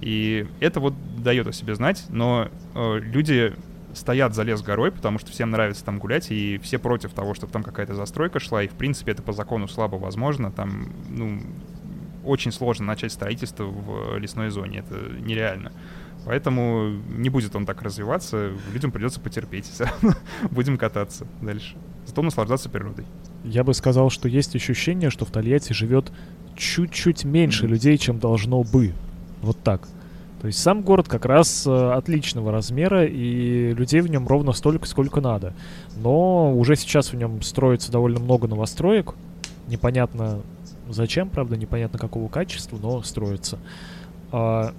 И 0.01 0.47
это 0.61 0.81
вот 0.81 0.95
дает 1.23 1.47
о 1.47 1.53
себе 1.53 1.75
знать, 1.75 2.05
но 2.11 2.49
э, 2.75 2.99
люди 3.01 3.55
стоят 3.95 4.35
за 4.35 4.43
лес 4.43 4.61
горой, 4.61 4.93
потому 4.93 5.19
что 5.19 5.31
всем 5.31 5.51
нравится 5.51 5.85
там 5.85 5.99
гулять, 5.99 6.31
и 6.31 6.59
все 6.59 6.79
против 6.79 7.13
того, 7.13 7.35
чтобы 7.35 7.53
там 7.53 7.63
какая-то 7.63 7.95
застройка 7.95 8.41
шла, 8.41 8.63
и 8.63 8.69
в 8.69 8.73
принципе 8.75 9.13
это 9.13 9.23
по 9.23 9.33
закону 9.33 9.69
слабо 9.69 9.97
возможно. 9.97 10.51
Там, 10.51 10.93
ну, 11.09 11.41
очень 12.25 12.53
сложно 12.53 12.87
начать 12.87 13.13
строительство 13.13 13.65
в 13.65 14.19
лесной 14.19 14.51
зоне, 14.51 14.81
это 14.81 14.97
нереально. 15.21 15.73
Поэтому 16.25 16.91
не 17.09 17.29
будет 17.29 17.55
он 17.55 17.67
так 17.67 17.83
развиваться, 17.83 18.53
людям 18.73 18.91
придется 18.91 19.21
потерпеть. 19.21 19.71
Будем 20.51 20.79
кататься 20.79 21.27
дальше. 21.43 21.77
Зато 22.07 22.23
наслаждаться 22.23 22.69
природой. 22.69 23.05
Я 23.45 23.63
бы 23.63 23.75
сказал, 23.75 24.09
что 24.11 24.29
есть 24.29 24.57
ощущение, 24.57 25.11
что 25.11 25.25
в 25.27 25.31
Тольятти 25.31 25.73
живет 25.73 26.11
чуть-чуть 26.57 27.25
меньше 27.25 27.67
людей, 27.67 27.99
чем 27.99 28.19
должно 28.19 28.63
бы. 28.63 28.95
Вот 29.43 29.59
так. 29.63 29.87
То 30.41 30.49
есть 30.49 30.61
сам 30.61 30.83
город 30.83 31.09
как 31.09 31.25
раз 31.25 31.67
э, 31.67 31.93
отличного 31.93 32.53
размера, 32.53 33.07
и 33.07 33.73
людей 33.73 34.01
в 34.01 34.09
нем 34.09 34.29
ровно 34.29 34.53
столько, 34.53 34.87
сколько 34.87 35.21
надо. 35.21 35.55
Но 35.97 36.55
уже 36.55 36.77
сейчас 36.77 37.13
в 37.13 37.17
нем 37.17 37.41
строится 37.43 37.91
довольно 37.91 38.21
много 38.21 38.47
новостроек. 38.47 39.15
Непонятно 39.69 40.43
зачем, 40.89 41.31
правда, 41.31 41.57
непонятно 41.57 41.99
какого 41.99 42.29
качества, 42.29 42.79
но 42.81 43.03
строится. 43.03 43.59
А, 44.33 44.75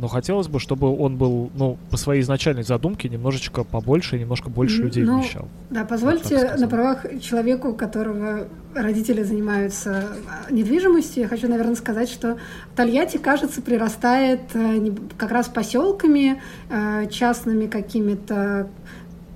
но 0.00 0.08
хотелось 0.08 0.48
бы, 0.48 0.58
чтобы 0.58 0.96
он 0.96 1.16
был, 1.16 1.50
ну, 1.54 1.78
по 1.90 1.96
своей 1.96 2.22
изначальной 2.22 2.62
задумке 2.62 3.08
немножечко 3.08 3.64
побольше 3.64 4.16
и 4.16 4.20
немножко 4.20 4.48
больше 4.48 4.82
людей 4.82 5.04
ну, 5.04 5.20
вмещал. 5.20 5.48
Да, 5.70 5.84
позвольте 5.84 6.54
на 6.56 6.68
правах 6.68 7.06
человеку, 7.20 7.68
у 7.68 7.74
которого 7.74 8.48
родители 8.74 9.22
занимаются 9.22 10.08
а, 10.28 10.52
недвижимостью, 10.52 11.22
я 11.24 11.28
хочу, 11.28 11.48
наверное, 11.48 11.74
сказать, 11.74 12.08
что 12.08 12.38
Тольятти, 12.74 13.18
кажется, 13.18 13.60
прирастает 13.62 14.40
э, 14.54 14.90
как 15.18 15.30
раз 15.32 15.48
поселками, 15.48 16.40
э, 16.70 17.08
частными 17.10 17.66
какими-то 17.66 18.70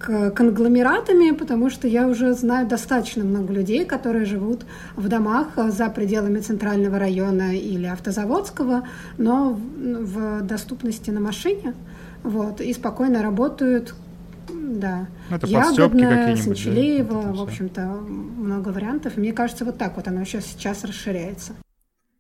конгломератами, 0.07 1.31
потому 1.31 1.71
что 1.71 1.89
я 1.89 2.07
уже 2.07 2.35
знаю 2.35 2.67
достаточно 2.67 3.25
много 3.25 3.53
людей, 3.53 3.85
которые 3.85 4.25
живут 4.25 4.67
в 4.97 5.09
домах 5.09 5.49
за 5.69 5.89
пределами 5.89 6.41
центрального 6.41 6.99
района 6.99 7.57
или 7.57 7.87
автозаводского, 7.87 8.87
но 9.19 9.59
в 9.77 10.43
доступности 10.43 11.11
на 11.11 11.21
машине, 11.21 11.75
вот, 12.23 12.61
и 12.61 12.73
спокойно 12.73 13.23
работают 13.23 13.95
да. 14.53 15.07
Это 15.31 15.47
Ягодная, 15.47 16.37
Санчелеева, 16.37 17.23
да, 17.23 17.33
в 17.33 17.43
общем-то, 17.43 17.81
много 17.81 18.69
вариантов. 18.69 19.17
Мне 19.17 19.33
кажется, 19.33 19.65
вот 19.65 19.79
так 19.79 19.97
вот 19.97 20.09
оно 20.09 20.25
сейчас, 20.25 20.47
сейчас 20.47 20.85
расширяется. 20.85 21.53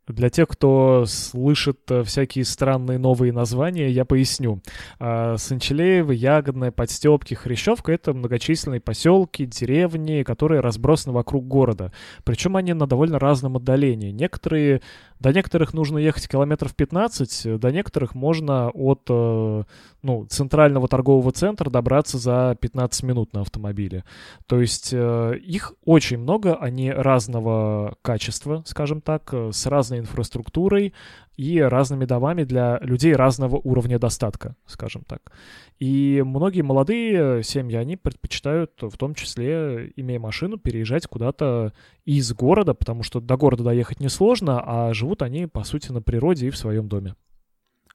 Для 0.07 0.29
тех, 0.29 0.49
кто 0.49 1.05
слышит 1.07 1.91
э, 1.91 2.03
всякие 2.03 2.45
странные 2.45 2.99
новые 2.99 3.33
названия, 3.33 3.89
я 3.89 4.05
поясню. 4.05 4.61
А, 4.99 5.37
Санчелеево, 5.39 6.13
Ягодная, 6.13 6.71
Подстепки, 6.71 7.33
Хрящевка— 7.33 7.93
это 7.95 8.13
многочисленные 8.13 8.81
поселки, 8.81 9.47
деревни, 9.47 10.23
которые 10.23 10.61
разбросаны 10.61 11.15
вокруг 11.15 11.47
города. 11.49 11.91
Причем 12.23 12.57
они 12.57 12.75
на 12.75 12.87
довольно 12.87 13.19
разном 13.19 13.57
отдалении. 13.57 14.11
Некоторые 14.11 14.83
до 15.21 15.33
некоторых 15.33 15.73
нужно 15.73 15.99
ехать 15.99 16.29
километров 16.29 16.75
15, 16.75 17.59
до 17.59 17.71
некоторых 17.71 18.15
можно 18.15 18.71
от 18.71 19.03
э, 19.09 19.63
ну, 20.03 20.27
центрального 20.27 20.87
торгового 20.89 21.33
центра 21.33 21.71
добраться 21.71 22.19
за 22.19 22.57
15 22.61 23.03
минут 23.05 23.33
на 23.33 23.41
автомобиле. 23.41 24.05
То 24.47 24.61
есть 24.61 24.91
э, 24.93 25.37
их 25.39 25.75
очень 25.85 26.19
много, 26.19 26.57
они 26.57 26.91
разного 26.91 27.97
качества, 28.03 28.63
скажем 28.67 29.01
так, 29.01 29.31
э, 29.33 29.51
с 29.53 29.67
разной 29.67 30.01
инфраструктурой, 30.01 30.93
и 31.37 31.61
разными 31.61 32.05
домами 32.05 32.45
для 32.45 32.79
людей 32.81 33.15
разного 33.15 33.57
уровня 33.57 33.99
достатка, 33.99 34.57
скажем 34.67 35.03
так. 35.03 35.33
И 35.79 36.23
многие 36.25 36.63
молодые 36.63 37.43
семьи, 37.43 37.77
они 37.77 37.97
предпочитают, 37.97 38.73
в 38.81 38.97
том 38.97 39.15
числе, 39.15 39.93
имея 39.97 40.21
машину, 40.21 40.59
переезжать 40.59 41.07
куда-то 41.07 41.73
из 42.05 42.33
города, 42.33 42.75
потому 42.75 43.03
что 43.03 43.21
до 43.21 43.37
города 43.37 43.65
доехать 43.65 44.01
несложно, 44.01 44.63
а 44.65 44.95
живут 44.95 45.23
они, 45.23 45.47
по 45.47 45.65
сути, 45.65 45.91
на 45.93 46.03
природе 46.03 46.49
и 46.49 46.51
в 46.51 46.57
своем 46.57 46.89
доме. 46.89 47.15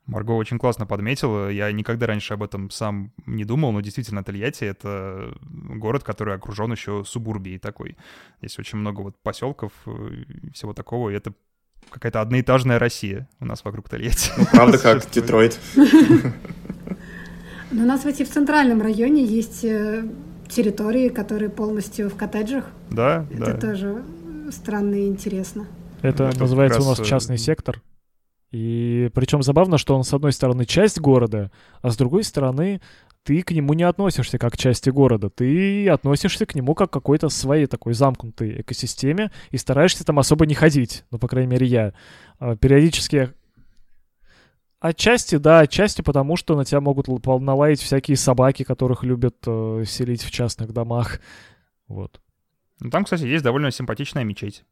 Марго 0.09 0.31
очень 0.31 0.57
классно 0.57 0.87
подметила. 0.87 1.49
Я 1.49 1.71
никогда 1.71 2.07
раньше 2.07 2.33
об 2.33 2.41
этом 2.41 2.71
сам 2.71 3.13
не 3.27 3.45
думал, 3.45 3.71
но 3.71 3.81
действительно 3.81 4.23
Тольятти— 4.23 4.63
это 4.65 5.35
город, 5.43 6.03
который 6.03 6.33
окружен 6.33 6.71
еще 6.71 7.03
субурбией 7.05 7.59
такой. 7.59 7.95
Здесь 8.39 8.57
очень 8.57 8.79
много 8.79 9.01
вот 9.01 9.21
поселков 9.21 9.71
и 9.85 10.51
всего 10.51 10.73
такого, 10.73 11.11
и 11.11 11.15
это 11.15 11.33
какая-то 11.89 12.21
одноэтажная 12.21 12.79
Россия 12.79 13.27
у 13.39 13.45
нас 13.45 13.63
вокруг 13.63 13.89
Тольятти. 13.89 14.31
Ну, 14.37 14.45
правда, 14.51 14.77
как 14.81 15.09
Детройт. 15.11 15.59
Но 17.71 17.83
у 17.83 17.85
нас 17.85 18.03
ведь 18.05 18.19
и 18.19 18.23
в 18.23 18.29
центральном 18.29 18.81
районе 18.81 19.23
есть 19.23 19.63
э, 19.63 20.03
территории, 20.47 21.09
которые 21.09 21.49
полностью 21.49 22.09
в 22.09 22.15
коттеджах. 22.15 22.65
Да, 22.89 23.25
Это 23.31 23.53
да. 23.53 23.57
тоже 23.57 24.03
странно 24.51 24.95
и 24.95 25.07
интересно. 25.07 25.67
Это, 26.01 26.25
Это 26.25 26.39
называется 26.39 26.81
у 26.81 26.85
нас 26.85 26.99
э, 26.99 27.03
частный 27.03 27.37
сектор. 27.37 27.81
И 28.51 29.11
причем 29.13 29.43
забавно, 29.43 29.77
что 29.77 29.95
он 29.95 30.03
с 30.03 30.11
одной 30.13 30.33
стороны 30.33 30.65
часть 30.65 30.99
города, 30.99 31.51
а 31.81 31.91
с 31.91 31.97
другой 31.97 32.23
стороны 32.23 32.81
ты 33.29 33.43
к 33.43 33.51
нему 33.51 33.73
не 33.73 33.83
относишься 33.83 34.39
как 34.39 34.53
к 34.53 34.57
части 34.57 34.89
города, 34.89 35.29
ты 35.29 35.87
относишься 35.87 36.47
к 36.47 36.55
нему 36.55 36.73
как 36.73 36.89
к 36.89 36.93
какой-то 36.93 37.29
своей 37.29 37.67
такой 37.67 37.93
замкнутой 37.93 38.61
экосистеме 38.61 39.29
и 39.51 39.57
стараешься 39.57 40.03
там 40.03 40.17
особо 40.17 40.47
не 40.47 40.55
ходить, 40.55 41.05
ну, 41.11 41.19
по 41.19 41.27
крайней 41.27 41.51
мере, 41.51 41.67
я. 41.67 41.93
А, 42.39 42.55
периодически 42.55 43.31
Отчасти, 44.79 45.35
да, 45.35 45.59
отчасти 45.59 46.01
потому, 46.01 46.37
что 46.37 46.55
на 46.55 46.65
тебя 46.65 46.81
могут 46.81 47.07
налаять 47.07 47.81
всякие 47.81 48.17
собаки, 48.17 48.63
которых 48.63 49.03
любят 49.03 49.35
э, 49.45 49.83
селить 49.85 50.23
в 50.23 50.31
частных 50.31 50.73
домах. 50.73 51.19
Вот. 51.87 52.19
Ну, 52.79 52.89
там, 52.89 53.03
кстати, 53.03 53.25
есть 53.25 53.43
довольно 53.43 53.69
симпатичная 53.69 54.23
мечеть. 54.23 54.65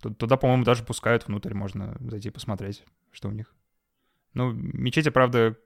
Туда, 0.00 0.38
по-моему, 0.38 0.64
даже 0.64 0.82
пускают 0.82 1.26
внутрь, 1.26 1.52
можно 1.52 1.94
зайти 2.00 2.30
посмотреть, 2.30 2.84
что 3.10 3.28
у 3.28 3.32
них. 3.32 3.54
Ну, 4.32 4.52
мечети, 4.52 5.10
правда, 5.10 5.58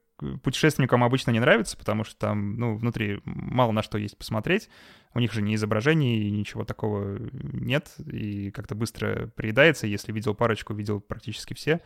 путешественникам 0.43 1.05
обычно 1.05 1.31
не 1.31 1.41
нравится, 1.41 1.77
потому 1.77 2.05
что 2.05 2.17
там, 2.17 2.57
ну, 2.57 2.77
внутри 2.77 3.21
мало 3.25 3.73
на 3.73 3.83
что 3.83 3.99
есть 3.99 4.17
посмотреть. 4.17 4.69
У 5.15 5.21
них 5.21 5.33
же 5.33 5.43
ни 5.43 5.55
изображений, 5.55 6.31
ничего 6.31 6.65
такого 6.65 7.19
нет, 7.33 7.95
и 8.07 8.51
как-то 8.51 8.75
быстро 8.75 9.29
приедается. 9.37 9.87
Если 9.87 10.13
видел 10.13 10.35
парочку, 10.35 10.75
видел 10.75 11.01
практически 11.01 11.55
все. 11.55 11.81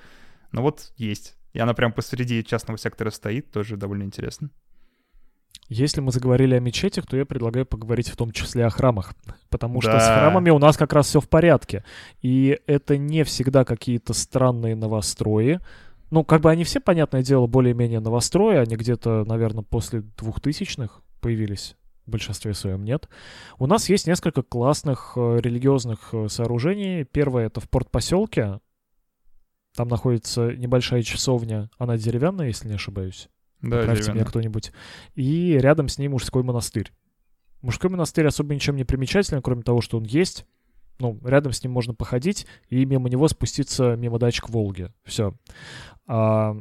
Но 0.51 0.63
вот 0.63 0.93
есть. 0.97 1.37
И 1.53 1.59
она 1.59 1.75
прям 1.75 1.93
посреди 1.93 2.45
частного 2.45 2.79
сектора 2.79 3.11
стоит, 3.11 3.51
тоже 3.51 3.77
довольно 3.77 4.05
интересно. 4.05 4.51
Если 5.69 6.01
мы 6.01 6.13
заговорили 6.13 6.55
о 6.55 6.61
мечетях, 6.61 7.07
то 7.07 7.17
я 7.17 7.25
предлагаю 7.25 7.65
поговорить 7.65 8.09
в 8.09 8.17
том 8.17 8.31
числе 8.33 8.67
о 8.67 8.71
храмах. 8.71 9.15
Потому 9.49 9.81
да. 9.81 9.89
что 9.89 10.01
с 10.01 10.05
храмами 10.05 10.51
у 10.51 10.59
нас 10.59 10.77
как 10.77 10.93
раз 10.93 11.07
все 11.07 11.21
в 11.21 11.29
порядке. 11.29 11.85
И 12.21 12.59
это 12.67 12.99
не 12.99 13.25
всегда 13.25 13.65
какие-то 13.65 14.13
странные 14.13 14.75
новострои, 14.75 15.61
ну, 16.13 16.25
как 16.25 16.43
бы 16.43 16.51
они 16.51 16.63
все, 16.63 16.79
понятное 16.79 17.23
дело, 17.23 17.47
более-менее 17.47 18.01
новострои, 18.01 18.57
они 18.57 18.77
где-то, 18.77 19.25
наверное, 19.25 19.65
после 19.65 20.03
двухтысячных 20.19 21.01
появились 21.23 21.75
в 22.05 22.11
большинстве 22.11 22.53
своем 22.53 22.85
нет. 22.85 23.09
У 23.59 23.67
нас 23.67 23.89
есть 23.89 24.07
несколько 24.07 24.43
классных 24.43 25.15
э, 25.17 25.39
религиозных 25.41 26.11
э, 26.13 26.29
сооружений. 26.29 27.05
Первое 27.05 27.47
это 27.47 27.61
в 27.61 27.71
порт-поселке. 27.71 28.61
Там 29.75 29.89
находится 29.89 30.53
небольшая 30.53 31.01
часовня. 31.01 31.71
Она 31.79 31.97
деревянная, 31.97 32.49
если 32.49 32.69
не 32.69 32.75
ошибаюсь. 32.75 33.31
Да, 33.63 33.79
Поправьте 33.79 34.13
меня 34.13 34.27
кто-нибудь. 34.27 34.71
И 35.15 35.57
рядом 35.59 35.89
с 35.89 35.97
ней 35.97 36.09
мужской 36.09 36.43
монастырь. 36.43 36.93
Мужской 37.63 37.89
монастырь 37.89 38.27
особо 38.27 38.55
ничем 38.55 38.77
не 38.77 38.85
примечателен, 38.85 39.41
кроме 39.41 39.63
того, 39.63 39.81
что 39.81 39.97
он 39.97 40.05
есть. 40.05 40.45
Ну, 40.99 41.19
рядом 41.25 41.53
с 41.53 41.63
ним 41.63 41.73
можно 41.73 41.95
походить 41.95 42.47
и 42.69 42.85
мимо 42.85 43.09
него 43.09 43.29
спуститься 43.29 43.97
мимо 43.97 44.19
дачек 44.19 44.49
Волги. 44.49 44.91
Все. 45.05 45.35
А, 46.07 46.57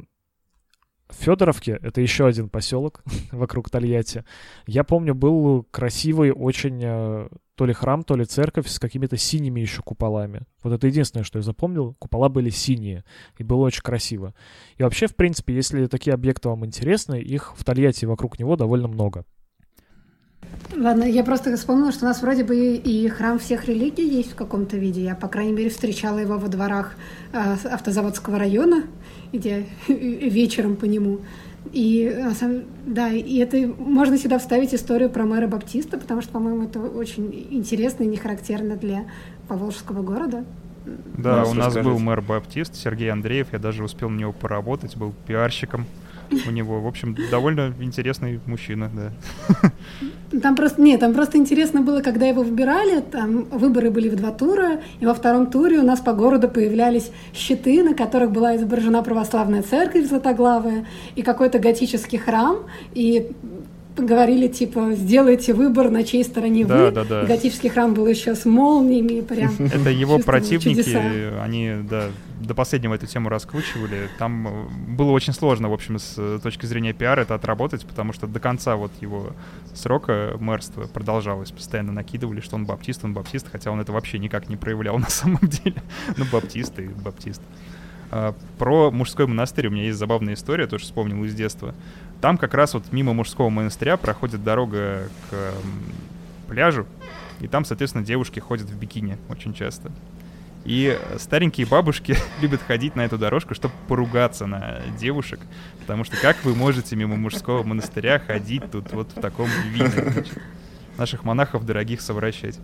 Федоровке, 1.12 1.78
это 1.82 2.00
еще 2.00 2.26
один 2.26 2.48
поселок 2.48 3.02
вокруг 3.32 3.70
Тольятти, 3.70 4.24
я 4.66 4.84
помню, 4.84 5.14
был 5.14 5.66
красивый 5.70 6.32
очень 6.32 6.80
э, 6.82 7.28
то 7.54 7.66
ли 7.66 7.72
храм, 7.72 8.02
то 8.02 8.16
ли 8.16 8.24
церковь 8.24 8.68
с 8.68 8.78
какими-то 8.78 9.16
синими 9.16 9.60
еще 9.60 9.82
куполами. 9.82 10.42
Вот 10.62 10.72
это 10.72 10.86
единственное, 10.86 11.24
что 11.24 11.38
я 11.38 11.42
запомнил. 11.42 11.94
Купола 11.98 12.28
были 12.28 12.50
синие, 12.50 13.04
и 13.38 13.44
было 13.44 13.62
очень 13.62 13.82
красиво. 13.82 14.34
И 14.76 14.82
вообще, 14.82 15.06
в 15.06 15.14
принципе, 15.14 15.54
если 15.54 15.86
такие 15.86 16.14
объекты 16.14 16.48
вам 16.48 16.64
интересны, 16.64 17.20
их 17.20 17.54
в 17.56 17.64
Тольятти 17.64 18.04
вокруг 18.04 18.38
него 18.38 18.56
довольно 18.56 18.88
много. 18.88 19.24
Ладно, 20.76 21.04
я 21.04 21.22
просто 21.22 21.54
вспомнила, 21.56 21.92
что 21.92 22.06
у 22.06 22.08
нас 22.08 22.22
вроде 22.22 22.44
бы 22.44 22.76
и 22.76 23.08
храм 23.08 23.38
всех 23.38 23.66
религий 23.66 24.08
есть 24.08 24.32
в 24.32 24.34
каком-то 24.34 24.76
виде. 24.76 25.02
Я, 25.02 25.14
по 25.14 25.28
крайней 25.28 25.52
мере, 25.52 25.70
встречала 25.70 26.18
его 26.18 26.38
во 26.38 26.48
дворах 26.48 26.94
э, 27.32 27.56
автозаводского 27.70 28.38
района, 28.38 28.84
где 29.32 29.66
вечером 29.88 30.76
по 30.76 30.86
нему. 30.86 31.20
И 31.72 32.26
да, 32.86 33.08
и 33.08 33.36
это 33.38 33.56
можно 33.78 34.18
сюда 34.18 34.38
вставить 34.38 34.74
историю 34.74 35.10
про 35.10 35.24
мэра 35.24 35.46
Баптиста, 35.46 35.96
потому 35.98 36.20
что, 36.20 36.32
по-моему, 36.32 36.64
это 36.64 36.80
очень 36.80 37.46
интересно 37.50 38.02
и 38.04 38.06
не 38.06 38.16
характерно 38.16 38.76
для 38.76 39.04
Поволжского 39.48 40.02
города. 40.02 40.44
Да, 41.16 41.44
у 41.44 41.54
нас 41.54 41.74
был 41.74 41.98
мэр 41.98 42.20
Баптист, 42.20 42.74
Сергей 42.74 43.12
Андреев, 43.12 43.48
я 43.52 43.58
даже 43.58 43.84
успел 43.84 44.10
на 44.10 44.18
него 44.18 44.32
поработать, 44.32 44.96
был 44.96 45.14
пиарщиком 45.26 45.86
у 46.46 46.50
него. 46.50 46.80
В 46.80 46.86
общем, 46.86 47.16
довольно 47.30 47.74
интересный 47.80 48.40
мужчина, 48.46 48.90
да. 48.94 49.70
Там 50.40 50.56
просто, 50.56 50.80
нет, 50.80 51.00
там 51.00 51.12
просто 51.12 51.36
интересно 51.36 51.82
было, 51.82 52.00
когда 52.00 52.26
его 52.26 52.42
выбирали, 52.42 53.00
там 53.00 53.44
выборы 53.50 53.90
были 53.90 54.08
в 54.08 54.16
два 54.16 54.30
тура, 54.30 54.80
и 55.00 55.04
во 55.06 55.12
втором 55.12 55.46
туре 55.46 55.78
у 55.78 55.84
нас 55.84 56.00
по 56.00 56.14
городу 56.14 56.48
появлялись 56.48 57.10
щиты, 57.34 57.82
на 57.82 57.94
которых 57.94 58.30
была 58.30 58.56
изображена 58.56 59.02
православная 59.02 59.62
церковь 59.62 60.08
златоглавая 60.08 60.86
и 61.16 61.22
какой-то 61.22 61.58
готический 61.58 62.18
храм, 62.18 62.60
и 62.94 63.30
говорили, 63.96 64.48
типа, 64.48 64.92
сделайте 64.92 65.52
выбор, 65.52 65.90
на 65.90 66.02
чьей 66.04 66.24
стороне 66.24 66.64
да, 66.64 66.86
вы. 66.86 66.90
Да, 66.92 67.04
да. 67.04 67.24
Готический 67.24 67.68
храм 67.68 67.92
был 67.92 68.06
еще 68.06 68.34
с 68.34 68.44
молниями, 68.44 69.20
прям. 69.20 69.52
Это 69.58 69.90
его 69.90 70.18
противники, 70.18 70.96
они, 71.42 71.72
да, 71.90 72.06
до 72.42 72.54
последнего 72.54 72.94
эту 72.94 73.06
тему 73.06 73.28
раскручивали. 73.28 74.08
Там 74.18 74.48
э, 74.48 74.68
было 74.88 75.10
очень 75.10 75.32
сложно, 75.32 75.68
в 75.68 75.72
общем, 75.72 75.98
с 75.98 76.14
э, 76.18 76.38
точки 76.42 76.66
зрения 76.66 76.92
пиара 76.92 77.22
это 77.22 77.34
отработать, 77.34 77.86
потому 77.86 78.12
что 78.12 78.26
до 78.26 78.40
конца 78.40 78.76
вот 78.76 78.92
его 79.00 79.32
срока 79.74 80.36
мэрства 80.38 80.86
продолжалось. 80.86 81.50
Постоянно 81.50 81.92
накидывали, 81.92 82.40
что 82.40 82.56
он 82.56 82.66
баптист, 82.66 83.04
он 83.04 83.14
баптист, 83.14 83.48
хотя 83.50 83.70
он 83.70 83.80
это 83.80 83.92
вообще 83.92 84.18
никак 84.18 84.48
не 84.48 84.56
проявлял 84.56 84.98
на 85.00 85.08
самом 85.08 85.40
деле. 85.42 85.82
Ну, 86.16 86.24
баптист 86.30 86.78
и 86.78 86.88
баптист. 86.88 87.42
А, 88.10 88.34
про 88.58 88.90
мужской 88.90 89.26
монастырь 89.26 89.68
у 89.68 89.70
меня 89.70 89.84
есть 89.84 89.98
забавная 89.98 90.34
история, 90.34 90.66
тоже 90.66 90.84
вспомнил 90.84 91.24
из 91.24 91.34
детства. 91.34 91.74
Там 92.20 92.38
как 92.38 92.54
раз 92.54 92.74
вот 92.74 92.92
мимо 92.92 93.14
мужского 93.14 93.48
монастыря 93.48 93.96
проходит 93.96 94.44
дорога 94.44 95.08
к 95.30 95.54
пляжу, 96.48 96.86
и 97.40 97.48
там, 97.48 97.64
соответственно, 97.64 98.04
девушки 98.04 98.38
ходят 98.38 98.68
в 98.68 98.78
бикини 98.78 99.16
очень 99.28 99.54
часто. 99.54 99.90
И 100.64 100.98
старенькие 101.18 101.66
бабушки 101.66 102.16
любят 102.40 102.62
ходить 102.62 102.94
на 102.94 103.02
эту 103.02 103.18
дорожку, 103.18 103.54
чтобы 103.54 103.74
поругаться 103.88 104.46
на 104.46 104.80
девушек. 104.98 105.40
Потому 105.80 106.04
что 106.04 106.16
как 106.16 106.42
вы 106.44 106.54
можете 106.54 106.94
мимо 106.96 107.16
мужского 107.16 107.62
монастыря 107.62 108.18
ходить 108.18 108.70
тут 108.70 108.92
вот 108.92 109.10
в 109.10 109.20
таком 109.20 109.48
виде? 109.70 110.24
Наших 110.98 111.24
монахов 111.24 111.64
дорогих 111.64 112.00
совращать. 112.00 112.58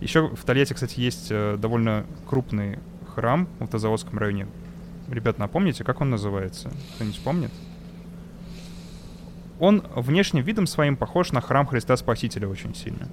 Еще 0.00 0.28
в 0.28 0.44
Тольятти, 0.44 0.72
кстати, 0.72 0.98
есть 0.98 1.26
э, 1.30 1.58
довольно 1.58 2.06
крупный 2.26 2.78
храм 3.14 3.48
в 3.58 3.64
Автозаводском 3.64 4.18
районе. 4.18 4.46
Ребят, 5.08 5.38
напомните, 5.38 5.84
как 5.84 6.00
он 6.00 6.08
называется? 6.08 6.70
Кто-нибудь 6.94 7.20
помнит? 7.20 7.50
Он 9.58 9.84
внешним 9.94 10.42
видом 10.42 10.66
своим 10.66 10.96
похож 10.96 11.32
на 11.32 11.42
храм 11.42 11.66
Христа 11.66 11.96
Спасителя 11.98 12.48
очень 12.48 12.74
сильно. 12.74 13.08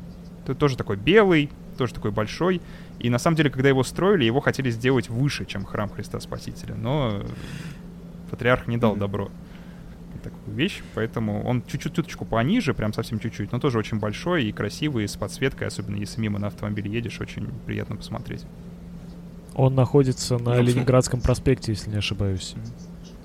Это 0.47 0.55
тоже 0.55 0.77
такой 0.77 0.97
белый, 0.97 1.49
тоже 1.77 1.93
такой 1.93 2.11
большой. 2.11 2.61
И 2.99 3.09
на 3.09 3.19
самом 3.19 3.37
деле, 3.37 3.49
когда 3.49 3.69
его 3.69 3.83
строили, 3.83 4.23
его 4.23 4.39
хотели 4.39 4.69
сделать 4.71 5.09
выше, 5.09 5.45
чем 5.45 5.65
храм 5.65 5.89
Христа 5.89 6.19
Спасителя. 6.19 6.75
Но 6.75 7.21
патриарх 8.29 8.67
не 8.67 8.77
дал 8.77 8.95
добро 8.95 9.29
такую 10.23 10.55
вещь, 10.55 10.81
поэтому 10.95 11.43
он 11.45 11.63
чуть-чуть 11.67 11.93
чуточку 11.93 12.25
пониже, 12.25 12.73
прям 12.73 12.93
совсем 12.93 13.19
чуть-чуть, 13.19 13.51
но 13.51 13.59
тоже 13.59 13.77
очень 13.77 13.99
большой 13.99 14.45
и 14.45 14.51
красивый, 14.51 15.05
и 15.05 15.07
с 15.07 15.15
подсветкой, 15.15 15.67
особенно 15.67 15.95
если 15.95 16.19
мимо 16.19 16.39
на 16.39 16.47
автомобиле 16.47 16.91
едешь, 16.91 17.19
очень 17.21 17.47
приятно 17.65 17.95
посмотреть. 17.95 18.43
Он 19.55 19.73
находится 19.75 20.37
на 20.37 20.59
Ленинградском 20.59 21.21
проспекте, 21.21 21.71
если 21.71 21.89
не 21.89 21.97
ошибаюсь. 21.97 22.55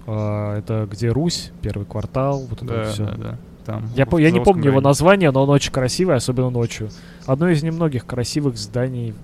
А, 0.06 0.58
это 0.58 0.88
где 0.90 1.10
Русь, 1.10 1.52
первый 1.60 1.86
квартал, 1.86 2.46
вот 2.46 2.62
это 2.62 2.66
да, 2.66 2.84
вот 2.84 2.92
все. 2.92 3.04
Да, 3.04 3.14
да. 3.16 3.38
Там, 3.64 3.90
я, 3.94 4.06
по, 4.06 4.18
я 4.18 4.30
не 4.30 4.40
помню 4.40 4.70
его 4.70 4.80
название, 4.80 5.30
но 5.30 5.44
он 5.44 5.50
очень 5.50 5.72
красивый, 5.72 6.16
особенно 6.16 6.50
ночью. 6.50 6.90
Одно 7.26 7.48
из 7.48 7.62
немногих 7.62 8.06
красивых 8.06 8.56
зданий, 8.56 9.14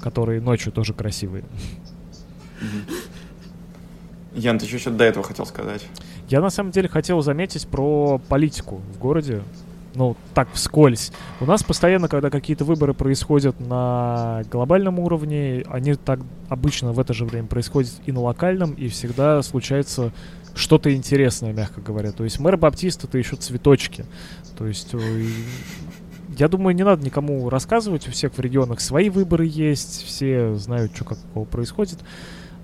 которые 0.00 0.40
ночью 0.40 0.72
тоже 0.72 0.94
красивые. 0.94 1.44
Ян, 4.34 4.58
ты 4.58 4.66
еще 4.66 4.78
что-то 4.78 4.96
до 4.98 5.04
этого 5.04 5.24
хотел 5.24 5.46
сказать? 5.46 5.84
Я 6.28 6.40
на 6.40 6.50
самом 6.50 6.70
деле 6.70 6.88
хотел 6.88 7.22
заметить 7.22 7.66
про 7.66 8.20
политику 8.28 8.80
в 8.94 8.98
городе. 8.98 9.42
Ну, 9.94 10.16
так, 10.34 10.48
вскользь. 10.52 11.10
У 11.40 11.46
нас 11.46 11.64
постоянно, 11.64 12.06
когда 12.06 12.30
какие-то 12.30 12.64
выборы 12.64 12.94
происходят 12.94 13.58
на 13.58 14.44
глобальном 14.50 15.00
уровне, 15.00 15.64
они 15.68 15.94
так 15.94 16.20
обычно 16.48 16.92
в 16.92 17.00
это 17.00 17.14
же 17.14 17.24
время 17.24 17.48
происходят 17.48 17.90
и 18.06 18.12
на 18.12 18.20
локальном, 18.20 18.74
и 18.74 18.88
всегда 18.88 19.42
случается 19.42 20.12
что-то 20.54 20.94
интересное, 20.94 21.52
мягко 21.52 21.80
говоря. 21.80 22.12
То 22.12 22.24
есть 22.24 22.38
мэр 22.40 22.56
Баптист 22.56 23.04
это 23.04 23.18
еще 23.18 23.36
цветочки. 23.36 24.04
То 24.56 24.66
есть 24.66 24.94
я 26.36 26.48
думаю, 26.48 26.74
не 26.74 26.84
надо 26.84 27.04
никому 27.04 27.48
рассказывать, 27.50 28.06
у 28.08 28.10
всех 28.10 28.34
в 28.34 28.40
регионах 28.40 28.80
свои 28.80 29.10
выборы 29.10 29.46
есть, 29.46 30.04
все 30.04 30.54
знают, 30.54 30.94
что 30.94 31.04
какого 31.04 31.44
происходит. 31.44 31.98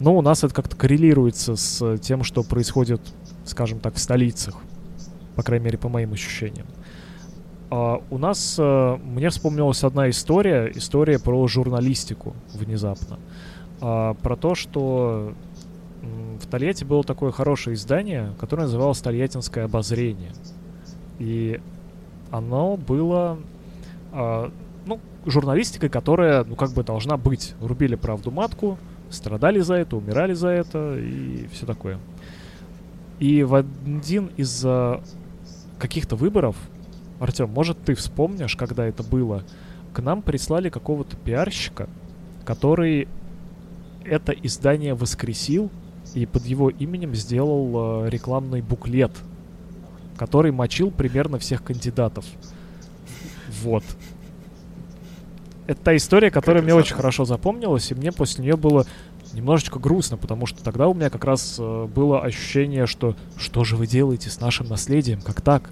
Но 0.01 0.17
у 0.17 0.23
нас 0.23 0.45
это 0.45 0.55
как-то 0.55 0.77
коррелируется 0.77 1.57
с 1.57 1.99
тем, 1.99 2.25
что 2.25 2.43
происходит 2.43 3.01
скажем 3.45 3.79
так, 3.79 3.95
в 3.95 3.99
столицах, 3.99 4.57
по 5.37 5.43
крайней 5.43 5.67
мере, 5.67 5.79
по 5.79 5.89
моим 5.89 6.13
ощущениям. 6.13 6.67
А 7.71 8.03
у 8.11 8.19
нас, 8.19 8.57
а, 8.59 8.97
мне 8.99 9.31
вспомнилась 9.31 9.85
одна 9.85 10.09
история, 10.11 10.71
история 10.75 11.19
про 11.19 11.47
журналистику 11.47 12.35
внезапно. 12.55 13.19
А, 13.81 14.15
про 14.15 14.37
то, 14.37 14.55
что 14.55 15.35
в 16.41 16.47
Тольятти 16.47 16.85
было 16.85 17.03
такое 17.03 17.33
хорошее 17.33 17.75
издание, 17.75 18.33
которое 18.39 18.63
называлось 18.63 19.01
«Тольяттинское 19.01 19.65
обозрение». 19.65 20.33
И 21.19 21.61
оно 22.31 22.77
было, 22.77 23.39
а, 24.13 24.51
ну, 24.87 25.01
журналистикой, 25.27 25.89
которая, 25.89 26.45
ну, 26.45 26.57
как 26.57 26.73
бы 26.73 26.83
должна 26.83 27.17
быть. 27.17 27.55
Рубили 27.61 27.95
правду 27.95 28.31
матку, 28.31 28.79
страдали 29.11 29.61
за 29.61 29.75
это, 29.75 29.97
умирали 29.97 30.35
за 30.35 30.49
это 30.49 30.99
и 30.99 31.47
все 31.53 31.67
такое. 31.67 31.99
И 33.21 33.45
в 33.45 33.55
один 33.55 34.31
из 34.37 34.65
э, 34.65 35.01
каких-то 35.79 36.17
выборов, 36.17 36.57
Артем, 37.21 37.51
может, 37.51 37.81
ты 37.83 37.95
вспомнишь, 37.95 38.57
когда 38.57 38.87
это 38.87 39.03
было, 39.03 39.45
к 39.93 40.03
нам 40.03 40.21
прислали 40.21 40.69
какого-то 40.69 41.17
пиарщика, 41.17 41.89
который 42.45 43.07
это 44.05 44.33
издание 44.33 44.95
воскресил 44.95 45.71
и 46.15 46.27
под 46.27 46.45
его 46.47 46.71
именем 46.71 47.15
сделал 47.15 48.05
э, 48.05 48.11
рекламный 48.11 48.61
буклет, 48.61 49.13
который 50.17 50.53
мочил 50.53 50.91
примерно 50.91 51.39
всех 51.39 51.65
кандидатов. 51.65 52.25
Вот. 53.63 53.85
Это 55.67 55.81
та 55.81 55.97
история, 55.97 56.31
которая 56.31 56.63
мне 56.63 56.75
очень 56.75 56.95
хорошо 56.95 57.25
запомнилась, 57.25 57.91
и 57.91 57.95
мне 57.95 58.13
после 58.13 58.45
нее 58.45 58.57
было 58.57 58.87
немножечко 59.33 59.79
грустно, 59.79 60.17
потому 60.17 60.47
что 60.47 60.63
тогда 60.63 60.89
у 60.89 60.95
меня 60.95 61.11
как 61.11 61.25
раз 61.25 61.57
э, 61.59 61.87
было 61.87 62.23
ощущение, 62.23 62.87
что 62.87 63.17
что 63.37 63.65
же 63.65 63.77
вы 63.77 63.87
делаете 63.87 64.31
с 64.31 64.41
нашим 64.41 64.69
наследием, 64.69 65.21
как 65.21 65.41
так? 65.41 65.71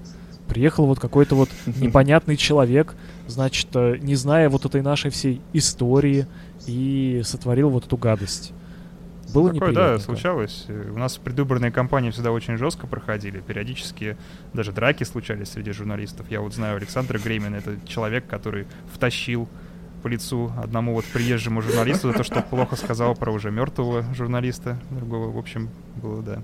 Приехал 0.49 0.87
вот 0.87 0.99
какой-то 0.99 1.35
вот 1.35 1.51
непонятный 1.67 2.37
человек, 2.37 2.97
значит, 3.29 3.69
э, 3.75 3.99
не 4.01 4.15
зная 4.15 4.49
вот 4.49 4.65
этой 4.65 4.83
нашей 4.83 5.11
всей 5.11 5.41
истории, 5.53 6.27
и 6.67 7.23
сотворил 7.25 7.71
вот 7.71 7.87
эту 7.87 7.97
гадость. 7.97 8.53
Было 9.33 9.53
Такое, 9.53 9.73
да, 9.73 9.99
случалось. 9.99 10.67
У 10.69 10.99
нас 10.99 11.17
предвыборные 11.17 11.71
кампании 11.71 12.11
всегда 12.11 12.33
очень 12.33 12.57
жестко 12.57 12.87
проходили. 12.87 13.41
Периодически 13.41 14.17
даже 14.53 14.73
драки 14.73 15.05
случались 15.05 15.51
среди 15.51 15.73
журналистов. 15.73 16.27
Я 16.31 16.41
вот 16.41 16.55
знаю 16.55 16.77
Александра 16.77 17.19
Гремина, 17.19 17.57
это 17.57 17.77
человек, 17.87 18.27
который 18.27 18.67
втащил 18.93 19.49
по 20.03 20.09
лицу 20.09 20.53
одному 20.61 20.95
вот 20.95 21.05
приезжему 21.05 21.63
журналисту 21.63 22.11
за 22.11 22.19
то, 22.19 22.25
что 22.25 22.43
плохо 22.43 22.77
сказал 22.77 23.15
про 23.15 23.33
уже 23.33 23.51
мертвого 23.51 24.05
журналиста 24.15 24.79
другого. 24.91 25.31
В 25.31 25.39
общем, 25.39 25.71
было, 25.97 26.23
да. 26.23 26.43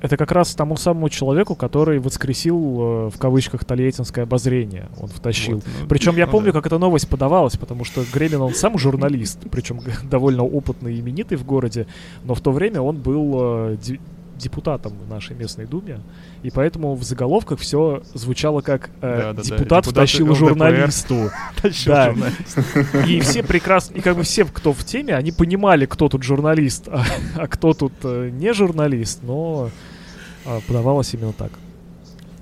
Это 0.00 0.16
как 0.16 0.32
раз 0.32 0.54
тому 0.54 0.76
самому 0.76 1.08
человеку, 1.10 1.54
который 1.54 1.98
воскресил 1.98 2.56
э, 2.56 3.10
в 3.10 3.18
кавычках 3.18 3.64
Тольяттинское 3.64 4.24
обозрение. 4.24 4.88
Он 4.98 5.08
втащил. 5.08 5.56
Вот, 5.56 5.64
ну, 5.80 5.86
причем 5.88 6.16
я 6.16 6.26
ну, 6.26 6.32
помню, 6.32 6.52
да. 6.52 6.58
как 6.58 6.66
эта 6.66 6.78
новость 6.78 7.08
подавалась, 7.08 7.56
потому 7.56 7.84
что 7.84 8.02
Гремин, 8.12 8.40
он 8.40 8.54
сам 8.54 8.78
журналист, 8.78 9.38
причем 9.50 9.80
довольно 10.10 10.42
опытный 10.42 10.94
и 10.94 11.00
именитый 11.00 11.36
в 11.36 11.44
городе, 11.44 11.86
но 12.24 12.34
в 12.34 12.40
то 12.40 12.50
время 12.50 12.80
он 12.80 12.96
был 12.96 13.72
э, 13.72 13.76
депутатом 14.40 14.94
в 14.98 15.08
нашей 15.08 15.36
местной 15.36 15.66
думе, 15.66 16.00
и 16.42 16.50
поэтому 16.50 16.94
в 16.94 17.02
заголовках 17.02 17.60
все 17.60 18.02
звучало 18.14 18.60
как 18.60 18.90
э, 19.00 19.18
да, 19.18 19.32
да, 19.32 19.42
депутат 19.42 19.84
да. 19.84 19.90
втащил 19.90 20.34
журналисту. 20.34 21.30
Да. 21.86 22.14
И 23.06 23.20
все 23.20 23.42
прекрасно, 23.42 23.94
и 23.96 24.00
как 24.00 24.16
бы 24.16 24.22
все, 24.22 24.44
кто 24.44 24.72
в 24.72 24.84
теме, 24.84 25.14
они 25.14 25.32
понимали, 25.32 25.86
кто 25.86 26.08
тут 26.08 26.22
журналист, 26.22 26.88
а, 26.88 27.04
а 27.36 27.46
кто 27.46 27.74
тут 27.74 27.92
э, 28.02 28.30
не 28.32 28.52
журналист, 28.52 29.22
но 29.22 29.70
э, 30.44 30.60
подавалось 30.66 31.12
именно 31.14 31.32
так. 31.32 31.52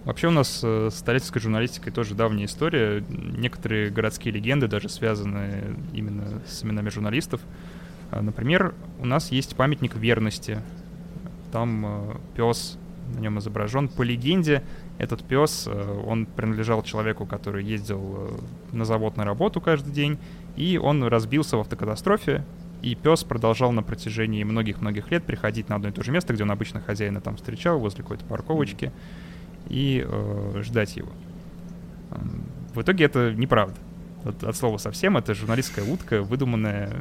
Вообще 0.09 0.29
у 0.29 0.31
нас 0.31 0.61
э, 0.63 0.89
с 0.91 1.01
столетской 1.01 1.39
журналистикой 1.39 1.93
тоже 1.93 2.15
давняя 2.15 2.47
история. 2.47 3.05
Некоторые 3.09 3.91
городские 3.91 4.33
легенды 4.33 4.67
даже 4.67 4.89
связаны 4.89 5.77
именно 5.93 6.41
с 6.47 6.65
именами 6.65 6.89
журналистов. 6.89 7.43
А, 8.11 8.23
например, 8.23 8.75
у 9.01 9.05
нас 9.05 9.31
есть 9.31 9.55
памятник 9.55 9.97
верности 9.97 10.63
там 11.51 11.85
э, 11.87 12.17
пес 12.37 12.79
на 13.15 13.21
нем 13.21 13.39
изображен. 13.39 13.89
По 13.89 14.03
легенде, 14.03 14.63
этот 14.99 15.25
пес, 15.25 15.65
э, 15.67 16.03
он 16.07 16.27
принадлежал 16.27 16.83
человеку, 16.83 17.27
который 17.27 17.65
ездил 17.65 18.01
э, 18.19 18.39
на 18.73 18.85
завод 18.85 19.17
на 19.17 19.25
работу 19.25 19.61
каждый 19.61 19.93
день, 19.93 20.19
и 20.57 20.79
он 20.79 21.03
разбился 21.05 21.57
в 21.57 21.61
автокатастрофе, 21.61 22.45
и 22.83 22.95
пес 22.95 23.25
продолжал 23.25 23.73
на 23.73 23.83
протяжении 23.83 24.45
многих-многих 24.45 25.11
лет 25.11 25.25
приходить 25.25 25.69
на 25.69 25.77
одно 25.77 25.89
и 25.89 25.93
то 25.93 26.03
же 26.03 26.13
место, 26.13 26.33
где 26.35 26.45
он 26.45 26.51
обычно 26.51 26.81
хозяина 26.81 27.21
там 27.21 27.37
встречал, 27.37 27.79
возле 27.79 28.03
какой-то 28.03 28.25
парковочки, 28.25 28.93
и 29.69 30.05
э, 30.07 30.63
ждать 30.63 30.97
его. 30.97 31.11
В 32.75 32.83
итоге 32.83 33.05
это 33.05 33.35
неправда. 33.35 33.77
Вот 34.25 34.43
от 34.43 34.57
слова 34.57 34.79
совсем, 34.79 35.17
это 35.17 35.35
журналистская 35.35 35.85
утка, 35.85 36.23
выдуманная 36.23 36.93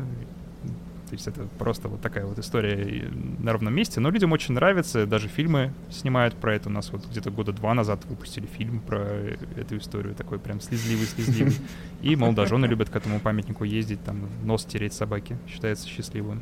то 1.07 1.13
есть 1.13 1.27
это 1.27 1.47
просто 1.57 1.87
вот 1.87 2.01
такая 2.01 2.25
вот 2.25 2.37
история 2.37 3.09
на 3.39 3.53
ровном 3.53 3.73
месте. 3.73 3.99
Но 3.99 4.09
людям 4.09 4.33
очень 4.33 4.53
нравится, 4.53 5.05
даже 5.05 5.27
фильмы 5.27 5.73
снимают 5.89 6.35
про 6.35 6.55
это. 6.55 6.69
У 6.69 6.71
нас 6.71 6.91
вот 6.91 7.05
где-то 7.07 7.31
года 7.31 7.53
два 7.53 7.73
назад 7.73 8.03
выпустили 8.05 8.45
фильм 8.45 8.81
про 8.81 8.99
эту 9.55 9.77
историю, 9.77 10.15
такой 10.15 10.39
прям 10.39 10.59
слезливый-слезливый. 10.59 11.55
И 12.01 12.15
молодожены 12.15 12.65
любят 12.65 12.89
к 12.89 12.95
этому 12.95 13.19
памятнику 13.19 13.63
ездить, 13.63 14.03
там 14.03 14.29
нос 14.43 14.65
тереть 14.65 14.93
собаки, 14.93 15.37
считается 15.47 15.87
счастливым. 15.87 16.41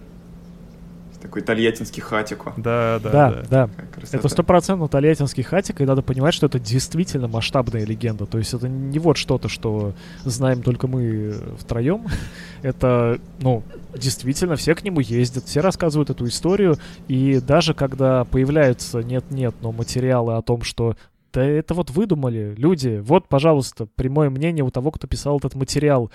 Такой 1.26 1.42
тольяттинский 1.42 2.04
хатику. 2.04 2.54
Да, 2.56 3.00
да, 3.02 3.10
да. 3.10 3.44
да. 3.50 3.70
Это 4.12 4.30
стопроцентно 4.30 4.88
тольяттинский 4.88 5.42
хатик, 5.42 5.82
и 5.82 5.86
надо 5.86 6.04
понимать, 6.04 6.36
что 6.36 6.46
это 6.46 6.60
действительно 6.60 7.28
масштабная 7.28 7.84
легенда. 7.84 8.28
То 8.28 8.38
есть 8.38 8.54
это 8.54 8.70
не 8.70 9.00
вот 9.00 9.18
что-то, 9.18 9.50
что 9.50 9.96
знаем 10.24 10.62
только 10.62 10.86
мы 10.86 11.34
втроем. 11.58 12.06
это, 12.62 13.20
ну, 13.40 13.64
действительно, 13.96 14.56
все 14.56 14.76
к 14.76 14.84
нему 14.84 15.00
ездят, 15.00 15.46
все 15.46 15.62
рассказывают 15.62 16.12
эту 16.12 16.28
историю, 16.28 16.78
и 17.08 17.40
даже 17.40 17.74
когда 17.74 18.24
появляются 18.26 19.00
нет-нет, 19.00 19.56
но 19.62 19.72
материалы 19.72 20.36
о 20.36 20.44
том, 20.44 20.62
что 20.62 20.96
да 21.34 21.44
это 21.44 21.74
вот 21.74 21.90
выдумали 21.90 22.54
люди. 22.56 23.02
Вот, 23.04 23.28
пожалуйста, 23.28 23.88
прямое 23.96 24.30
мнение 24.30 24.64
у 24.64 24.70
того, 24.70 24.92
кто 24.92 25.08
писал 25.08 25.40
этот 25.40 25.56
материал. 25.56 26.12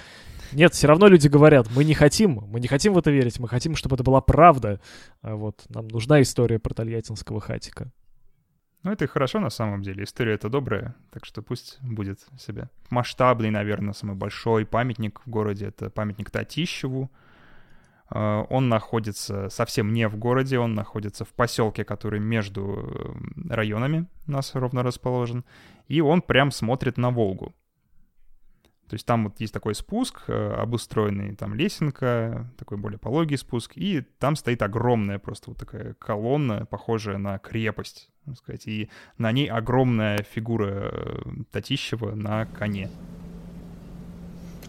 Нет, 0.53 0.75
все 0.75 0.87
равно 0.87 1.07
люди 1.07 1.29
говорят, 1.29 1.69
мы 1.75 1.85
не 1.85 1.95
хотим, 1.95 2.45
мы 2.49 2.61
не 2.61 2.69
хотим 2.69 2.95
в 2.95 2.99
это 2.99 3.11
верить, 3.11 3.39
мы 3.39 3.49
хотим, 3.49 3.77
чтобы 3.77 3.97
это 3.97 4.05
была 4.05 4.21
правда. 4.21 4.81
А 5.23 5.35
вот 5.35 5.65
нам 5.69 5.89
нужна 5.89 6.21
история 6.23 6.59
про 6.59 6.75
Тольяттинского 6.75 7.41
хатика. 7.41 7.91
Ну, 8.83 8.93
это 8.93 9.05
и 9.05 9.09
хорошо 9.09 9.41
на 9.41 9.51
самом 9.51 9.83
деле. 9.83 10.05
История 10.05 10.35
это 10.35 10.49
добрая, 10.49 10.95
так 11.11 11.27
что 11.27 11.43
пусть 11.43 11.79
будет 11.83 12.21
себе. 12.39 12.71
Масштабный, 12.89 13.51
наверное, 13.51 13.93
самый 13.93 14.17
большой 14.17 14.65
памятник 14.65 15.21
в 15.25 15.29
городе— 15.29 15.67
это 15.69 15.91
памятник 15.91 16.31
Татищеву. 16.31 17.11
А, 18.09 18.43
он 18.49 18.71
находится 18.71 19.51
совсем 19.51 19.93
не 19.93 20.09
в 20.09 20.17
городе, 20.17 20.59
он 20.59 20.75
находится 20.75 21.27
в 21.27 21.29
поселке, 21.29 21.85
который 21.85 22.21
между 22.21 22.91
э, 23.49 23.55
районами 23.55 24.07
у 24.27 24.31
нас 24.33 24.55
ровно 24.55 24.83
расположен. 24.83 25.45
И 25.89 26.01
он 26.01 26.23
прям 26.23 26.51
смотрит 26.51 26.97
на 26.97 27.11
Волгу. 27.11 27.55
То 28.91 28.95
есть 28.95 29.07
там 29.07 29.22
вот 29.22 29.38
есть 29.38 29.55
такой 29.55 29.76
спуск, 29.76 30.22
э, 30.26 30.55
обустроенный, 30.59 31.36
там 31.36 31.55
лесенка, 31.55 32.51
такой 32.59 32.76
более 32.76 32.99
пологий 32.99 33.38
спуск, 33.38 33.74
и 33.76 34.01
там 34.18 34.34
стоит 34.34 34.62
огромная 34.62 35.20
просто 35.20 35.51
вот 35.51 35.61
такая 35.61 35.95
колонна, 35.95 36.66
похожая 36.66 37.16
на 37.16 37.38
крепость, 37.38 38.11
так 38.26 38.36
сказать, 38.36 38.66
и 38.66 38.91
на 39.16 39.30
ней 39.30 39.47
огромная 39.47 40.24
фигура 40.24 40.91
э, 40.93 41.22
Татищева 41.53 42.16
на 42.16 42.47
коне. 42.47 42.91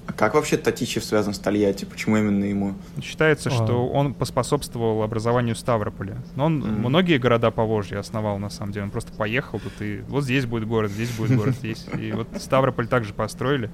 А 0.07 0.13
как 0.13 0.33
вообще 0.33 0.57
Татищев 0.57 1.03
связан 1.03 1.33
с 1.33 1.39
Тольятти? 1.39 1.85
Почему 1.85 2.17
именно 2.17 2.43
ему? 2.43 2.73
Считается, 3.01 3.49
а. 3.49 3.51
что 3.51 3.87
он 3.87 4.13
поспособствовал 4.13 5.03
образованию 5.03 5.55
Ставрополя. 5.55 6.17
Но 6.35 6.45
он 6.45 6.61
mm. 6.61 6.87
многие 6.89 7.17
города 7.17 7.49
по 7.51 7.63
Волжье 7.63 7.99
основал, 7.99 8.37
на 8.39 8.49
самом 8.49 8.73
деле. 8.73 8.85
Он 8.85 8.91
просто 8.91 9.13
поехал 9.13 9.59
тут 9.59 9.73
и 9.79 10.01
вот 10.07 10.23
здесь 10.23 10.45
будет 10.45 10.67
город, 10.67 10.91
здесь 10.91 11.11
будет 11.11 11.37
город, 11.37 11.55
здесь. 11.59 11.85
И 11.97 12.11
вот 12.11 12.27
Ставрополь 12.39 12.87
также 12.87 13.13
построили. 13.13 13.69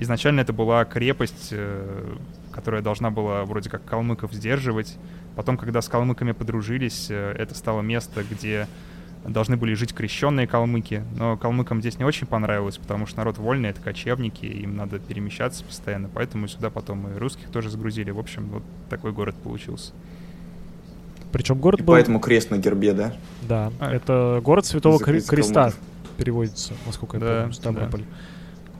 Изначально 0.00 0.40
это 0.40 0.54
была 0.54 0.86
крепость, 0.86 1.48
э, 1.50 2.16
которая 2.52 2.80
должна 2.80 3.10
была 3.10 3.44
вроде 3.44 3.68
как 3.68 3.84
калмыков 3.84 4.32
сдерживать. 4.32 4.96
Потом, 5.36 5.58
когда 5.58 5.82
с 5.82 5.90
калмыками 5.90 6.32
подружились, 6.32 7.08
э, 7.10 7.34
это 7.36 7.54
стало 7.54 7.82
место, 7.82 8.24
где 8.24 8.66
должны 9.26 9.58
были 9.58 9.74
жить 9.74 9.92
крещенные 9.92 10.46
калмыки, 10.46 11.04
но 11.18 11.36
калмыкам 11.36 11.82
здесь 11.82 11.98
не 11.98 12.06
очень 12.06 12.26
понравилось, 12.26 12.78
потому 12.78 13.04
что 13.06 13.18
народ 13.18 13.36
вольный, 13.36 13.68
это 13.68 13.82
кочевники, 13.82 14.46
им 14.46 14.74
надо 14.74 14.98
перемещаться 14.98 15.62
постоянно, 15.64 16.08
поэтому 16.08 16.48
сюда 16.48 16.70
потом 16.70 17.14
и 17.14 17.18
русских 17.18 17.50
тоже 17.50 17.68
загрузили. 17.68 18.10
В 18.10 18.18
общем, 18.18 18.48
вот 18.48 18.62
такой 18.88 19.12
город 19.12 19.34
получился. 19.34 19.92
Причем 21.30 21.58
город 21.58 21.80
и 21.80 21.82
был... 21.82 21.92
Поэтому 21.92 22.20
крест 22.20 22.50
на 22.50 22.56
гербе, 22.56 22.94
да? 22.94 23.12
Да, 23.42 23.70
а, 23.78 23.92
это 23.92 24.40
город 24.42 24.64
Святого 24.64 24.98
Креста 24.98 25.74
переводится, 26.16 26.72
насколько 26.86 27.18
я 27.18 27.22
да, 27.22 27.38
помню, 27.40 27.52
Ставрополь. 27.52 28.00
Да. 28.00 28.06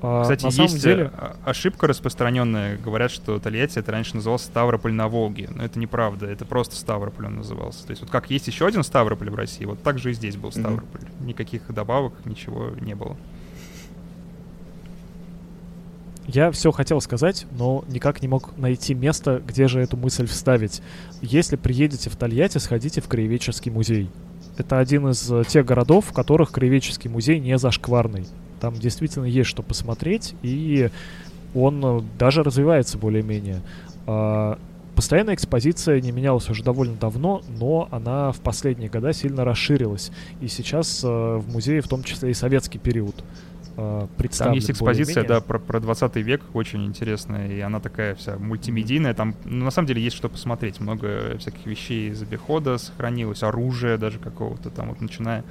А, 0.02 0.22
Кстати, 0.22 0.44
на 0.44 0.62
есть 0.62 0.82
деле... 0.82 1.10
ошибка 1.44 1.86
распространенная. 1.86 2.78
Говорят, 2.78 3.10
что 3.10 3.38
Тольятти 3.38 3.78
это 3.78 3.92
раньше 3.92 4.16
назывался 4.16 4.46
Ставрополь 4.46 4.92
на 4.92 5.08
Волге. 5.08 5.50
Но 5.54 5.64
это 5.64 5.78
неправда. 5.78 6.26
Это 6.26 6.44
просто 6.44 6.76
Ставрополь 6.76 7.26
он 7.26 7.36
назывался. 7.36 7.86
То 7.86 7.90
есть 7.90 8.02
вот 8.02 8.10
как 8.10 8.30
есть 8.30 8.46
еще 8.46 8.66
один 8.66 8.82
Ставрополь 8.82 9.30
в 9.30 9.34
России, 9.34 9.64
вот 9.64 9.82
так 9.82 9.98
же 9.98 10.10
и 10.10 10.14
здесь 10.14 10.36
был 10.36 10.52
Ставрополь. 10.52 11.02
Mm-hmm. 11.02 11.26
Никаких 11.26 11.72
добавок, 11.72 12.14
ничего 12.24 12.70
не 12.80 12.94
было. 12.94 13.16
Я 16.26 16.50
все 16.52 16.70
хотел 16.70 17.00
сказать, 17.00 17.46
но 17.50 17.84
никак 17.88 18.22
не 18.22 18.28
мог 18.28 18.56
найти 18.56 18.94
место, 18.94 19.42
где 19.44 19.66
же 19.66 19.80
эту 19.80 19.96
мысль 19.96 20.26
вставить. 20.26 20.80
Если 21.20 21.56
приедете 21.56 22.08
в 22.08 22.16
Тольятти, 22.16 22.58
сходите 22.58 23.00
в 23.00 23.08
Краеведческий 23.08 23.70
музей. 23.70 24.08
Это 24.56 24.78
один 24.78 25.08
из 25.08 25.30
э, 25.30 25.42
тех 25.48 25.66
городов, 25.66 26.06
в 26.06 26.12
которых 26.12 26.52
Краеведческий 26.52 27.10
музей 27.10 27.40
не 27.40 27.58
зашкварный. 27.58 28.26
Там 28.60 28.74
действительно 28.74 29.24
есть 29.24 29.48
что 29.48 29.62
посмотреть, 29.62 30.34
и 30.42 30.90
он 31.54 31.84
э, 31.84 32.02
даже 32.18 32.42
развивается 32.42 32.98
более-менее. 32.98 33.60
А, 34.06 34.58
постоянная 34.94 35.34
экспозиция 35.34 36.00
не 36.00 36.12
менялась 36.12 36.48
уже 36.50 36.62
довольно 36.62 36.94
давно, 36.94 37.42
но 37.58 37.88
она 37.90 38.32
в 38.32 38.40
последние 38.40 38.90
года 38.90 39.12
сильно 39.12 39.44
расширилась. 39.44 40.10
И 40.40 40.48
сейчас 40.48 41.02
э, 41.02 41.08
в 41.08 41.50
музее 41.50 41.80
в 41.80 41.88
том 41.88 42.02
числе 42.02 42.30
и 42.30 42.34
советский 42.34 42.78
период 42.78 43.24
э, 43.76 44.06
Там 44.38 44.52
есть 44.52 44.70
экспозиция, 44.70 45.24
да, 45.24 45.40
про, 45.40 45.58
про 45.58 45.80
20 45.80 46.16
век, 46.16 46.42
очень 46.52 46.84
интересная, 46.84 47.48
и 47.48 47.60
она 47.60 47.80
такая 47.80 48.14
вся 48.14 48.36
мультимедийная. 48.36 49.14
Там, 49.14 49.34
ну, 49.44 49.64
на 49.64 49.70
самом 49.70 49.88
деле, 49.88 50.02
есть 50.02 50.16
что 50.16 50.28
посмотреть. 50.28 50.80
Много 50.80 51.36
всяких 51.38 51.64
вещей 51.66 52.10
из 52.10 52.22
обихода 52.22 52.78
сохранилось, 52.78 53.42
оружия 53.42 53.96
даже 53.96 54.18
какого-то 54.18 54.70
там, 54.70 54.90
вот 54.90 55.00
начиная 55.00 55.44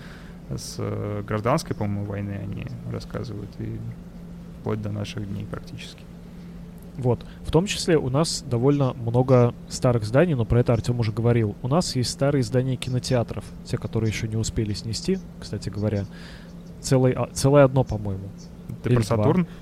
с 0.58 0.76
э, 0.78 1.24
гражданской, 1.28 1.76
по-моему, 1.76 2.06
войны 2.06 2.40
они 2.42 2.66
рассказывают, 2.92 3.50
и 3.60 3.80
вплоть 4.60 4.82
до 4.82 4.92
наших 4.92 5.28
дней 5.28 5.46
практически. 5.46 6.04
Вот. 6.98 7.26
В 7.46 7.52
том 7.52 7.66
числе 7.66 7.98
у 7.98 8.10
нас 8.10 8.44
довольно 8.46 8.94
много 8.94 9.54
старых 9.70 10.04
зданий, 10.04 10.34
но 10.36 10.44
про 10.44 10.60
это 10.60 10.74
Артем 10.74 11.00
уже 11.00 11.14
говорил. 11.14 11.56
У 11.62 11.70
нас 11.70 11.96
есть 11.96 12.10
старые 12.10 12.44
здания 12.44 12.76
кинотеатров, 12.76 13.46
те, 13.64 13.78
которые 13.78 14.12
еще 14.12 14.28
не 14.28 14.36
успели 14.36 14.74
снести, 14.74 15.18
кстати 15.40 15.70
говоря. 15.70 16.06
Целое, 16.82 17.14
а, 17.14 17.30
целое 17.32 17.64
одно, 17.64 17.86
по-моему. 17.86 18.30
Ты 18.84 18.90
Или 18.90 18.96
про 18.98 19.04
Сатурн? 19.04 19.44
Два. 19.44 19.54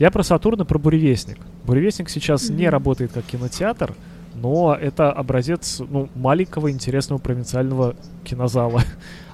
Я 0.00 0.10
про 0.10 0.22
Сатурн 0.24 0.62
и 0.62 0.64
про 0.64 0.78
Буревестник. 0.78 1.38
Буревестник 1.64 2.08
сейчас 2.08 2.50
mm-hmm. 2.50 2.54
не 2.54 2.68
работает 2.68 3.12
как 3.12 3.24
кинотеатр, 3.26 3.94
но 4.34 4.74
это 4.74 5.12
образец 5.12 5.80
ну, 5.88 6.08
маленького 6.16 6.72
интересного 6.72 7.20
провинциального 7.20 7.94
кинозала. 8.24 8.82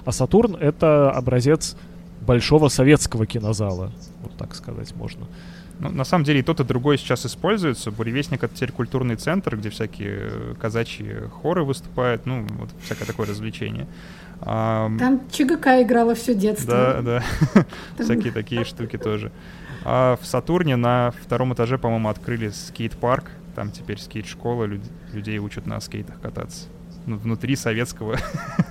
А 0.09 0.11
Сатурн— 0.11 0.55
это 0.59 1.11
образец 1.11 1.77
большого 2.25 2.69
советского 2.69 3.27
кинозала, 3.27 3.91
вот 4.23 4.35
так 4.37 4.55
сказать 4.55 4.95
можно. 4.95 5.27
Ну, 5.77 5.91
на 5.91 6.03
самом 6.03 6.23
деле 6.25 6.39
и 6.39 6.41
тот, 6.41 6.59
и 6.59 6.63
другой 6.63 6.97
сейчас 6.97 7.27
используется. 7.27 7.91
Буревестник— 7.91 8.43
это 8.43 8.55
теперь 8.55 8.71
культурный 8.71 9.17
центр, 9.17 9.55
где 9.55 9.69
всякие 9.69 10.55
казачьи 10.59 11.15
хоры 11.43 11.63
выступают, 11.63 12.25
ну, 12.25 12.47
вот 12.57 12.69
всякое 12.81 13.05
такое 13.05 13.27
развлечение. 13.27 13.85
А, 14.41 14.89
Там 14.97 15.29
ЧГК 15.29 15.83
играла 15.83 16.15
все 16.15 16.33
детство. 16.33 16.99
Да, 17.03 17.21
да. 17.53 17.65
Всякие 18.03 18.33
такие 18.33 18.65
штуки 18.65 18.97
тоже. 18.97 19.31
А 19.85 20.17
в 20.19 20.25
Сатурне 20.25 20.75
на 20.75 21.13
втором 21.21 21.53
этаже, 21.53 21.77
по-моему, 21.77 22.09
открыли 22.09 22.49
скейт-парк. 22.49 23.25
Там 23.53 23.69
теперь 23.69 23.99
скейт-школа, 23.99 24.67
людей 25.13 25.37
учат 25.37 25.67
на 25.67 25.79
скейтах 25.79 26.19
кататься. 26.19 26.65
Ну, 27.09 27.17
внутри 27.17 27.55
советского 27.55 28.17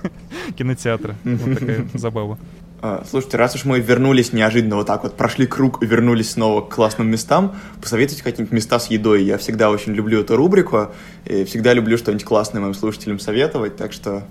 кинотеатра. 0.57 1.15
Вот 1.25 1.59
такая 1.59 1.85
забава. 1.93 2.37
А, 2.81 3.03
слушайте, 3.05 3.35
раз 3.35 3.53
уж 3.55 3.65
мы 3.65 3.81
вернулись 3.81 4.31
неожиданно 4.31 4.77
вот 4.77 4.87
так 4.87 5.03
вот, 5.03 5.17
прошли 5.17 5.45
круг 5.45 5.83
и 5.83 5.85
вернулись 5.85 6.31
снова 6.31 6.61
к 6.61 6.73
классным 6.73 7.11
местам, 7.11 7.57
посоветуйте 7.81 8.23
какие-нибудь 8.23 8.53
места 8.53 8.79
с 8.79 8.87
едой. 8.87 9.25
Я 9.25 9.37
всегда 9.37 9.69
очень 9.69 9.91
люблю 9.91 10.21
эту 10.21 10.37
рубрику, 10.37 10.87
и 11.25 11.43
всегда 11.43 11.73
люблю 11.73 11.97
что-нибудь 11.97 12.23
классное 12.23 12.61
моим 12.61 12.73
слушателям 12.73 13.19
советовать, 13.19 13.75
так 13.75 13.91
что... 13.91 14.23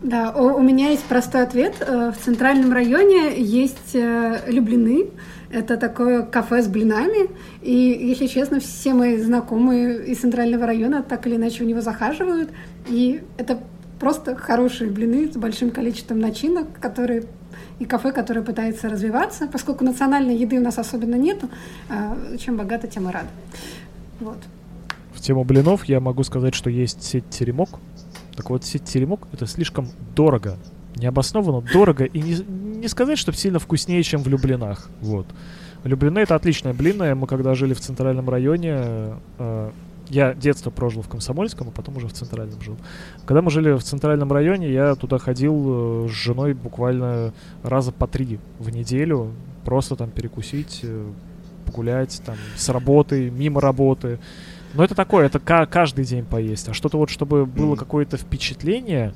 Да, 0.00 0.30
у, 0.30 0.58
у 0.58 0.62
меня 0.62 0.90
есть 0.90 1.02
простой 1.06 1.42
ответ. 1.42 1.74
Э, 1.80 2.12
в 2.12 2.24
центральном 2.24 2.72
районе 2.72 3.36
есть 3.36 3.94
э, 3.96 4.42
Люблины, 4.46 5.06
это 5.50 5.76
такое 5.76 6.22
кафе 6.22 6.62
с 6.62 6.68
блинами. 6.68 7.30
И, 7.62 7.72
если 7.72 8.26
честно, 8.26 8.60
все 8.60 8.94
мои 8.94 9.16
знакомые 9.16 10.06
из 10.06 10.18
центрального 10.18 10.66
района 10.66 11.02
так 11.02 11.26
или 11.26 11.36
иначе 11.36 11.62
у 11.62 11.66
него 11.66 11.80
захаживают. 11.80 12.50
И 12.88 13.22
это 13.36 13.58
просто 13.98 14.36
хорошие 14.36 14.90
блины 14.90 15.32
с 15.32 15.36
большим 15.36 15.70
количеством 15.70 16.20
начинок, 16.20 16.66
которые 16.80 17.24
и 17.78 17.84
кафе, 17.84 18.12
которое 18.12 18.42
пытается 18.42 18.88
развиваться, 18.88 19.46
поскольку 19.46 19.84
национальной 19.84 20.36
еды 20.36 20.58
у 20.58 20.62
нас 20.62 20.78
особенно 20.78 21.16
нету, 21.16 21.48
а, 21.88 22.16
чем 22.38 22.56
богато, 22.56 22.86
тем 22.86 23.08
и 23.08 23.12
рады. 23.12 23.28
Вот. 24.20 24.38
В 25.14 25.20
тему 25.20 25.44
блинов 25.44 25.84
я 25.84 26.00
могу 26.00 26.22
сказать, 26.24 26.54
что 26.54 26.70
есть 26.70 27.02
сеть 27.02 27.28
Теремок. 27.30 27.70
Так 28.34 28.50
вот, 28.50 28.64
сеть 28.64 28.84
Теремок— 28.84 29.28
это 29.32 29.46
слишком 29.46 29.88
дорого. 30.14 30.56
Необоснованно 30.96 31.66
дорого. 31.72 32.04
И 32.04 32.20
не, 32.20 32.36
не 32.78 32.88
сказать, 32.88 33.18
что 33.18 33.32
сильно 33.32 33.58
вкуснее, 33.58 34.02
чем 34.02 34.22
в 34.22 34.28
Люблинах. 34.28 34.88
Вот. 35.00 35.26
Люблины— 35.84 36.18
это 36.20 36.34
отличная 36.34 36.72
блинная. 36.72 37.14
Мы 37.14 37.26
когда 37.26 37.54
жили 37.54 37.74
в 37.74 37.80
центральном 37.80 38.28
районе, 38.28 39.16
э, 39.38 39.70
я 40.08 40.34
детство 40.34 40.70
прожил 40.70 41.02
в 41.02 41.08
Комсомольском, 41.08 41.68
а 41.68 41.70
потом 41.70 41.96
уже 41.96 42.06
в 42.06 42.12
Центральном 42.12 42.60
жил. 42.60 42.76
Когда 43.24 43.42
мы 43.42 43.50
жили 43.50 43.72
в 43.72 43.82
Центральном 43.82 44.32
районе, 44.32 44.70
я 44.72 44.94
туда 44.94 45.18
ходил 45.18 46.06
э, 46.06 46.08
с 46.08 46.12
женой 46.12 46.54
буквально 46.54 47.32
раза 47.62 47.92
по 47.92 48.06
три 48.06 48.38
в 48.58 48.70
неделю, 48.70 49.32
просто 49.64 49.96
там 49.96 50.10
перекусить, 50.10 50.80
э, 50.82 51.06
погулять, 51.64 52.22
там, 52.24 52.36
с 52.56 52.68
работы, 52.68 53.30
мимо 53.30 53.60
работы. 53.60 54.18
Но 54.74 54.84
это 54.84 54.94
такое, 54.94 55.26
это 55.26 55.40
каждый 55.40 56.04
день 56.04 56.24
поесть. 56.24 56.68
А 56.68 56.74
что-то 56.74 56.98
вот, 56.98 57.10
чтобы 57.10 57.46
было 57.46 57.76
какое-то 57.76 58.16
впечатление, 58.16 59.14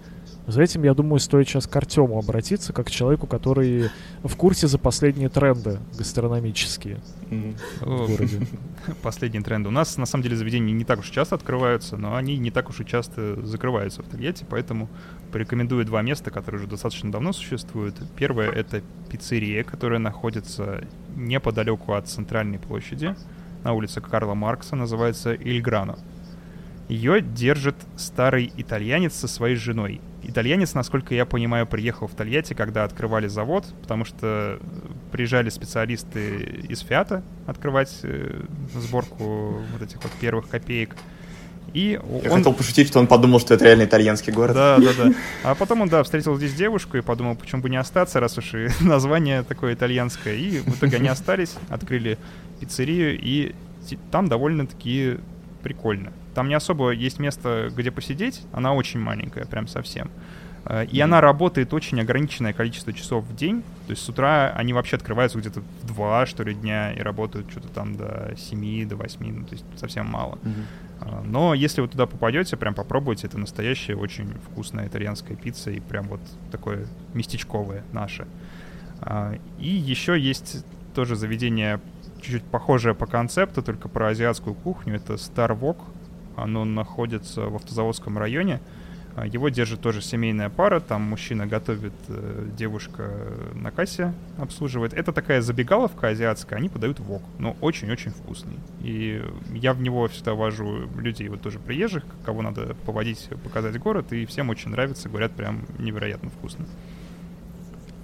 за 0.50 0.62
этим, 0.62 0.82
я 0.84 0.94
думаю, 0.94 1.20
стоит 1.20 1.48
сейчас 1.48 1.66
к 1.66 1.76
Артему 1.76 2.18
обратиться, 2.18 2.72
как 2.72 2.86
к 2.86 2.90
человеку, 2.90 3.26
который 3.26 3.90
в 4.22 4.36
курсе 4.36 4.66
за 4.66 4.78
последние 4.78 5.28
тренды 5.28 5.78
гастрономические 5.96 7.00
mm-hmm. 7.30 7.56
в 7.80 8.06
городе. 8.06 8.46
Последние 9.02 9.42
тренды. 9.42 9.68
У 9.68 9.72
нас, 9.72 9.96
на 9.96 10.06
самом 10.06 10.22
деле, 10.22 10.36
заведения 10.36 10.72
не 10.72 10.84
так 10.84 11.00
уж 11.00 11.10
часто 11.10 11.34
открываются, 11.34 11.96
но 11.96 12.16
они 12.16 12.36
не 12.38 12.50
так 12.50 12.68
уж 12.70 12.80
и 12.80 12.86
часто 12.86 13.44
закрываются 13.44 14.02
в 14.02 14.06
Тольятти, 14.06 14.44
поэтому 14.48 14.88
порекомендую 15.32 15.84
два 15.84 16.02
места, 16.02 16.30
которые 16.30 16.60
уже 16.60 16.70
достаточно 16.70 17.12
давно 17.12 17.32
существуют. 17.32 17.96
Первое— 18.16 18.50
это 18.52 18.82
пиццерия, 19.08 19.64
которая 19.64 19.98
находится 19.98 20.84
неподалеку 21.16 21.92
от 21.92 22.08
центральной 22.08 22.58
площади, 22.58 23.14
на 23.64 23.72
улице 23.72 24.00
Карла 24.00 24.34
Маркса, 24.34 24.76
называется 24.76 25.32
Ильграно. 25.34 25.98
Ее 26.88 27.20
держит 27.20 27.76
старый 27.96 28.52
итальянец 28.56 29.14
со 29.14 29.28
своей 29.28 29.56
женой. 29.56 30.00
Итальянец, 30.22 30.74
насколько 30.74 31.14
я 31.14 31.24
понимаю, 31.24 31.66
приехал 31.66 32.06
в 32.06 32.14
Тольятти, 32.14 32.54
когда 32.54 32.84
открывали 32.84 33.26
завод, 33.26 33.64
потому 33.82 34.04
что 34.04 34.60
приезжали 35.10 35.48
специалисты 35.48 36.64
из 36.68 36.80
Фиата 36.80 37.22
открывать 37.46 38.00
э, 38.02 38.42
сборку 38.74 39.62
вот 39.72 39.82
этих 39.82 40.02
вот 40.02 40.12
первых 40.20 40.48
копеек. 40.48 40.94
И 41.72 42.00
Я 42.22 42.30
он... 42.30 42.38
хотел 42.38 42.52
пошутить, 42.52 42.88
что 42.88 42.98
он 42.98 43.06
подумал, 43.06 43.38
что 43.38 43.54
это 43.54 43.64
реально 43.64 43.84
итальянский 43.84 44.32
город. 44.32 44.54
Да, 44.54 44.78
да, 44.78 44.90
да. 44.96 45.14
А 45.44 45.54
потом 45.54 45.82
он, 45.82 45.88
да, 45.88 46.02
встретил 46.02 46.36
здесь 46.36 46.52
девушку 46.54 46.96
и 46.96 47.00
подумал, 47.00 47.36
почему 47.36 47.62
бы 47.62 47.70
не 47.70 47.76
остаться, 47.76 48.18
раз 48.20 48.36
уж 48.38 48.54
и 48.54 48.68
название 48.80 49.42
такое 49.42 49.74
итальянское. 49.74 50.36
И 50.36 50.58
в 50.58 50.76
итоге 50.76 50.96
они 50.96 51.08
остались, 51.08 51.54
открыли 51.68 52.18
пиццерию, 52.60 53.18
и 53.20 53.54
там 54.10 54.28
довольно-таки 54.28 55.18
прикольно. 55.62 56.12
Там 56.34 56.48
не 56.48 56.54
особо 56.54 56.90
есть 56.90 57.18
место, 57.18 57.70
где 57.74 57.90
посидеть, 57.90 58.42
она 58.52 58.74
очень 58.74 59.00
маленькая, 59.00 59.44
прям 59.46 59.66
совсем. 59.66 60.10
Э, 60.64 60.84
и 60.84 60.96
mm-hmm. 60.96 61.02
она 61.02 61.20
работает 61.20 61.74
очень 61.74 62.00
ограниченное 62.00 62.52
количество 62.52 62.92
часов 62.92 63.24
в 63.24 63.34
день. 63.34 63.62
То 63.86 63.90
есть 63.92 64.02
с 64.02 64.08
утра 64.08 64.52
они 64.54 64.72
вообще 64.72 64.96
открываются 64.96 65.38
где-то 65.38 65.60
в 65.60 65.86
2, 65.86 66.26
что 66.26 66.42
ли, 66.42 66.54
дня 66.54 66.92
и 66.92 67.00
работают 67.00 67.50
что-то 67.50 67.68
там 67.68 67.96
до 67.96 68.34
7, 68.36 68.88
до 68.88 68.96
8, 68.96 69.38
ну, 69.38 69.44
то 69.44 69.52
есть 69.52 69.64
совсем 69.76 70.06
мало. 70.06 70.38
Mm-hmm. 70.42 71.24
Но 71.24 71.54
если 71.54 71.80
вы 71.80 71.88
туда 71.88 72.06
попадете, 72.06 72.56
прям 72.58 72.74
попробуйте, 72.74 73.26
это 73.26 73.38
настоящая 73.38 73.96
очень 73.96 74.34
вкусная 74.50 74.86
итальянская 74.86 75.34
пицца 75.34 75.70
и 75.70 75.80
прям 75.80 76.08
вот 76.08 76.20
такое 76.52 76.86
местечковое 77.14 77.84
наше. 77.92 78.26
Э, 79.00 79.38
и 79.58 79.68
еще 79.68 80.18
есть 80.18 80.64
тоже 80.94 81.16
заведение 81.16 81.80
чуть-чуть 82.20 82.44
похожее 82.44 82.94
по 82.94 83.06
концепту, 83.06 83.62
только 83.62 83.88
про 83.88 84.08
азиатскую 84.08 84.54
кухню. 84.54 84.96
Это 84.96 85.14
Star 85.14 85.58
Wok. 85.58 85.78
Оно 86.36 86.64
находится 86.64 87.46
в 87.46 87.56
автозаводском 87.56 88.18
районе. 88.18 88.60
А, 89.16 89.26
его 89.26 89.48
держит 89.48 89.80
тоже 89.80 90.02
семейная 90.02 90.48
пара, 90.50 90.80
там 90.80 91.02
мужчина 91.02 91.46
готовит, 91.46 91.92
э, 92.08 92.48
девушка 92.56 93.10
на 93.54 93.70
кассе 93.70 94.14
обслуживает. 94.38 94.94
Это 94.94 95.12
такая 95.12 95.42
забегаловка 95.42 96.08
азиатская, 96.08 96.58
они 96.58 96.68
подают 96.68 97.00
вок, 97.00 97.22
но 97.38 97.56
очень-очень 97.60 98.12
вкусный. 98.12 98.56
И 98.80 99.22
я 99.52 99.74
в 99.74 99.82
него 99.82 100.06
всегда 100.08 100.34
вожу 100.34 100.88
людей, 100.96 101.28
вот 101.28 101.42
тоже 101.42 101.58
приезжих, 101.58 102.04
кого 102.24 102.42
надо 102.42 102.76
поводить, 102.86 103.28
показать 103.42 103.78
город, 103.78 104.12
и 104.12 104.26
всем 104.26 104.48
очень 104.48 104.70
нравится, 104.70 105.08
говорят, 105.08 105.32
прям 105.32 105.66
невероятно 105.78 106.30
вкусно. 106.30 106.66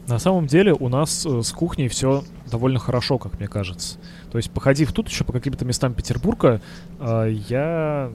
На 0.07 0.19
самом 0.19 0.47
деле 0.47 0.73
у 0.73 0.89
нас 0.89 1.27
э, 1.27 1.43
с 1.43 1.53
кухней 1.53 1.89
все 1.89 2.23
довольно 2.51 2.79
хорошо, 2.79 3.19
как 3.19 3.39
мне 3.39 3.49
кажется. 3.49 3.99
То 4.31 4.39
есть, 4.39 4.51
походив 4.51 4.93
тут 4.93 5.09
еще 5.09 5.25
по 5.25 5.33
каким-то 5.33 5.65
местам 5.65 5.95
Петербурга, 5.95 6.61
э, 7.01 7.37
я... 7.49 8.11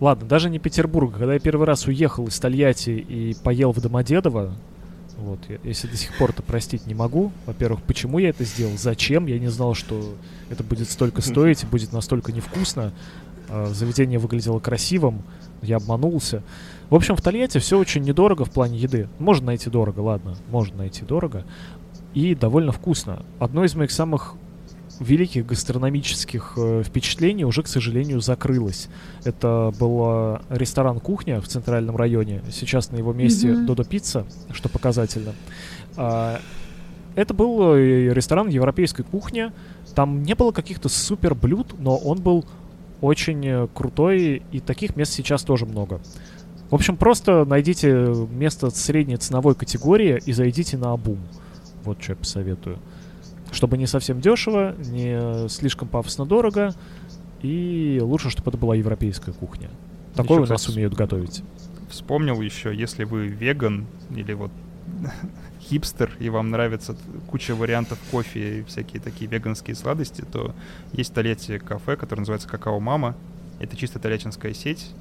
Ладно, 0.00 0.26
даже 0.28 0.50
не 0.50 0.58
Петербурга. 0.58 1.18
Когда 1.18 1.34
я 1.34 1.40
первый 1.40 1.66
раз 1.66 1.86
уехал 1.86 2.26
из 2.26 2.38
Тольятти 2.38 2.90
и 2.90 3.36
поел 3.42 3.72
в 3.72 3.80
Домодедово, 3.80 4.54
вот, 5.18 5.40
если 5.64 5.88
до 5.88 5.96
сих 5.96 6.16
пор 6.16 6.30
это 6.30 6.42
простить 6.42 6.86
не 6.86 6.94
могу. 6.94 7.32
Во-первых, 7.46 7.82
почему 7.82 8.18
я 8.18 8.30
это 8.30 8.44
сделал, 8.44 8.76
зачем, 8.76 9.26
я 9.26 9.38
не 9.38 9.48
знал, 9.48 9.74
что 9.74 10.14
это 10.48 10.62
будет 10.62 10.88
столько 10.88 11.22
стоить 11.22 11.66
будет 11.66 11.92
настолько 11.92 12.32
невкусно. 12.32 12.92
Э, 13.48 13.66
заведение 13.72 14.18
выглядело 14.18 14.58
красивым, 14.60 15.22
я 15.62 15.76
обманулся. 15.76 16.42
В 16.90 16.94
общем, 16.94 17.16
в 17.16 17.22
Тольятти 17.22 17.58
все 17.58 17.78
очень 17.78 18.02
недорого 18.02 18.44
в 18.44 18.50
плане 18.50 18.78
еды. 18.78 19.08
Можно 19.18 19.48
найти 19.48 19.68
дорого, 19.68 20.00
ладно, 20.00 20.36
можно 20.50 20.78
найти 20.78 21.04
дорого. 21.04 21.44
И 22.14 22.34
довольно 22.34 22.72
вкусно. 22.72 23.24
Одно 23.38 23.64
из 23.64 23.74
моих 23.74 23.90
самых 23.90 24.34
великих 24.98 25.46
гастрономических 25.46 26.54
э, 26.56 26.82
впечатлений 26.84 27.44
уже, 27.44 27.62
к 27.62 27.68
сожалению, 27.68 28.20
закрылось. 28.20 28.88
Это 29.24 29.72
был 29.78 30.40
ресторан 30.48 30.98
«Кухня» 30.98 31.40
в 31.40 31.46
центральном 31.46 31.96
районе. 31.96 32.42
Сейчас 32.50 32.90
на 32.90 32.96
его 32.96 33.12
месте 33.12 33.48
mm-hmm. 33.48 33.66
«Додо 33.66 33.84
Пицца», 33.84 34.26
что 34.52 34.68
показательно. 34.68 35.34
А, 35.96 36.40
это 37.14 37.34
был 37.34 37.74
э, 37.74 38.12
ресторан 38.12 38.48
европейской 38.48 39.02
кухни. 39.02 39.52
Там 39.94 40.22
не 40.22 40.34
было 40.34 40.52
каких-то 40.52 40.88
супер 40.88 41.34
блюд, 41.34 41.74
но 41.78 41.96
он 41.96 42.20
был 42.20 42.44
очень 43.00 43.46
э, 43.46 43.68
крутой, 43.72 44.42
и 44.52 44.60
таких 44.60 44.96
мест 44.96 45.12
сейчас 45.12 45.42
тоже 45.42 45.66
много. 45.66 46.00
В 46.70 46.74
общем, 46.74 46.96
просто 46.96 47.44
найдите 47.46 48.14
место 48.30 48.70
средней 48.70 49.16
ценовой 49.16 49.54
категории 49.54 50.20
и 50.24 50.32
зайдите 50.32 50.76
на 50.76 50.92
Абум. 50.92 51.18
Вот 51.84 52.02
что 52.02 52.12
я 52.12 52.16
посоветую. 52.16 52.78
Чтобы 53.50 53.78
не 53.78 53.86
совсем 53.86 54.20
дешево, 54.20 54.74
не 54.78 55.48
слишком 55.48 55.88
пафосно 55.88 56.26
дорого, 56.26 56.74
и 57.40 58.00
лучше, 58.02 58.28
чтобы 58.30 58.50
это 58.50 58.58
была 58.58 58.74
европейская 58.74 59.32
кухня. 59.32 59.70
Такое 60.14 60.40
еще, 60.40 60.46
у 60.46 60.52
нас 60.52 60.60
кстати, 60.60 60.76
умеют 60.76 60.94
готовить. 60.94 61.42
Вспомнил 61.88 62.40
еще, 62.42 62.74
если 62.74 63.04
вы 63.04 63.28
веган 63.28 63.86
или 64.10 64.34
вот 64.34 64.50
хипстер, 65.62 66.10
и 66.18 66.28
вам 66.28 66.50
нравится 66.50 66.96
куча 67.28 67.54
вариантов 67.54 67.98
кофе 68.10 68.60
и 68.60 68.62
всякие 68.64 69.00
такие 69.00 69.30
веганские 69.30 69.76
сладости, 69.76 70.22
то 70.30 70.54
есть 70.92 71.14
в 71.14 71.58
кафе, 71.60 71.96
которое 71.96 72.20
называется 72.20 72.48
«Какао 72.48 72.80
Мама». 72.80 73.14
Это 73.60 73.76
чисто 73.76 73.98
тольяттинская 73.98 74.52
сеть. 74.52 74.92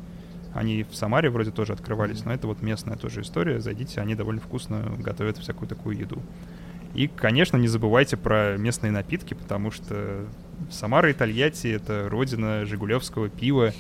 Они 0.58 0.84
в 0.84 0.96
Самаре 0.96 1.30
вроде 1.30 1.52
тоже 1.52 1.74
открывались, 1.74 2.26
но 2.26 2.34
это 2.34 2.48
вот 2.48 2.64
местная 2.64 2.98
тоже 2.98 3.22
история. 3.22 3.62
Зайдите, 3.62 4.02
они 4.02 4.16
довольно 4.16 4.42
вкусно 4.42 4.92
готовят 4.98 5.38
всякую 5.38 5.70
такую 5.70 5.98
еду. 5.98 6.22
И, 6.96 7.08
конечно, 7.08 7.58
не 7.58 7.68
забывайте 7.68 8.18
про 8.18 8.58
местные 8.58 8.92
напитки, 8.92 9.36
потому 9.36 9.70
что 9.70 10.26
Самара 10.72 11.12
и 11.12 11.14
Тольятти— 11.14 11.68
это 11.70 12.10
родина 12.10 12.66
жигулевского 12.66 13.30
пива, 13.30 13.72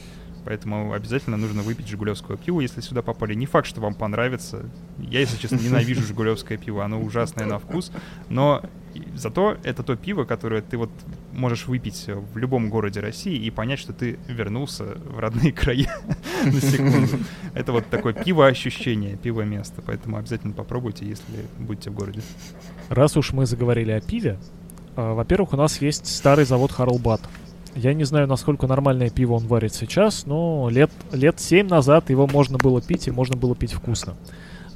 Поэтому 0.47 0.93
обязательно 0.93 1.35
нужно 1.35 1.61
выпить 1.61 1.89
жигулевского 1.89 2.37
пива, 2.37 2.61
если 2.61 2.79
сюда 2.79 3.01
попали. 3.01 3.33
Не 3.33 3.45
факт, 3.45 3.67
что 3.67 3.81
вам 3.81 3.93
понравится. 3.93 4.63
Я, 4.97 5.19
если 5.19 5.35
честно, 5.35 5.57
ненавижу 5.57 6.01
жигулевское 6.07 6.57
пиво. 6.57 6.85
Оно 6.85 7.01
ужасное 7.01 7.45
на 7.45 7.59
вкус. 7.59 7.91
Но 8.29 8.61
зато 9.15 9.57
это 9.63 9.83
то 9.83 9.95
пиво, 9.95 10.23
которое 10.23 10.61
ты 10.61 10.77
вот 10.77 10.89
можешь 11.33 11.67
выпить 11.67 12.05
в 12.07 12.37
любом 12.37 12.69
городе 12.69 12.99
России 12.99 13.35
и 13.35 13.49
понять, 13.51 13.79
что 13.79 13.93
ты 13.93 14.19
вернулся 14.27 14.97
в 15.05 15.19
родные 15.19 15.51
края 15.53 15.89
на 16.45 16.51
секунду. 16.61 17.17
Это 17.53 17.71
вот 17.71 17.87
такое 17.87 18.13
пиво-ощущение, 18.13 19.17
пиво-место. 19.17 19.81
Поэтому 19.85 20.17
обязательно 20.17 20.53
попробуйте, 20.53 21.05
если 21.05 21.45
будете 21.59 21.89
в 21.89 21.93
городе. 21.93 22.21
Раз 22.89 23.17
уж 23.17 23.33
мы 23.33 23.45
заговорили 23.45 23.91
о 23.91 24.01
пиве, 24.01 24.37
а, 24.95 25.13
во-первых, 25.13 25.53
у 25.53 25.57
нас 25.57 25.81
есть 25.81 26.07
старый 26.07 26.45
завод 26.45 26.71
Харлбат. 26.71 27.21
Я 27.75 27.93
не 27.93 28.05
знаю, 28.05 28.27
насколько 28.27 28.65
нормальное 28.65 29.11
пиво 29.11 29.33
он 29.33 29.45
варит 29.45 29.73
сейчас, 29.73 30.25
но 30.25 30.67
лет, 30.69 30.89
лет 31.11 31.39
7 31.39 31.67
назад 31.67 32.09
его 32.09 32.25
можно 32.25 32.57
было 32.57 32.81
пить, 32.81 33.07
и 33.07 33.11
можно 33.11 33.37
было 33.37 33.55
пить 33.55 33.73
вкусно. 33.73 34.15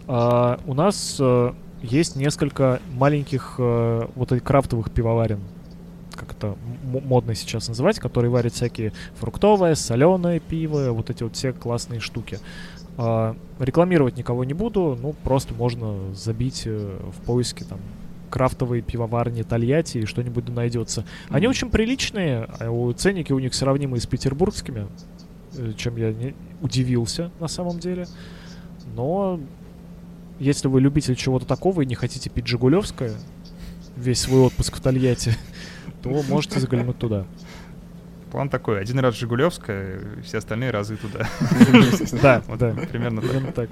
А, 0.07 0.59
у 0.67 0.75
нас 0.75 1.17
а, 1.19 1.55
есть 1.81 2.15
несколько 2.15 2.79
маленьких 2.93 3.55
а, 3.57 4.09
вот 4.15 4.31
этих 4.31 4.43
крафтовых 4.43 4.91
пивоварен, 4.91 5.39
как 6.15 6.33
это 6.33 6.55
модно 6.83 7.35
сейчас 7.35 7.67
называть, 7.67 7.99
которые 7.99 8.29
варят 8.29 8.53
всякие 8.53 8.93
фруктовое, 9.15 9.75
соленое 9.75 10.39
пиво, 10.39 10.91
вот 10.91 11.09
эти 11.09 11.23
вот 11.23 11.35
все 11.35 11.53
классные 11.53 11.99
штуки. 11.99 12.39
А, 12.97 13.35
рекламировать 13.59 14.17
никого 14.17 14.43
не 14.43 14.53
буду, 14.53 14.97
ну 15.01 15.13
просто 15.23 15.53
можно 15.53 16.13
забить 16.13 16.63
э, 16.65 16.99
в 17.11 17.25
поиске 17.25 17.65
там 17.65 17.79
крафтовые 18.29 18.81
пивоварни 18.81 19.43
Тольятти 19.43 19.99
и 19.99 20.05
что-нибудь 20.05 20.47
найдется. 20.49 21.05
Они 21.29 21.47
очень 21.47 21.69
приличные, 21.69 22.47
а 22.59 22.93
ценники 22.93 23.33
у 23.33 23.39
них 23.39 23.53
сравнимые 23.53 24.01
с 24.01 24.05
петербургскими, 24.05 24.87
э, 25.57 25.73
чем 25.77 25.97
я 25.97 26.11
не 26.11 26.33
удивился 26.61 27.31
на 27.39 27.47
самом 27.47 27.79
деле. 27.79 28.07
Но 28.95 29.39
если 30.41 30.67
вы 30.67 30.81
любитель 30.81 31.15
чего-то 31.15 31.45
такого 31.45 31.81
и 31.81 31.85
не 31.85 31.95
хотите 31.95 32.29
пить 32.29 32.47
Жигулевское 32.47 33.13
весь 33.95 34.21
свой 34.21 34.41
отпуск 34.41 34.77
в 34.77 34.81
Тольятти, 34.81 35.35
то 36.01 36.09
можете 36.27 36.59
заглянуть 36.59 36.97
туда. 36.97 37.25
План 38.31 38.49
такой, 38.49 38.81
один 38.81 38.97
раз 38.99 39.15
Жигулевская, 39.15 39.99
все 40.23 40.39
остальные 40.39 40.71
разы 40.71 40.97
туда. 40.97 41.27
Да, 42.21 42.41
да. 42.57 42.73
Примерно 42.91 43.21
так. 43.51 43.69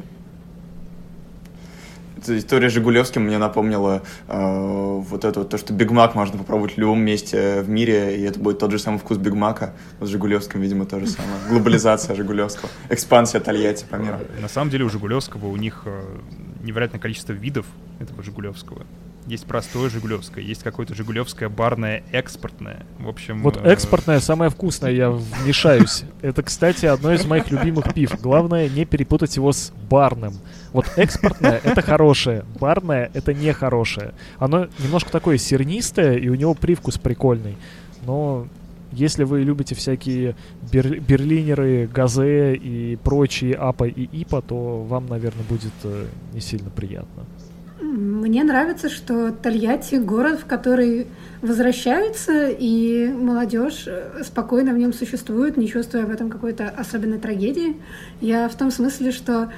История 2.28 2.70
с 2.70 2.74
Жигулевским 2.74 3.24
мне 3.24 3.38
напомнила 3.38 4.04
э, 4.28 5.02
вот 5.08 5.24
это 5.24 5.40
вот, 5.40 5.50
то, 5.50 5.58
что 5.58 5.74
Биг 5.74 5.90
Мак 5.90 6.16
можно 6.16 6.38
попробовать 6.38 6.76
в 6.76 6.78
любом 6.78 7.00
месте 7.00 7.62
в 7.62 7.70
мире, 7.70 8.20
и 8.20 8.24
это 8.24 8.38
будет 8.40 8.60
тот 8.60 8.72
же 8.72 8.78
самый 8.78 8.98
вкус 8.98 9.18
Биг 9.18 9.34
Мака. 9.34 9.74
С 10.02 10.10
Жигулевским, 10.10 10.60
видимо, 10.60 10.86
то 10.86 11.00
же 11.00 11.08
самое. 11.08 11.40
Глобализация 11.48 12.16
Жигулевского. 12.16 12.70
Экспансия 12.90 13.40
Тольятти 13.40 13.86
по 13.90 13.96
миру. 13.96 14.18
На 14.42 14.50
самом 14.50 14.70
деле 14.70 14.84
у 14.84 14.90
Жигулевского 14.90 15.48
у 15.48 15.56
них 15.56 15.84
э, 15.86 16.04
невероятное 16.70 17.00
количество 17.00 17.34
видов 17.34 17.66
этого 18.00 18.24
Жигулевского. 18.24 18.86
Есть 19.28 19.46
простое 19.46 19.90
жигулевское, 19.90 20.44
есть 20.44 20.64
какое-то 20.64 20.96
жигулевское 20.96 21.50
барное 21.50 22.04
экспортное. 22.12 22.86
В 22.98 23.08
общем... 23.08 23.44
Вот 23.44 23.58
э, 23.58 23.70
экспортное 23.70 24.20
самое 24.22 24.50
вкусное, 24.50 24.92
я 24.92 25.12
вмешаюсь. 25.12 26.04
Это, 26.22 26.42
кстати, 26.42 26.88
одно 26.88 27.14
из 27.14 27.26
моих 27.26 27.52
любимых 27.52 27.94
пив. 27.94 28.20
Главное 28.22 28.68
не 28.70 28.86
перепутать 28.86 29.36
его 29.36 29.52
с 29.52 29.72
барным. 29.88 30.34
Вот 30.74 30.92
экспортное— 30.96 31.62
это 31.64 31.82
хорошее, 31.84 32.44
барное— 32.60 33.12
это 33.14 33.34
нехорошее. 33.34 34.14
Оно 34.40 34.68
немножко 34.80 35.12
такое 35.12 35.38
сернистое, 35.38 36.18
и 36.18 36.28
у 36.30 36.36
него 36.36 36.56
привкус 36.56 36.98
прикольный. 36.98 37.56
Но 38.06 38.48
если 38.92 39.24
вы 39.24 39.44
любите 39.44 39.76
всякие 39.76 40.36
бер 40.72 41.00
берлинеры, 41.00 41.88
газе 41.94 42.56
и 42.56 42.96
прочие 42.98 43.56
апа 43.56 43.88
и 43.88 44.10
ипа, 44.22 44.42
то 44.42 44.84
вам, 44.84 45.08
наверное, 45.08 45.44
будет 45.48 45.74
э, 45.84 46.06
не 46.34 46.42
сильно 46.42 46.70
приятно. 46.70 47.26
Мне 47.82 48.44
нравится, 48.44 48.90
что 48.90 49.32
Тольятти— 49.32 49.96
город, 49.98 50.42
в 50.42 50.46
который 50.46 51.08
возвращаются, 51.42 52.50
и 52.50 53.08
молодежь 53.08 53.86
э, 53.88 54.24
спокойно 54.24 54.74
в 54.74 54.78
нем 54.78 54.94
существует, 54.94 55.58
не 55.58 55.68
чувствуя 55.68 56.06
в 56.06 56.12
этом 56.12 56.30
какой-то 56.30 56.70
особенной 56.70 57.20
трагедии. 57.20 57.78
Я 58.22 58.50
в 58.50 58.56
том 58.56 58.72
смысле, 58.72 59.12
что 59.12 59.50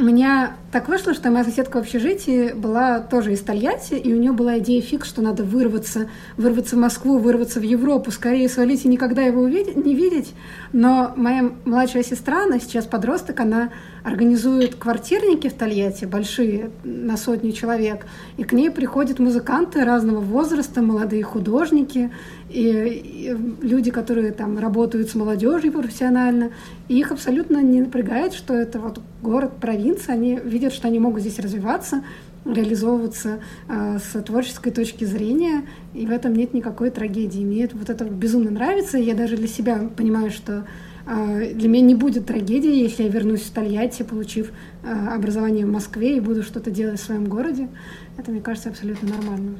у 0.00 0.02
меня 0.02 0.56
так 0.72 0.88
вышло, 0.88 1.12
что 1.12 1.30
моя 1.30 1.44
соседка 1.44 1.76
в 1.76 1.80
общежитии 1.80 2.52
была 2.52 3.00
тоже 3.00 3.34
из 3.34 3.40
Тольятти, 3.40 3.94
и 3.94 4.14
у 4.14 4.16
нее 4.16 4.32
была 4.32 4.58
идея 4.58 4.80
фикс, 4.80 5.06
что 5.06 5.20
надо 5.20 5.44
вырваться, 5.44 6.08
вырваться 6.38 6.76
в 6.76 6.78
Москву, 6.78 7.18
вырваться 7.18 7.60
в 7.60 7.62
Европу, 7.62 8.10
скорее 8.10 8.48
свалить 8.48 8.86
и 8.86 8.88
никогда 8.88 9.22
его 9.22 9.42
увидеть, 9.42 9.76
не 9.76 9.94
видеть. 9.94 10.32
Но 10.72 11.12
моя 11.16 11.50
младшая 11.66 12.02
сестра, 12.02 12.44
она 12.44 12.58
сейчас 12.58 12.86
подросток, 12.86 13.40
она 13.40 13.70
организует 14.02 14.74
квартирники 14.74 15.48
в 15.48 15.54
Тольятти, 15.54 16.04
большие, 16.04 16.70
на 16.84 17.16
сотню 17.16 17.52
человек, 17.52 18.06
и 18.36 18.44
к 18.44 18.52
ней 18.52 18.70
приходят 18.70 19.18
музыканты 19.18 19.84
разного 19.84 20.20
возраста, 20.20 20.82
молодые 20.82 21.22
художники, 21.22 22.10
и, 22.48 23.36
люди, 23.60 23.90
которые 23.90 24.32
там 24.32 24.58
работают 24.58 25.10
с 25.10 25.14
молодежью 25.14 25.72
профессионально, 25.72 26.50
и 26.88 26.98
их 26.98 27.12
абсолютно 27.12 27.62
не 27.62 27.80
напрягает, 27.80 28.32
что 28.32 28.54
это 28.54 28.78
вот 28.78 29.00
город, 29.22 29.52
провинция, 29.60 30.14
они 30.14 30.38
видят, 30.42 30.72
что 30.72 30.88
они 30.88 30.98
могут 30.98 31.20
здесь 31.20 31.38
развиваться, 31.38 32.02
реализовываться 32.44 33.40
э, 33.68 33.98
с 33.98 34.22
творческой 34.22 34.72
точки 34.72 35.04
зрения, 35.04 35.66
и 35.94 36.06
в 36.06 36.10
этом 36.10 36.32
нет 36.32 36.54
никакой 36.54 36.90
трагедии. 36.90 37.44
Мне 37.44 37.64
это, 37.64 37.76
вот 37.76 37.90
это 37.90 38.04
безумно 38.04 38.50
нравится, 38.50 38.98
я 38.98 39.14
даже 39.14 39.36
для 39.36 39.48
себя 39.48 39.90
понимаю, 39.94 40.30
что 40.30 40.64
для 41.10 41.68
меня 41.68 41.86
не 41.86 41.94
будет 41.94 42.26
трагедии, 42.26 42.82
если 42.82 43.02
я 43.02 43.08
вернусь 43.08 43.42
в 43.42 43.52
Тольятти, 43.52 44.02
получив 44.02 44.52
э, 44.82 45.08
образование 45.14 45.66
в 45.66 45.70
Москве 45.70 46.16
и 46.16 46.20
буду 46.20 46.42
что-то 46.42 46.70
делать 46.70 47.00
в 47.00 47.04
своем 47.04 47.24
городе. 47.24 47.68
Это, 48.16 48.30
мне 48.30 48.40
кажется, 48.40 48.68
абсолютно 48.68 49.08
нормально. 49.08 49.58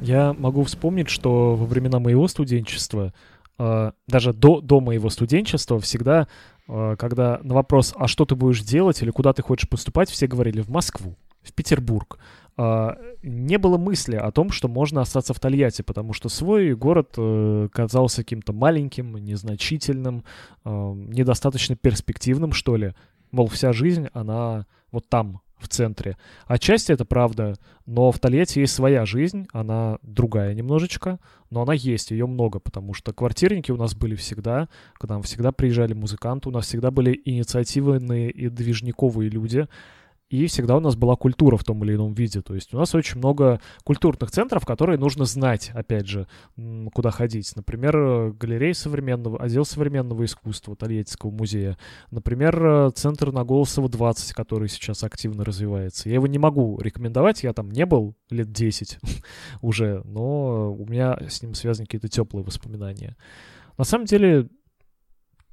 Я 0.00 0.32
могу 0.32 0.62
вспомнить, 0.62 1.08
что 1.08 1.56
во 1.56 1.66
времена 1.66 1.98
моего 1.98 2.28
студенчества, 2.28 3.12
э, 3.58 3.90
даже 4.06 4.32
до, 4.32 4.60
до 4.60 4.80
моего 4.80 5.10
студенчества, 5.10 5.80
всегда 5.80 6.28
когда 6.68 7.40
на 7.42 7.54
вопрос, 7.54 7.92
а 7.96 8.06
что 8.06 8.24
ты 8.24 8.36
будешь 8.36 8.62
делать 8.62 9.02
или 9.02 9.10
куда 9.10 9.32
ты 9.32 9.42
хочешь 9.42 9.68
поступать, 9.68 10.08
все 10.08 10.28
говорили 10.28 10.60
в 10.60 10.68
Москву, 10.68 11.16
в 11.42 11.52
Петербург. 11.52 12.18
А, 12.56 12.98
не 13.22 13.56
было 13.58 13.78
мысли 13.78 14.16
о 14.16 14.30
том, 14.30 14.50
что 14.50 14.68
можно 14.68 15.00
остаться 15.00 15.32
в 15.32 15.40
Тольятти, 15.40 15.82
потому 15.82 16.12
что 16.12 16.28
свой 16.28 16.74
город 16.74 17.14
э, 17.16 17.68
казался 17.72 18.22
каким-то 18.22 18.52
маленьким, 18.52 19.16
незначительным, 19.16 20.24
э, 20.64 20.70
недостаточно 20.70 21.76
перспективным, 21.76 22.52
что 22.52 22.76
ли. 22.76 22.94
Мол, 23.30 23.46
вся 23.46 23.72
жизнь, 23.72 24.08
она 24.12 24.66
вот 24.90 25.08
там, 25.08 25.40
в 25.62 25.68
центре. 25.68 26.18
Отчасти 26.46 26.92
это 26.92 27.04
правда, 27.04 27.54
но 27.86 28.10
в 28.10 28.18
Тольятти 28.18 28.58
есть 28.58 28.74
своя 28.74 29.06
жизнь, 29.06 29.46
она 29.52 29.98
другая 30.02 30.54
немножечко, 30.54 31.20
но 31.50 31.62
она 31.62 31.72
есть, 31.72 32.10
ее 32.10 32.26
много, 32.26 32.58
потому 32.58 32.92
что 32.92 33.12
квартирники 33.12 33.70
у 33.70 33.76
нас 33.76 33.94
были 33.94 34.14
всегда, 34.16 34.68
к 34.94 35.08
нам 35.08 35.22
всегда 35.22 35.52
приезжали 35.52 35.94
музыканты, 35.94 36.48
у 36.48 36.52
нас 36.52 36.66
всегда 36.66 36.90
были 36.90 37.18
инициативные 37.24 38.30
и 38.30 38.48
движниковые 38.48 39.30
люди, 39.30 39.68
и 40.32 40.46
всегда 40.46 40.78
у 40.78 40.80
нас 40.80 40.96
была 40.96 41.14
культура 41.14 41.58
в 41.58 41.64
том 41.64 41.84
или 41.84 41.94
ином 41.94 42.14
виде. 42.14 42.40
То 42.40 42.54
есть 42.54 42.72
у 42.72 42.78
нас 42.78 42.94
очень 42.94 43.18
много 43.18 43.60
культурных 43.84 44.30
центров, 44.30 44.64
которые 44.64 44.98
нужно 44.98 45.26
знать, 45.26 45.70
опять 45.74 46.06
же, 46.06 46.26
куда 46.94 47.10
ходить. 47.10 47.52
Например, 47.54 48.32
галерея 48.32 48.72
современного, 48.72 49.38
отдел 49.38 49.66
современного 49.66 50.24
искусства 50.24 50.74
Тольяттинского 50.74 51.30
музея. 51.30 51.76
Например, 52.10 52.90
центр 52.92 53.30
на 53.30 53.44
Голосово 53.44 53.90
20, 53.90 54.32
который 54.32 54.70
сейчас 54.70 55.04
активно 55.04 55.44
развивается. 55.44 56.08
Я 56.08 56.14
его 56.14 56.26
не 56.26 56.38
могу 56.38 56.80
рекомендовать, 56.80 57.42
я 57.42 57.52
там 57.52 57.70
не 57.70 57.84
был 57.84 58.14
лет 58.30 58.50
10 58.50 59.00
уже, 59.60 60.00
но 60.06 60.72
у 60.72 60.86
меня 60.86 61.18
с 61.28 61.42
ним 61.42 61.52
связаны 61.52 61.84
какие-то 61.84 62.08
теплые 62.08 62.42
воспоминания. 62.42 63.16
На 63.76 63.84
самом 63.84 64.06
деле, 64.06 64.48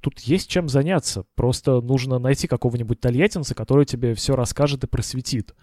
тут 0.00 0.20
есть 0.20 0.48
чем 0.48 0.68
заняться. 0.68 1.24
Просто 1.34 1.80
нужно 1.80 2.18
найти 2.18 2.46
какого-нибудь 2.46 3.00
тольяттинца, 3.00 3.54
который 3.54 3.84
тебе 3.84 4.14
все 4.14 4.36
расскажет 4.36 4.84
и 4.84 4.86
просветит. 4.86 5.54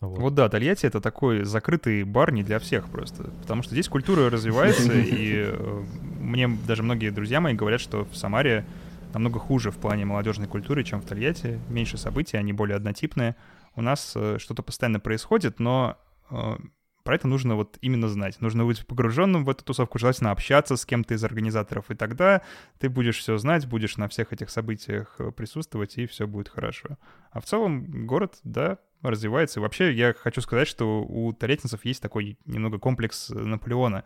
Вот. 0.00 0.18
вот 0.18 0.34
да, 0.34 0.48
Тольятти— 0.48 0.84
это 0.86 1.00
такой 1.00 1.44
закрытый 1.44 2.02
бар 2.02 2.32
не 2.32 2.42
для 2.42 2.58
всех 2.58 2.88
просто. 2.88 3.30
Потому 3.40 3.62
что 3.62 3.72
здесь 3.72 3.88
культура 3.88 4.28
развивается, 4.30 4.92
и 4.98 5.44
э, 5.46 5.84
мне 6.20 6.48
даже 6.66 6.82
многие 6.82 7.10
друзья 7.10 7.40
мои 7.40 7.54
говорят, 7.54 7.80
что 7.80 8.04
в 8.04 8.16
Самаре 8.16 8.66
намного 9.14 9.38
хуже 9.38 9.70
в 9.70 9.76
плане 9.76 10.04
молодежной 10.04 10.48
культуры, 10.48 10.82
чем 10.82 11.00
в 11.00 11.06
Тольятти. 11.06 11.60
Меньше 11.68 11.98
событий, 11.98 12.36
они 12.36 12.52
более 12.52 12.76
однотипные. 12.76 13.36
У 13.76 13.82
нас 13.82 14.12
э, 14.16 14.38
что-то 14.40 14.64
постоянно 14.64 14.98
происходит, 14.98 15.60
но 15.60 15.96
э, 16.30 16.56
про 17.02 17.16
это 17.16 17.28
нужно 17.28 17.56
вот 17.56 17.78
именно 17.80 18.08
знать. 18.08 18.40
Нужно 18.40 18.64
быть 18.64 18.86
погруженным 18.86 19.44
в 19.44 19.50
эту 19.50 19.64
тусовку, 19.64 19.98
желательно 19.98 20.30
общаться 20.30 20.76
с 20.76 20.86
кем-то 20.86 21.14
из 21.14 21.24
организаторов, 21.24 21.90
и 21.90 21.94
тогда 21.94 22.42
ты 22.78 22.88
будешь 22.88 23.18
все 23.18 23.36
знать, 23.38 23.66
будешь 23.66 23.96
на 23.96 24.08
всех 24.08 24.32
этих 24.32 24.50
событиях 24.50 25.16
э, 25.18 25.30
присутствовать, 25.32 25.98
и 25.98 26.06
все 26.06 26.26
будет 26.26 26.48
хорошо. 26.48 26.98
А 27.30 27.40
в 27.40 27.44
целом 27.44 28.06
город, 28.06 28.38
да, 28.44 28.78
развивается. 29.02 29.60
И 29.60 29.62
вообще 29.62 29.92
я 29.92 30.14
хочу 30.14 30.40
сказать, 30.40 30.68
что 30.68 31.02
у 31.02 31.32
тольяттинцев 31.32 31.84
есть 31.84 32.00
такой 32.00 32.38
немного 32.44 32.78
комплекс 32.78 33.30
Наполеона. 33.30 34.04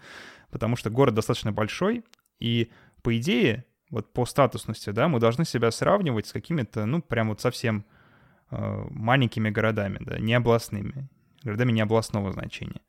потому 0.51 0.77
что 0.77 0.91
город 0.91 1.15
достаточно 1.15 1.53
большой, 1.53 2.05
и 2.39 2.71
по 3.03 3.17
идее, 3.17 3.65
вот 3.91 4.13
по 4.13 4.27
статусности, 4.27 4.91
да, 4.91 5.09
мы 5.09 5.21
должны 5.21 5.45
себя 5.45 5.71
сравнивать 5.71 6.27
с 6.27 6.33
какими-то, 6.33 6.87
ну, 6.87 7.03
прям 7.03 7.29
вот 7.29 7.41
совсем 7.41 7.85
э, 8.51 8.85
маленькими 8.91 9.51
городами, 9.51 9.99
да, 10.01 10.19
не 10.19 10.35
областными, 10.35 11.09
городами 11.47 11.73
не 11.73 11.81
областного 11.81 12.33
значения. 12.33 12.81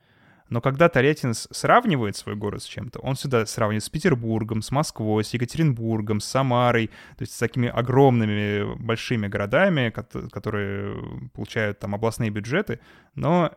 Но 0.49 0.61
когда 0.61 0.87
Тольятти 0.87 1.33
сравнивает 1.33 2.15
свой 2.15 2.35
город 2.35 2.63
с 2.63 2.65
чем-то, 2.65 2.99
он 2.99 3.15
всегда 3.15 3.45
сравнивает 3.45 3.83
с 3.83 3.89
Петербургом, 3.89 4.61
с 4.61 4.71
Москвой, 4.71 5.23
с 5.23 5.33
Екатеринбургом, 5.33 6.21
с 6.21 6.25
Самарой, 6.25 6.87
то 6.87 7.21
есть 7.21 7.33
с 7.33 7.37
такими 7.37 7.67
огромными 7.67 8.75
большими 8.75 9.27
городами, 9.27 9.89
которые 10.31 10.95
получают 11.33 11.79
там 11.79 11.95
областные 11.95 12.29
бюджеты. 12.29 12.79
Но 13.15 13.51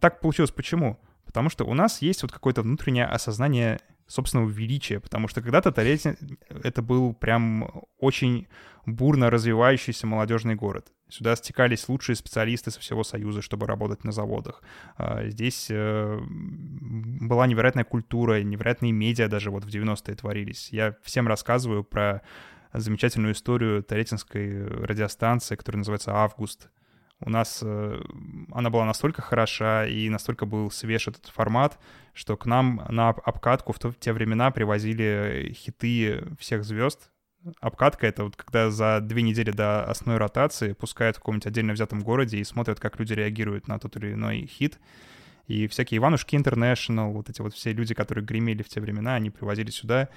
так 0.00 0.20
получилось 0.20 0.50
почему? 0.50 0.98
Потому 1.24 1.48
что 1.48 1.64
у 1.64 1.74
нас 1.74 2.02
есть 2.02 2.22
вот 2.22 2.32
какое-то 2.32 2.62
внутреннее 2.62 3.06
осознание 3.06 3.78
собственного 4.12 4.50
величия, 4.50 5.00
потому 5.00 5.26
что 5.26 5.40
когда-то 5.40 5.72
Тольятти 5.72 6.16
это 6.62 6.82
был 6.82 7.14
прям 7.14 7.84
очень 7.98 8.46
бурно 8.84 9.30
развивающийся 9.30 10.06
молодежный 10.06 10.54
город. 10.54 10.92
Сюда 11.08 11.34
стекались 11.36 11.88
лучшие 11.88 12.16
специалисты 12.16 12.70
со 12.70 12.80
всего 12.80 13.04
Союза, 13.04 13.40
чтобы 13.40 13.66
работать 13.66 14.04
на 14.04 14.12
заводах. 14.12 14.62
А, 14.96 15.28
здесь 15.28 15.68
э, 15.70 16.18
была 16.20 17.46
невероятная 17.46 17.84
культура, 17.84 18.42
невероятные 18.42 18.92
медиа 18.92 19.28
даже 19.28 19.50
вот 19.50 19.64
в 19.64 19.68
90-е 19.68 20.14
творились. 20.14 20.68
Я 20.72 20.94
всем 21.02 21.26
рассказываю 21.26 21.82
про 21.82 22.20
замечательную 22.74 23.32
историю 23.32 23.82
Тольяттинской 23.82 24.66
радиостанции, 24.66 25.56
которая 25.56 25.78
называется 25.78 26.14
«Август», 26.14 26.68
у 27.24 27.30
нас 27.30 27.60
э, 27.62 28.00
она 28.52 28.70
была 28.70 28.84
настолько 28.84 29.22
хороша 29.22 29.86
и 29.86 30.08
настолько 30.08 30.46
был 30.46 30.70
свеж 30.70 31.08
этот 31.08 31.26
формат, 31.26 31.78
что 32.12 32.36
к 32.36 32.46
нам 32.46 32.84
на 32.88 33.10
обкатку 33.10 33.72
в, 33.72 33.78
в 33.78 33.98
те 33.98 34.12
времена 34.12 34.50
привозили 34.50 35.52
хиты 35.54 36.24
всех 36.38 36.64
звезд. 36.64 37.10
Обкатка— 37.60 38.06
это 38.08 38.24
вот 38.24 38.36
когда 38.36 38.70
за 38.70 39.00
две 39.00 39.22
недели 39.22 39.50
до 39.50 39.84
основной 39.84 40.18
ротации 40.18 40.74
пускают 40.74 41.16
в 41.16 41.20
каком-нибудь 41.20 41.46
отдельно 41.46 41.72
взятом 41.72 42.00
городе 42.00 42.38
и 42.38 42.44
смотрят, 42.44 42.78
как 42.78 42.98
люди 42.98 43.14
реагируют 43.14 43.68
на 43.68 43.78
тот 43.78 43.96
или 43.96 44.12
иной 44.12 44.46
хит. 44.46 44.78
И 45.48 45.66
всякие 45.66 45.98
Иванушки 45.98 46.36
Интернешнл, 46.36 47.12
вот 47.12 47.28
эти 47.28 47.42
вот 47.42 47.54
все 47.54 47.72
люди, 47.72 47.94
которые 47.94 48.24
гремели 48.24 48.62
в 48.62 48.68
те 48.68 48.80
времена, 48.80 49.16
они 49.16 49.30
привозили 49.30 49.70
сюда. 49.70 50.08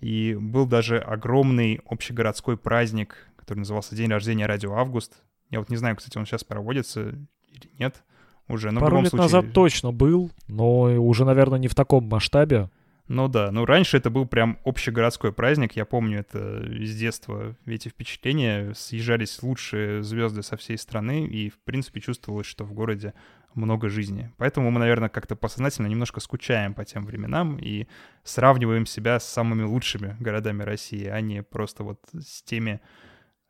И 0.00 0.36
был 0.38 0.66
даже 0.66 0.98
огромный 0.98 1.80
общегородской 1.86 2.56
праздник, 2.56 3.28
который 3.36 3.60
назывался 3.60 3.94
День 3.94 4.10
рождения 4.10 4.46
радио 4.46 4.74
Август. 4.74 5.22
Я 5.52 5.60
вот 5.60 5.70
не 5.70 5.76
знаю, 5.76 5.94
кстати, 5.94 6.18
он 6.18 6.26
сейчас 6.26 6.42
проводится 6.42 7.10
или 7.10 7.70
нет 7.78 8.02
уже. 8.48 8.72
Но 8.72 8.80
Пару 8.80 9.00
лет 9.00 9.10
случае... 9.10 9.22
назад 9.22 9.52
точно 9.52 9.92
был, 9.92 10.32
но 10.48 10.82
уже, 11.00 11.24
наверное, 11.24 11.60
не 11.60 11.68
в 11.68 11.74
таком 11.76 12.08
масштабе. 12.08 12.68
Ну 13.08 13.28
да, 13.28 13.50
ну 13.50 13.66
раньше 13.66 13.98
это 13.98 14.10
был 14.10 14.26
прям 14.26 14.58
общегородской 14.64 15.32
праздник, 15.32 15.76
я 15.76 15.84
помню 15.84 16.20
это 16.20 16.62
из 16.64 16.96
детства, 16.96 17.56
эти 17.66 17.88
впечатления, 17.88 18.72
съезжались 18.74 19.42
лучшие 19.42 20.02
звезды 20.02 20.42
со 20.42 20.56
всей 20.56 20.78
страны, 20.78 21.26
и 21.26 21.50
в 21.50 21.58
принципе 21.58 22.00
чувствовалось, 22.00 22.46
что 22.46 22.64
в 22.64 22.72
городе 22.72 23.12
много 23.54 23.90
жизни. 23.90 24.30
Поэтому 24.38 24.70
мы, 24.70 24.78
наверное, 24.78 25.10
как-то 25.10 25.36
подсознательно 25.36 25.88
немножко 25.88 26.20
скучаем 26.20 26.72
по 26.74 26.84
тем 26.84 27.04
временам 27.04 27.58
и 27.58 27.86
сравниваем 28.24 28.86
себя 28.86 29.20
с 29.20 29.28
самыми 29.28 29.64
лучшими 29.64 30.16
городами 30.20 30.62
России, 30.62 31.06
а 31.06 31.20
не 31.20 31.42
просто 31.42 31.84
вот 31.84 31.98
с 32.18 32.42
теми 32.42 32.80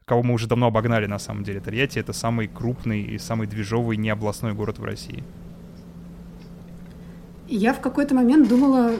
кого 0.04 0.22
мы 0.22 0.34
уже 0.34 0.46
давно 0.46 0.66
обогнали 0.66 1.06
на 1.06 1.18
самом 1.18 1.44
деле. 1.44 1.60
Тольятти— 1.60 1.98
это 2.00 2.12
самый 2.12 2.48
крупный 2.48 3.02
и 3.02 3.18
самый 3.18 3.46
движовый 3.46 3.96
необластной 3.96 4.52
город 4.52 4.78
в 4.78 4.84
России. 4.84 5.24
Я 7.48 7.74
в 7.74 7.80
какой-то 7.80 8.14
момент 8.14 8.48
думала, 8.48 8.92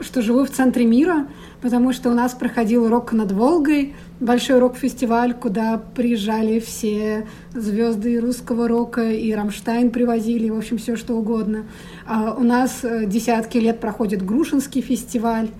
что 0.00 0.22
живу 0.22 0.44
в 0.44 0.50
центре 0.50 0.86
мира, 0.86 1.26
потому 1.60 1.92
что 1.92 2.10
у 2.10 2.14
нас 2.14 2.32
проходил 2.32 2.88
рок 2.88 3.12
над 3.12 3.32
Волгой, 3.32 3.94
большой 4.20 4.58
рок-фестиваль, 4.58 5.34
куда 5.34 5.78
приезжали 5.78 6.58
все 6.58 7.26
звезды 7.52 8.20
русского 8.20 8.68
рока, 8.68 9.10
и 9.10 9.32
Рамштайн 9.32 9.90
привозили, 9.90 10.48
в 10.48 10.56
общем, 10.56 10.78
все 10.78 10.96
что 10.96 11.14
угодно. 11.14 11.64
А 12.06 12.34
у 12.34 12.42
нас 12.42 12.80
э, 12.82 13.06
десятки 13.06 13.58
лет 13.58 13.80
проходит 13.80 14.24
Грушинский 14.24 14.80
фестиваль, 14.80 15.50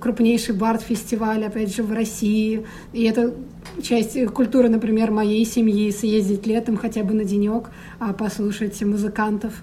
крупнейший 0.00 0.54
бард-фестиваль, 0.54 1.44
опять 1.44 1.74
же, 1.74 1.82
в 1.82 1.92
России. 1.92 2.66
И 2.92 3.04
это 3.04 3.34
часть 3.82 4.26
культуры, 4.26 4.68
например, 4.68 5.10
моей 5.10 5.44
семьи, 5.44 5.90
съездить 5.90 6.46
летом 6.46 6.76
хотя 6.76 7.02
бы 7.02 7.14
на 7.14 7.24
денек, 7.24 7.70
а, 7.98 8.12
послушать 8.12 8.80
музыкантов, 8.82 9.62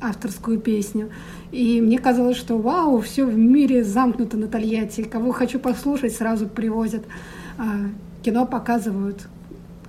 авторскую 0.00 0.58
песню. 0.58 1.10
И 1.52 1.80
мне 1.80 1.98
казалось, 1.98 2.36
что 2.36 2.58
вау, 2.58 3.00
все 3.00 3.24
в 3.24 3.36
мире 3.36 3.84
замкнуто 3.84 4.36
на 4.36 4.48
Тольятти. 4.48 5.02
Кого 5.02 5.32
хочу 5.32 5.58
послушать, 5.58 6.14
сразу 6.14 6.48
привозят. 6.48 7.04
А, 7.58 7.64
кино 8.22 8.46
показывают, 8.46 9.28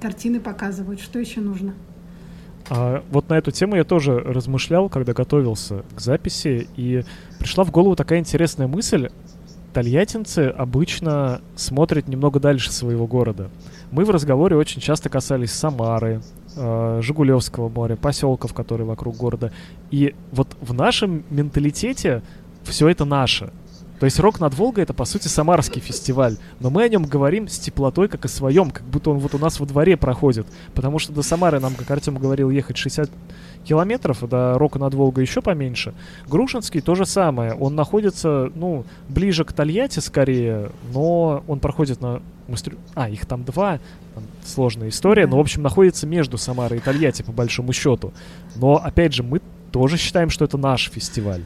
картины 0.01 0.39
показывают. 0.39 1.01
Что 1.01 1.19
еще 1.19 1.41
нужно? 1.41 1.73
А, 2.69 3.03
вот 3.09 3.29
на 3.29 3.37
эту 3.37 3.51
тему 3.51 3.75
я 3.75 3.83
тоже 3.83 4.19
размышлял, 4.19 4.89
когда 4.89 5.13
готовился 5.13 5.83
к 5.95 5.99
записи, 5.99 6.67
и 6.75 7.03
пришла 7.39 7.63
в 7.63 7.71
голову 7.71 7.95
такая 7.95 8.19
интересная 8.19 8.67
мысль. 8.67 9.09
Тольяттинцы 9.73 10.53
обычно 10.57 11.41
смотрят 11.55 12.07
немного 12.07 12.39
дальше 12.39 12.71
своего 12.71 13.05
города. 13.05 13.49
Мы 13.91 14.05
в 14.05 14.09
разговоре 14.09 14.55
очень 14.55 14.81
часто 14.81 15.09
касались 15.09 15.51
Самары, 15.51 16.21
э, 16.55 16.99
Жигулевского 17.03 17.69
моря, 17.69 17.95
поселков, 17.95 18.53
которые 18.53 18.87
вокруг 18.87 19.15
города. 19.15 19.51
И 19.91 20.15
вот 20.31 20.57
в 20.61 20.73
нашем 20.73 21.23
менталитете 21.29 22.21
все 22.63 22.89
это 22.89 23.05
наше. 23.05 23.51
То 23.99 24.05
есть 24.05 24.19
«Рок 24.19 24.39
над 24.39 24.53
Волгой»— 24.53 24.83
это, 24.85 24.93
по 24.93 25.05
сути, 25.05 25.27
самарский 25.27 25.81
фестиваль, 25.81 26.37
но 26.59 26.69
мы 26.69 26.83
о 26.83 26.89
нем 26.89 27.03
говорим 27.03 27.47
с 27.47 27.57
теплотой, 27.57 28.07
как 28.07 28.25
о 28.25 28.27
своем, 28.27 28.69
как 28.69 28.83
будто 28.83 29.09
он 29.09 29.17
вот 29.17 29.33
у 29.33 29.39
нас 29.39 29.59
во 29.59 29.65
дворе 29.65 29.97
проходит. 29.97 30.45
Потому 30.75 30.99
что 30.99 31.13
до 31.13 31.23
Самары 31.23 31.59
нам, 31.59 31.73
как 31.73 31.89
Артем 31.89 32.17
говорил, 32.17 32.49
ехать 32.49 32.77
60 32.77 33.09
километров, 33.63 34.27
до 34.27 34.57
Рока 34.57 34.79
над 34.79 34.93
Волгой 34.93 35.23
еще 35.23 35.41
поменьше. 35.41 35.93
Грушинский 36.27 36.81
то 36.81 36.95
же 36.95 37.05
самое. 37.05 37.53
Он 37.53 37.75
находится, 37.75 38.51
ну, 38.55 38.85
ближе 39.09 39.43
к 39.43 39.51
Тольятти 39.51 39.99
скорее, 39.99 40.71
но 40.93 41.43
он 41.47 41.59
проходит 41.59 41.99
на 41.99 42.21
мастер... 42.47 42.75
А, 42.95 43.09
их 43.09 43.25
там 43.25 43.43
два, 43.43 43.79
там 44.13 44.23
сложная 44.45 44.89
история, 44.89 45.27
но, 45.27 45.37
в 45.37 45.39
общем, 45.39 45.63
находится 45.63 46.07
между 46.07 46.37
Самарой 46.37 46.77
и 46.77 46.81
Тольятти, 46.81 47.23
по 47.23 47.31
большому 47.31 47.73
счету. 47.73 48.13
Но, 48.55 48.75
опять 48.75 49.13
же, 49.13 49.23
мы 49.23 49.41
тоже 49.71 49.97
считаем, 49.97 50.29
что 50.29 50.45
это 50.45 50.57
наш 50.57 50.89
фестиваль. 50.89 51.43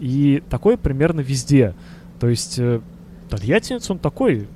И 0.00 0.42
такое 0.50 0.76
примерно 0.76 1.20
везде. 1.20 1.74
То 2.20 2.28
есть 2.28 2.58
э, 2.58 2.80
тольяттинец, 3.30 3.90
он 3.90 3.98
такой 3.98 4.46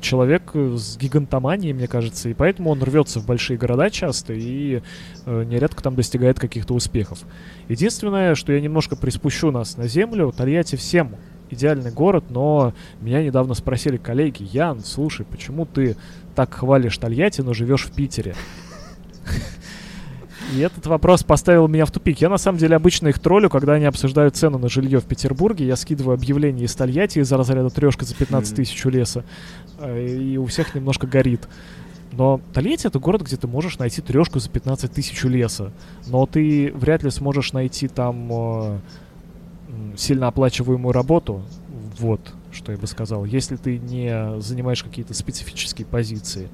человек 0.00 0.50
э, 0.54 0.76
с 0.76 0.96
гигантоманией, 0.96 1.72
мне 1.72 1.86
кажется, 1.86 2.28
и 2.28 2.34
поэтому 2.34 2.70
он 2.70 2.82
рвется 2.82 3.20
в 3.20 3.26
большие 3.26 3.56
города 3.56 3.90
часто 3.90 4.32
и 4.34 4.82
э, 5.24 5.44
нередко 5.44 5.82
там 5.82 5.94
достигает 5.94 6.38
каких-то 6.38 6.74
успехов. 6.74 7.20
Единственное, 7.68 8.34
что 8.34 8.52
я 8.52 8.60
немножко 8.60 8.96
приспущу 8.96 9.50
нас 9.50 9.76
на 9.76 9.88
землю, 9.88 10.32
Тольятти 10.36 10.76
всем 10.76 11.16
идеальный 11.50 11.90
город, 11.90 12.24
но 12.30 12.74
меня 13.00 13.22
недавно 13.22 13.54
спросили 13.54 13.96
коллеги, 13.96 14.46
Ян, 14.52 14.80
слушай, 14.80 15.24
почему 15.24 15.66
ты 15.66 15.96
так 16.34 16.52
хвалишь 16.54 16.96
Тольятти, 16.98 17.40
но 17.40 17.54
живешь 17.54 17.84
в 17.84 17.92
Питере? 17.92 18.34
И 20.54 20.60
этот 20.60 20.86
вопрос 20.86 21.22
поставил 21.22 21.66
меня 21.66 21.86
в 21.86 21.90
тупик. 21.90 22.20
Я 22.20 22.28
на 22.28 22.36
самом 22.36 22.58
деле 22.58 22.76
обычно 22.76 23.08
их 23.08 23.18
троллю, 23.18 23.48
когда 23.48 23.74
они 23.74 23.86
обсуждают 23.86 24.36
цену 24.36 24.58
на 24.58 24.68
жилье 24.68 25.00
в 25.00 25.04
Петербурге. 25.04 25.66
Я 25.66 25.76
скидываю 25.76 26.14
объявление 26.14 26.66
из 26.66 26.74
Тольятти 26.74 27.20
из-за 27.20 27.36
разряда 27.38 27.70
трешка 27.70 28.04
за 28.04 28.14
15 28.14 28.54
тысяч 28.54 28.84
у 28.84 28.90
леса. 28.90 29.24
Э, 29.78 30.06
и 30.06 30.36
у 30.36 30.44
всех 30.46 30.74
немножко 30.74 31.06
горит. 31.06 31.48
Но 32.12 32.40
Тольятти— 32.52 32.86
это 32.88 32.98
город, 32.98 33.22
где 33.22 33.36
ты 33.36 33.46
можешь 33.46 33.78
найти 33.78 34.02
трешку 34.02 34.38
за 34.40 34.50
15 34.50 34.92
тысяч 34.92 35.24
у 35.24 35.28
леса. 35.28 35.72
Но 36.06 36.26
ты 36.26 36.70
вряд 36.74 37.02
ли 37.02 37.10
сможешь 37.10 37.54
найти 37.54 37.88
там 37.88 38.28
э, 38.30 38.78
сильно 39.96 40.28
оплачиваемую 40.28 40.92
работу. 40.92 41.42
Вот, 41.98 42.34
что 42.50 42.72
я 42.72 42.78
бы 42.78 42.86
сказал. 42.86 43.24
Если 43.24 43.56
ты 43.56 43.78
не 43.78 44.38
занимаешь 44.40 44.82
какие-то 44.82 45.14
специфические 45.14 45.86
позиции. 45.86 46.48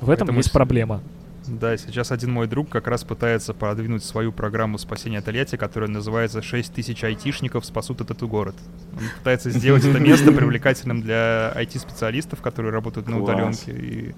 В 0.00 0.10
этом 0.10 0.26
Поэтому 0.26 0.38
есть 0.38 0.52
проблема. 0.52 1.00
Да, 1.48 1.76
сейчас 1.76 2.10
один 2.10 2.32
мой 2.32 2.46
друг 2.46 2.68
как 2.68 2.86
раз 2.86 3.04
пытается 3.04 3.54
продвинуть 3.54 4.04
свою 4.04 4.32
программу 4.32 4.78
спасения 4.78 5.20
Тольятти, 5.20 5.56
которая 5.56 5.88
называется 5.88 6.40
«6 6.40 6.72
тысяч 6.74 7.04
айтишников 7.04 7.64
спасут 7.64 8.00
этот 8.00 8.22
город». 8.22 8.56
Он 8.94 9.04
пытается 9.18 9.50
сделать 9.50 9.84
это 9.84 9.98
место 9.98 10.32
привлекательным 10.32 11.02
для 11.02 11.52
IT-специалистов, 11.54 12.42
которые 12.42 12.72
работают 12.72 13.08
на 13.08 13.20
удаленке, 13.20 13.72
и 13.72 14.14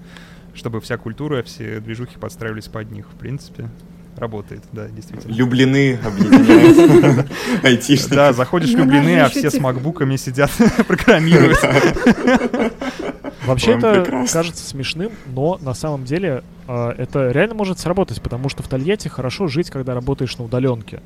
чтобы 0.53 0.81
вся 0.81 0.97
культура, 0.97 1.43
все 1.43 1.79
движухи 1.79 2.17
подстраивались 2.17 2.67
под 2.67 2.91
них, 2.91 3.07
в 3.07 3.17
принципе. 3.17 3.69
Работает, 4.17 4.63
да, 4.73 4.87
действительно. 4.87 5.31
Люблины 5.31 5.97
объединяют 6.03 7.31
айтишников. 7.63 8.15
Да, 8.15 8.33
заходишь 8.33 8.71
в 8.71 8.77
Люблины, 8.77 9.19
а 9.19 9.29
все 9.29 9.49
с 9.49 9.57
макбуками 9.59 10.17
сидят, 10.17 10.51
программируют. 10.87 11.59
Вообще 13.49 13.71
это 13.71 14.27
кажется 14.31 14.67
смешным, 14.67 15.11
но 15.27 15.57
на 15.61 15.73
самом 15.73 16.05
деле 16.05 16.43
э, 16.67 16.89
это 16.97 17.31
реально 17.31 17.55
может 17.55 17.79
сработать, 17.79 18.21
потому 18.21 18.49
что 18.49 18.63
в 18.63 18.67
Тольятти 18.67 19.07
хорошо 19.07 19.47
жить, 19.47 19.69
когда 19.69 19.93
работаешь 19.93 20.37
на 20.37 20.45
удаленке. 20.45 21.01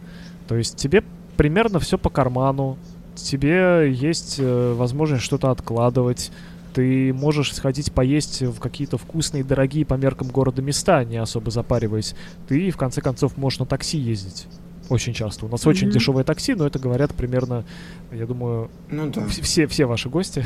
То 0.48 0.56
есть 0.56 0.76
тебе 0.76 1.04
примерно 1.38 1.80
все 1.80 1.98
по 1.98 2.10
карману. 2.10 2.78
Тебе 3.16 3.92
есть 3.92 4.38
э, 4.40 4.74
возможность 4.74 5.24
что-то 5.24 5.52
откладывать. 5.52 6.32
Ты 6.74 7.14
можешь 7.14 7.54
сходить 7.54 7.94
поесть 7.94 8.42
в 8.42 8.60
какие-то 8.60 8.98
вкусные, 8.98 9.44
дорогие 9.44 9.86
по 9.86 9.94
меркам 9.94 10.30
города 10.30 10.62
места, 10.62 11.04
не 11.04 11.18
особо 11.18 11.52
запариваясь. 11.52 12.16
Ты, 12.48 12.72
в 12.72 12.78
конце 12.78 13.02
концов, 13.02 13.38
можешь 13.38 13.60
на 13.60 13.66
такси 13.68 14.00
ездить. 14.00 14.48
Очень 14.90 15.14
часто. 15.14 15.46
У 15.46 15.50
нас 15.50 15.62
mm-hmm. 15.62 15.70
очень 15.70 15.92
дешевое 15.92 16.24
такси, 16.24 16.56
но 16.56 16.66
это 16.66 16.80
говорят 16.80 17.14
примерно, 17.14 17.64
я 18.12 18.26
думаю, 18.26 18.70
ну, 18.90 19.10
да. 19.10 19.26
все, 19.28 19.68
все 19.68 19.86
ваши 19.86 20.10
гости. 20.10 20.46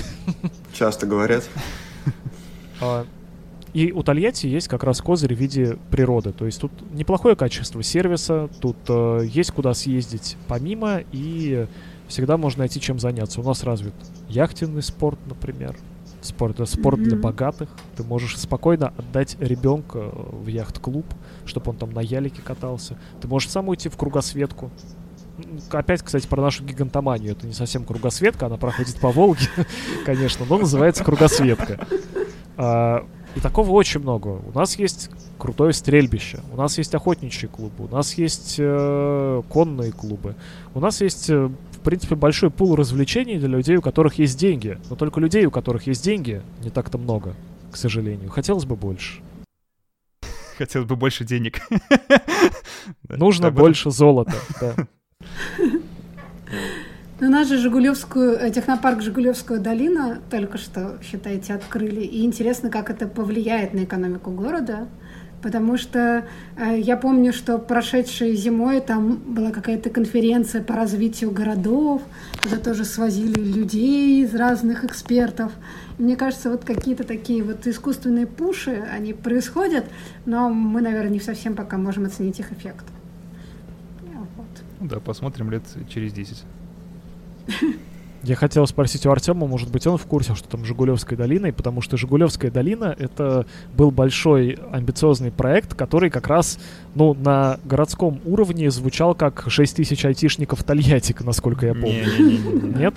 Часто 0.73 1.07
говорят. 1.07 1.47
А, 2.81 3.05
и 3.73 3.91
у 3.91 4.01
Тольятти 4.01 4.47
есть 4.47 4.67
как 4.67 4.83
раз 4.83 5.01
козырь 5.01 5.35
в 5.35 5.37
виде 5.37 5.77
природы. 5.91 6.31
То 6.31 6.45
есть 6.45 6.59
тут 6.59 6.71
неплохое 6.93 7.35
качество 7.35 7.83
сервиса, 7.83 8.49
тут 8.59 8.77
э, 8.87 9.21
есть 9.25 9.51
куда 9.51 9.73
съездить 9.73 10.37
помимо, 10.47 11.01
и 11.11 11.67
всегда 12.07 12.37
можно 12.37 12.59
найти 12.59 12.79
чем 12.79 12.99
заняться. 12.99 13.41
У 13.41 13.43
нас 13.43 13.63
развит 13.63 13.93
яхтенный 14.29 14.81
спорт, 14.81 15.19
например. 15.27 15.75
Спорт 16.21 16.55
это 16.55 16.65
спорт 16.65 16.99
mm-hmm. 16.99 17.03
для 17.03 17.17
богатых. 17.17 17.69
Ты 17.95 18.03
можешь 18.03 18.37
спокойно 18.37 18.93
отдать 18.97 19.37
ребенка 19.39 20.09
в 20.11 20.47
яхт-клуб, 20.47 21.05
чтобы 21.45 21.69
он 21.71 21.77
там 21.77 21.91
на 21.91 22.01
ялике 22.01 22.41
катался. 22.41 22.97
Ты 23.21 23.27
можешь 23.27 23.49
сам 23.49 23.69
уйти 23.69 23.89
в 23.89 23.97
кругосветку. 23.97 24.71
Опять, 25.69 26.01
кстати, 26.01 26.25
про 26.25 26.41
нашу 26.41 26.63
гигантоманию. 26.63 27.33
Это 27.33 27.45
не 27.45 27.53
совсем 27.53 27.85
кругосветка, 27.85 28.47
она 28.47 28.57
проходит 28.57 28.99
по 28.99 29.11
Волге, 29.11 29.45
конечно, 30.05 30.45
но 30.49 30.57
называется 30.57 31.03
кругосветка. 31.03 31.85
А, 32.57 33.07
и 33.35 33.39
такого 33.39 33.71
очень 33.71 33.99
много. 33.99 34.29
У 34.29 34.51
нас 34.57 34.79
есть 34.79 35.11
крутое 35.37 35.71
стрельбище, 35.71 36.39
у 36.51 36.57
нас 36.57 36.77
есть 36.79 36.95
охотничьи 36.95 37.47
клубы, 37.47 37.85
у 37.85 37.87
нас 37.87 38.15
есть 38.15 38.55
э, 38.57 39.43
конные 39.47 39.91
клубы, 39.91 40.35
у 40.73 40.79
нас 40.79 41.01
есть, 41.01 41.29
э, 41.29 41.45
в 41.45 41.79
принципе, 41.81 42.15
большой 42.15 42.49
пул 42.49 42.75
развлечений 42.75 43.37
для 43.37 43.47
людей, 43.47 43.77
у 43.77 43.81
которых 43.81 44.15
есть 44.15 44.39
деньги. 44.39 44.79
Но 44.89 44.95
только 44.95 45.19
людей, 45.19 45.45
у 45.45 45.51
которых 45.51 45.85
есть 45.85 46.03
деньги, 46.03 46.41
не 46.63 46.71
так-то 46.71 46.97
много, 46.97 47.35
к 47.71 47.77
сожалению. 47.77 48.31
Хотелось 48.31 48.65
бы 48.65 48.75
больше. 48.75 49.21
Хотелось 50.57 50.87
бы 50.87 50.95
больше 50.95 51.23
денег. 51.23 51.61
Нужно 53.07 53.51
больше 53.51 53.91
золота, 53.91 54.33
да. 54.59 54.73
Ну, 57.19 57.27
у 57.27 57.31
нас 57.31 57.47
же 57.47 57.57
Жигулевскую, 57.57 58.37
э, 58.37 58.51
технопарк 58.51 59.01
Жигулевскую 59.01 59.59
долина 59.59 60.19
только 60.29 60.59
что, 60.59 60.99
считаете, 61.01 61.55
открыли. 61.55 62.01
И 62.01 62.23
интересно, 62.23 62.69
как 62.69 62.91
это 62.91 63.07
повлияет 63.07 63.73
на 63.73 63.85
экономику 63.85 64.29
города. 64.29 64.87
Потому 65.41 65.77
что 65.77 66.25
э, 66.57 66.79
я 66.79 66.95
помню, 66.95 67.33
что 67.33 67.57
прошедшей 67.57 68.35
зимой 68.35 68.81
там 68.81 69.15
была 69.15 69.49
какая-то 69.49 69.89
конференция 69.89 70.61
по 70.61 70.75
развитию 70.75 71.31
городов, 71.31 72.03
куда 72.43 72.57
тоже 72.57 72.85
свозили 72.85 73.39
людей 73.39 74.23
из 74.23 74.35
разных 74.35 74.83
экспертов. 74.83 75.51
Мне 75.97 76.15
кажется, 76.17 76.51
вот 76.51 76.65
какие-то 76.65 77.03
такие 77.03 77.43
вот 77.43 77.65
искусственные 77.65 78.27
пуши, 78.27 78.83
они 78.93 79.13
происходят, 79.13 79.85
но 80.27 80.49
мы, 80.49 80.81
наверное, 80.81 81.13
не 81.13 81.19
совсем 81.19 81.55
пока 81.55 81.77
можем 81.77 82.05
оценить 82.05 82.39
их 82.39 82.51
эффект. 82.51 82.85
Вот. 84.03 84.89
Да, 84.89 84.99
посмотрим 84.99 85.49
лет 85.49 85.63
через 85.89 86.13
10. 86.13 86.43
Я 88.23 88.35
хотел 88.35 88.65
спросить 88.67 89.05
у 89.05 89.11
Артема, 89.11 89.47
может 89.47 89.71
быть, 89.71 89.85
он 89.87 89.97
в 89.97 90.05
курсе, 90.05 90.35
что 90.35 90.49
там 90.49 90.65
Жигулевская 90.65 91.17
долина, 91.17 91.53
потому 91.53 91.81
что 91.81 91.97
Жигулевская 91.97 92.51
долина— 92.51 92.95
это 92.99 93.45
был 93.75 93.91
большой 93.91 94.57
амбициозный 94.71 95.31
проект, 95.31 95.75
который 95.75 96.09
как 96.09 96.27
раз, 96.27 96.59
ну, 96.95 97.13
на 97.13 97.59
городском 97.63 98.19
уровне 98.25 98.71
звучал 98.71 99.13
как 99.13 99.45
6 99.47 99.77
тысяч 99.77 100.03
айтишников 100.03 100.63
Тольяттик, 100.63 101.21
насколько 101.23 101.67
я 101.67 101.73
помню. 101.73 102.77
Нет? 102.77 102.95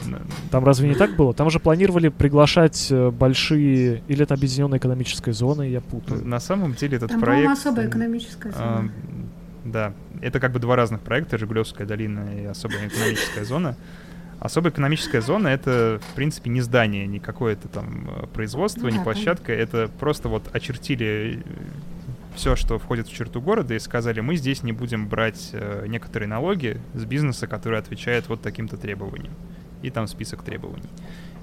Там 0.51 0.65
разве 0.65 0.89
не 0.89 0.95
так 0.95 1.15
было? 1.17 1.35
Там 1.35 1.51
же 1.51 1.61
планировали 1.61 2.09
приглашать 2.09 2.89
э, 2.91 3.11
большие... 3.11 4.03
Или 4.09 4.23
это 4.23 4.35
объединенная 4.35 4.79
экономическая 4.79 5.33
зона, 5.33 5.63
я 5.63 5.81
путаю. 5.81 6.27
На 6.27 6.41
самом 6.41 6.75
деле 6.75 6.97
этот 6.97 7.11
там, 7.11 7.21
проект... 7.21 7.45
Там, 7.45 7.53
особая 7.53 7.89
экономическая 7.89 8.53
зона. 8.53 8.91
Да, 9.65 9.93
это 10.23 10.41
как 10.41 10.53
бы 10.53 10.59
два 10.59 10.75
разных 10.77 11.03
проекта, 11.03 11.39
Жигулевская 11.39 11.87
долина 11.87 12.31
и 12.35 12.47
особая 12.47 12.89
экономическая 12.89 13.45
зона. 13.45 13.77
Особая 14.41 14.73
экономическая 14.73 15.21
зона— 15.21 15.49
это, 15.49 16.01
в 16.11 16.15
принципе, 16.15 16.49
не 16.49 16.63
здание, 16.63 17.07
не 17.07 17.21
какое-то 17.21 17.69
там 17.69 18.09
э, 18.09 18.27
производство, 18.29 18.81
ну, 18.85 18.89
не 18.89 18.99
площадка. 18.99 19.53
Это 19.53 19.91
просто 20.01 20.31
вот 20.31 20.49
очертили 20.55 21.43
э, 21.45 21.51
все, 22.35 22.57
что 22.57 22.79
входит 22.79 23.07
в 23.07 23.13
черту 23.13 23.43
города, 23.43 23.75
и 23.75 23.79
сказали, 23.79 24.21
мы 24.21 24.37
здесь 24.37 24.63
не 24.63 24.73
будем 24.73 25.09
брать 25.09 25.51
э, 25.53 25.85
некоторые 25.89 26.27
налоги 26.27 26.81
с 26.95 27.05
бизнеса, 27.05 27.47
который 27.47 27.79
отвечает 27.79 28.31
вот 28.31 28.41
таким-то 28.41 28.79
требованиям. 28.79 29.35
И 29.83 29.91
там 29.91 30.07
список 30.07 30.43
требований. 30.43 30.89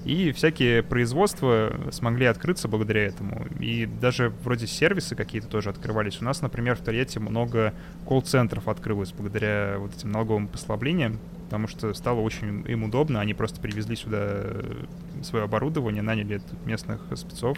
И 0.04 0.32
всякие 0.32 0.82
производства 0.82 1.72
смогли 1.92 2.26
открыться 2.26 2.66
благодаря 2.66 3.06
этому. 3.06 3.46
И 3.60 3.86
даже 3.86 4.32
вроде 4.42 4.66
сервисы 4.66 5.14
какие-то 5.14 5.46
тоже 5.46 5.70
открывались. 5.70 6.20
У 6.20 6.24
нас, 6.24 6.42
например, 6.42 6.74
в 6.76 6.80
Тольятти 6.80 7.18
много 7.18 7.74
колл-центров 8.06 8.66
открылось 8.66 9.12
благодаря 9.12 9.76
вот 9.78 9.94
этим 9.94 10.10
налоговым 10.10 10.48
послаблениям, 10.48 11.18
потому 11.48 11.66
что 11.66 11.94
стало 11.94 12.20
очень 12.20 12.62
им 12.68 12.84
удобно. 12.84 13.20
Они 13.20 13.32
просто 13.32 13.58
привезли 13.58 13.96
сюда 13.96 14.18
э, 14.20 14.84
свое 15.22 15.46
оборудование, 15.46 16.02
наняли 16.02 16.42
местных 16.66 17.00
спецов 17.14 17.56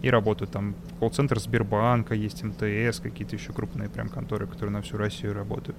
и 0.00 0.08
работают. 0.10 0.52
Там 0.52 0.76
колл-центр 1.00 1.40
Сбербанка, 1.40 2.14
есть 2.14 2.44
МТС, 2.44 3.00
какие-то 3.00 3.34
еще 3.34 3.52
крупные 3.52 3.88
прям 3.88 4.08
конторы, 4.08 4.46
которые 4.46 4.72
на 4.72 4.82
всю 4.82 4.96
Россию 4.96 5.34
работают. 5.34 5.76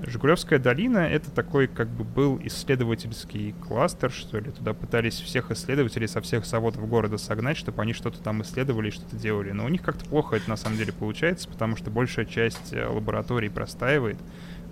Жигулевская 0.00 0.58
долина— 0.58 0.98
это 0.98 1.30
такой 1.30 1.66
как 1.66 1.88
бы 1.88 2.04
был 2.04 2.40
исследовательский 2.42 3.54
кластер, 3.66 4.10
что 4.10 4.38
ли. 4.38 4.50
Туда 4.50 4.74
пытались 4.74 5.20
всех 5.20 5.50
исследователей 5.50 6.08
со 6.08 6.20
всех 6.20 6.46
заводов 6.46 6.88
города 6.88 7.16
согнать, 7.16 7.56
чтобы 7.56 7.82
они 7.82 7.92
что-то 7.92 8.20
там 8.20 8.42
исследовали 8.42 8.88
и 8.88 8.90
что-то 8.90 9.16
делали. 9.16 9.52
Но 9.52 9.64
у 9.64 9.68
них 9.68 9.82
как-то 9.82 10.04
плохо 10.06 10.36
это 10.36 10.48
на 10.48 10.56
самом 10.56 10.76
деле 10.78 10.92
получается, 10.92 11.48
потому 11.48 11.76
что 11.76 11.90
большая 11.90 12.24
часть 12.24 12.72
э, 12.72 12.86
лабораторий 12.86 13.48
простаивает 13.50 14.18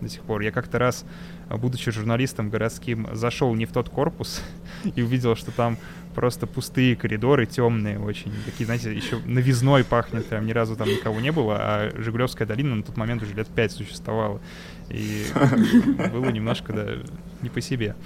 до 0.02 0.08
сих 0.08 0.22
пор. 0.22 0.40
Я 0.42 0.50
как-то 0.50 0.78
раз, 0.78 1.04
будучи 1.48 1.90
журналистом 1.90 2.50
городским, 2.50 3.08
зашел 3.12 3.54
не 3.54 3.66
в 3.66 3.72
тот 3.72 3.88
корпус 3.88 4.42
и 4.96 5.02
увидел, 5.02 5.36
что 5.36 5.50
там 5.50 5.78
просто 6.14 6.46
пустые 6.46 6.96
коридоры, 6.96 7.46
темные 7.46 7.98
очень. 7.98 8.32
Такие, 8.44 8.66
знаете, 8.66 8.94
еще 8.94 9.18
новизной 9.24 9.84
пахнет, 9.84 10.26
прям 10.26 10.46
ни 10.46 10.52
разу 10.52 10.76
там 10.76 10.88
никого 10.88 11.20
не 11.20 11.32
было, 11.32 11.56
а 11.58 11.90
Жигулевская 11.96 12.46
долина 12.46 12.74
на 12.74 12.82
тот 12.82 12.96
момент 12.96 13.22
уже 13.22 13.34
лет 13.34 13.48
пять 13.48 13.72
существовала. 13.72 14.40
И 14.90 15.24
было 16.12 16.30
немножко, 16.30 16.72
да, 16.72 16.88
не 17.40 17.48
по 17.48 17.60
себе. 17.60 17.96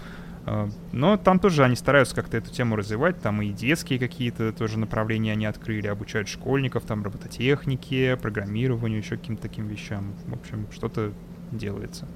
А, 0.47 0.70
но 0.92 1.16
там 1.16 1.40
тоже 1.40 1.64
они 1.64 1.74
стараются 1.74 2.14
как-то 2.14 2.36
эту 2.36 2.51
тему 2.51 2.76
развивать. 2.76 3.20
Там 3.20 3.42
и 3.42 3.51
детские 3.51 3.99
какие-то 3.99 4.53
тоже 4.53 4.78
направления 4.78 5.32
они 5.32 5.44
открыли, 5.44 5.88
обучают 5.88 6.28
школьников, 6.28 6.84
там 6.84 7.03
робототехнике, 7.03 8.16
программированию, 8.16 9.01
еще 9.01 9.16
каким-то 9.16 9.42
таким 9.42 9.66
вещам. 9.66 10.14
В 10.26 10.34
общем, 10.34 10.68
что-то 10.72 11.12
делается. 11.53 12.07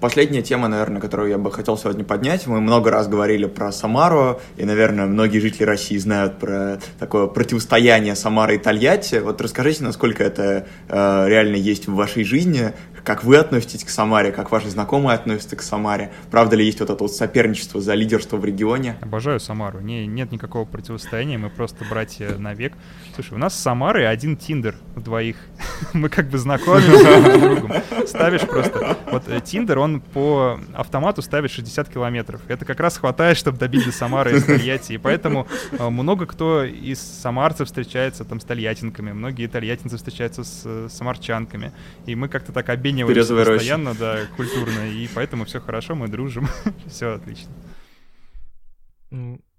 Последняя 0.00 0.42
тема, 0.42 0.68
наверное, 0.68 1.00
которую 1.00 1.30
я 1.30 1.38
бы 1.38 1.50
хотел 1.50 1.76
сегодня 1.76 2.04
поднять. 2.04 2.46
Мы 2.46 2.60
много 2.60 2.90
раз 2.90 3.08
говорили 3.08 3.46
про 3.46 3.72
Самару, 3.72 4.40
и, 4.56 4.64
наверное, 4.64 5.06
многие 5.06 5.40
жители 5.40 5.64
России 5.64 5.96
знают 5.96 6.38
про 6.38 6.78
такое 7.00 7.26
противостояние 7.26 8.14
Самары 8.14 8.56
и 8.56 8.58
Тольятти. 8.58 9.16
Вот 9.16 9.40
расскажите, 9.40 9.82
насколько 9.82 10.22
это 10.22 10.66
э, 10.88 11.28
реально 11.28 11.56
есть 11.56 11.88
в 11.88 11.94
вашей 11.94 12.22
жизни, 12.22 12.72
как 13.04 13.24
вы 13.24 13.36
относитесь 13.36 13.84
к 13.84 13.88
Самаре, 13.88 14.32
как 14.32 14.50
ваши 14.50 14.68
знакомые 14.68 15.16
относятся 15.16 15.56
к 15.56 15.62
Самаре? 15.62 16.12
Правда 16.30 16.56
ли 16.56 16.64
есть 16.64 16.80
вот 16.80 16.90
это 16.90 17.02
вот 17.02 17.12
соперничество 17.12 17.80
за 17.80 17.94
лидерство 17.94 18.36
в 18.36 18.44
регионе? 18.44 18.96
Обожаю 19.00 19.40
Самару. 19.40 19.80
Не, 19.80 20.06
нет 20.06 20.30
никакого 20.30 20.64
противостояния, 20.64 21.38
мы 21.38 21.50
просто 21.50 21.84
братья 21.88 22.36
навек. 22.38 22.74
Слушай, 23.14 23.34
у 23.34 23.38
нас 23.38 23.54
с 23.54 23.60
Самары 23.60 24.04
один 24.06 24.36
Тиндер 24.36 24.76
двоих. 24.96 25.36
мы 25.92 26.08
как 26.08 26.28
бы 26.28 26.38
знакомимся 26.38 27.20
друг 27.22 27.36
с 27.36 27.40
другом. 27.40 27.72
Ставишь 28.06 28.42
просто... 28.42 28.96
Вот 29.10 29.24
Тиндер, 29.44 29.78
он 29.78 30.00
по 30.00 30.60
автомату 30.74 31.22
ставит 31.22 31.50
60 31.50 31.88
километров. 31.88 32.40
Это 32.48 32.64
как 32.64 32.78
раз 32.80 32.96
хватает, 32.98 33.36
чтобы 33.36 33.58
добить 33.58 33.84
до 33.84 33.92
Самары 33.92 34.36
из 34.36 34.44
Тольятти. 34.44 34.92
И 34.92 34.98
поэтому 34.98 35.46
э, 35.72 35.88
много 35.88 36.26
кто 36.26 36.64
из 36.64 37.00
самарцев 37.00 37.66
встречается 37.66 38.24
там 38.24 38.40
с 38.40 38.44
тольяттинками, 38.44 39.12
многие 39.12 39.46
тольяттинцы 39.46 39.96
встречаются 39.96 40.44
с 40.44 40.62
э, 40.64 40.88
самарчанками. 40.90 41.72
И 42.06 42.14
мы 42.14 42.28
как-то 42.28 42.52
так 42.52 42.68
обе 42.68 42.91
обмениваемся 42.92 43.34
постоянно, 43.34 43.94
да, 43.94 44.20
культурно, 44.36 44.88
и 44.88 45.08
поэтому 45.14 45.44
все 45.44 45.60
хорошо, 45.60 45.94
мы 45.94 46.08
дружим, 46.08 46.48
все 46.88 47.14
отлично. 47.14 47.50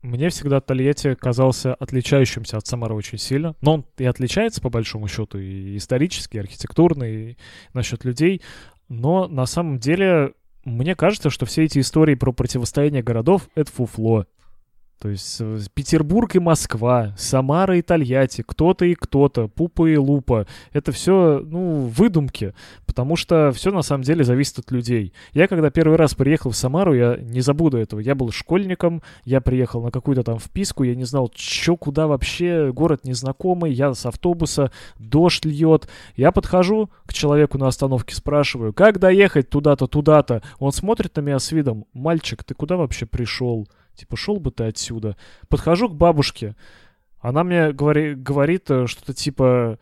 Мне 0.04 0.30
всегда 0.30 0.60
Тольятти 0.60 1.16
казался 1.16 1.76
отличающимся 1.76 2.58
от 2.58 2.68
Самары 2.68 2.94
очень 2.94 3.18
сильно. 3.18 3.56
Но 3.62 3.76
он 3.76 3.86
и 3.98 4.04
отличается, 4.04 4.60
по 4.62 4.70
большому 4.70 5.08
счету, 5.08 5.38
и 5.38 5.78
исторически, 5.78 6.36
и 6.36 6.40
архитектурно, 6.40 7.04
и 7.04 7.38
насчет 7.74 8.04
людей. 8.04 8.42
Но 8.90 9.28
на 9.28 9.46
самом 9.46 9.80
деле, 9.80 10.34
мне 10.66 10.96
кажется, 10.96 11.30
что 11.30 11.46
все 11.46 11.64
эти 11.64 11.80
истории 11.80 12.16
про 12.16 12.34
противостояние 12.34 13.02
городов— 13.02 13.48
это 13.56 13.72
фуфло. 13.72 14.26
То 15.04 15.10
есть 15.10 15.42
Петербург 15.74 16.34
и 16.34 16.40
Москва, 16.40 17.14
Самара 17.18 17.78
и 17.78 17.82
Тольятти, 17.82 18.42
кто-то 18.42 18.86
и 18.86 18.94
кто-то, 18.94 19.50
Пупа 19.50 19.86
и 19.90 19.98
Лупа. 19.98 20.48
Это 20.72 20.94
все, 20.94 21.42
ну, 21.46 21.92
выдумки, 21.94 22.54
потому 22.86 23.18
что 23.18 23.52
все 23.52 23.72
на 23.72 23.82
самом 23.82 24.04
деле 24.04 24.24
зависит 24.24 24.60
от 24.60 24.72
людей. 24.72 25.12
Я 25.34 25.50
когда 25.50 25.72
первый 25.72 25.98
раз 25.98 26.16
приехал 26.16 26.52
в 26.52 26.56
Самару, 26.56 26.94
я 26.94 27.18
не 27.18 27.42
забуду 27.42 27.80
этого. 27.80 28.00
Я 28.00 28.16
был 28.16 28.32
школьником, 28.32 29.02
я 29.26 29.42
приехал 29.42 29.84
на 29.84 29.92
какую-то 29.92 30.24
там 30.24 30.40
вписку, 30.40 30.84
я 30.84 30.96
не 30.96 31.04
знал, 31.04 31.30
что, 31.36 31.76
куда 31.76 32.08
вообще, 32.08 32.72
город 32.72 33.04
незнакомый, 33.04 33.74
я 33.74 33.94
с 33.94 34.06
автобуса, 34.06 34.72
дождь 35.00 35.44
льет. 35.44 35.90
Я 36.16 36.32
подхожу 36.32 36.90
к 37.06 37.12
человеку 37.12 37.58
на 37.58 37.68
остановке, 37.68 38.16
спрашиваю, 38.16 38.72
как 38.72 39.00
доехать 39.00 39.50
туда-то, 39.50 39.88
туда-то. 39.88 40.44
Он 40.60 40.72
смотрит 40.72 41.14
на 41.18 41.20
меня 41.20 41.40
с 41.40 41.52
видом, 41.52 41.88
мальчик, 41.92 42.46
ты 42.46 42.54
куда 42.54 42.78
вообще 42.78 43.06
пришел? 43.06 43.68
Типа, 43.96 44.18
шел 44.18 44.40
бы 44.40 44.52
ты 44.52 44.66
отсюда. 44.66 45.16
Подхожу 45.50 45.90
к 45.90 45.96
бабушке. 45.96 46.56
Она 47.20 47.44
мне 47.44 47.72
говори, 47.72 48.16
говорит 48.16 48.70
э, 48.70 48.88
что-то 48.88 49.14
типа... 49.14 49.78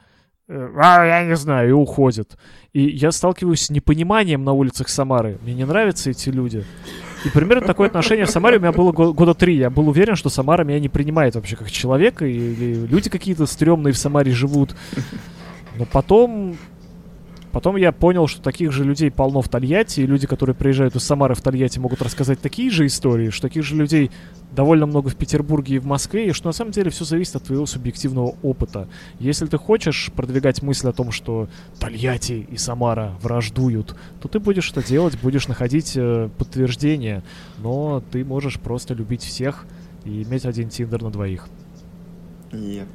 «Э, 0.47 0.69
а, 0.77 1.05
я 1.05 1.23
не 1.23 1.35
знаю, 1.35 1.69
и 1.69 1.71
уходит. 1.71 2.37
И 2.73 2.81
я 2.83 3.11
сталкиваюсь 3.11 3.61
с 3.61 3.69
непониманием 3.69 4.43
на 4.43 4.53
улицах 4.53 4.89
Самары. 4.89 5.39
Мне 5.41 5.53
не 5.53 5.65
нравятся 5.65 6.09
эти 6.09 6.29
люди. 6.29 6.65
И 7.23 7.29
примерно 7.29 7.65
такое 7.65 7.87
отношение 7.87 8.25
в 8.25 8.31
Самаре 8.31 8.57
у 8.57 8.59
меня 8.59 8.71
было 8.71 8.91
года 8.91 9.33
три. 9.33 9.55
Я 9.55 9.69
был 9.69 9.87
уверен, 9.89 10.15
что 10.15 10.29
Самара 10.29 10.63
меня 10.63 10.79
не 10.79 10.89
принимает 10.89 11.35
вообще 11.35 11.55
как 11.55 11.71
человека, 11.71 12.25
или 12.25 12.85
люди 12.85 13.09
какие-то 13.09 13.45
стрёмные 13.45 13.93
в 13.93 13.97
Самаре 13.97 14.31
живут. 14.31 14.75
Но 15.77 15.85
потом 15.85 16.57
Потом 17.51 17.75
я 17.75 17.91
понял, 17.91 18.27
что 18.27 18.41
таких 18.41 18.71
же 18.71 18.83
людей 18.83 19.11
полно 19.11 19.41
в 19.41 19.49
Тольятти, 19.49 20.01
и 20.01 20.05
люди, 20.05 20.25
которые 20.25 20.55
приезжают 20.55 20.95
из 20.95 21.03
Самары 21.03 21.35
в 21.35 21.41
Тольятти, 21.41 21.79
могут 21.79 22.01
рассказать 22.01 22.39
такие 22.39 22.69
же 22.69 22.85
истории, 22.85 23.29
что 23.29 23.47
таких 23.47 23.63
же 23.63 23.75
людей 23.75 24.11
довольно 24.51 24.85
много 24.85 25.09
в 25.09 25.15
Петербурге 25.15 25.75
и 25.75 25.79
в 25.79 25.85
Москве, 25.85 26.29
и 26.29 26.31
что 26.31 26.47
на 26.47 26.53
самом 26.53 26.71
деле 26.71 26.89
все 26.89 27.05
зависит 27.05 27.35
от 27.35 27.43
твоего 27.43 27.65
субъективного 27.65 28.35
опыта. 28.41 28.87
Если 29.19 29.45
ты 29.45 29.57
хочешь 29.57 30.11
продвигать 30.15 30.61
мысль 30.61 30.87
о 30.89 30.93
том, 30.93 31.11
что 31.11 31.49
Тольятти 31.79 32.47
и 32.49 32.57
Самара 32.57 33.17
враждуют, 33.21 33.95
то 34.21 34.27
ты 34.27 34.39
будешь 34.39 34.71
это 34.71 34.83
делать, 34.83 35.17
будешь 35.21 35.47
находить 35.47 35.93
э, 35.95 36.29
подтверждение, 36.37 37.23
но 37.59 38.01
ты 38.11 38.23
можешь 38.23 38.59
просто 38.59 38.93
любить 38.93 39.23
всех 39.23 39.65
и 40.05 40.23
иметь 40.23 40.45
один 40.45 40.69
тиндер 40.69 41.01
на 41.01 41.11
двоих. 41.11 41.47
Yep. 42.51 42.87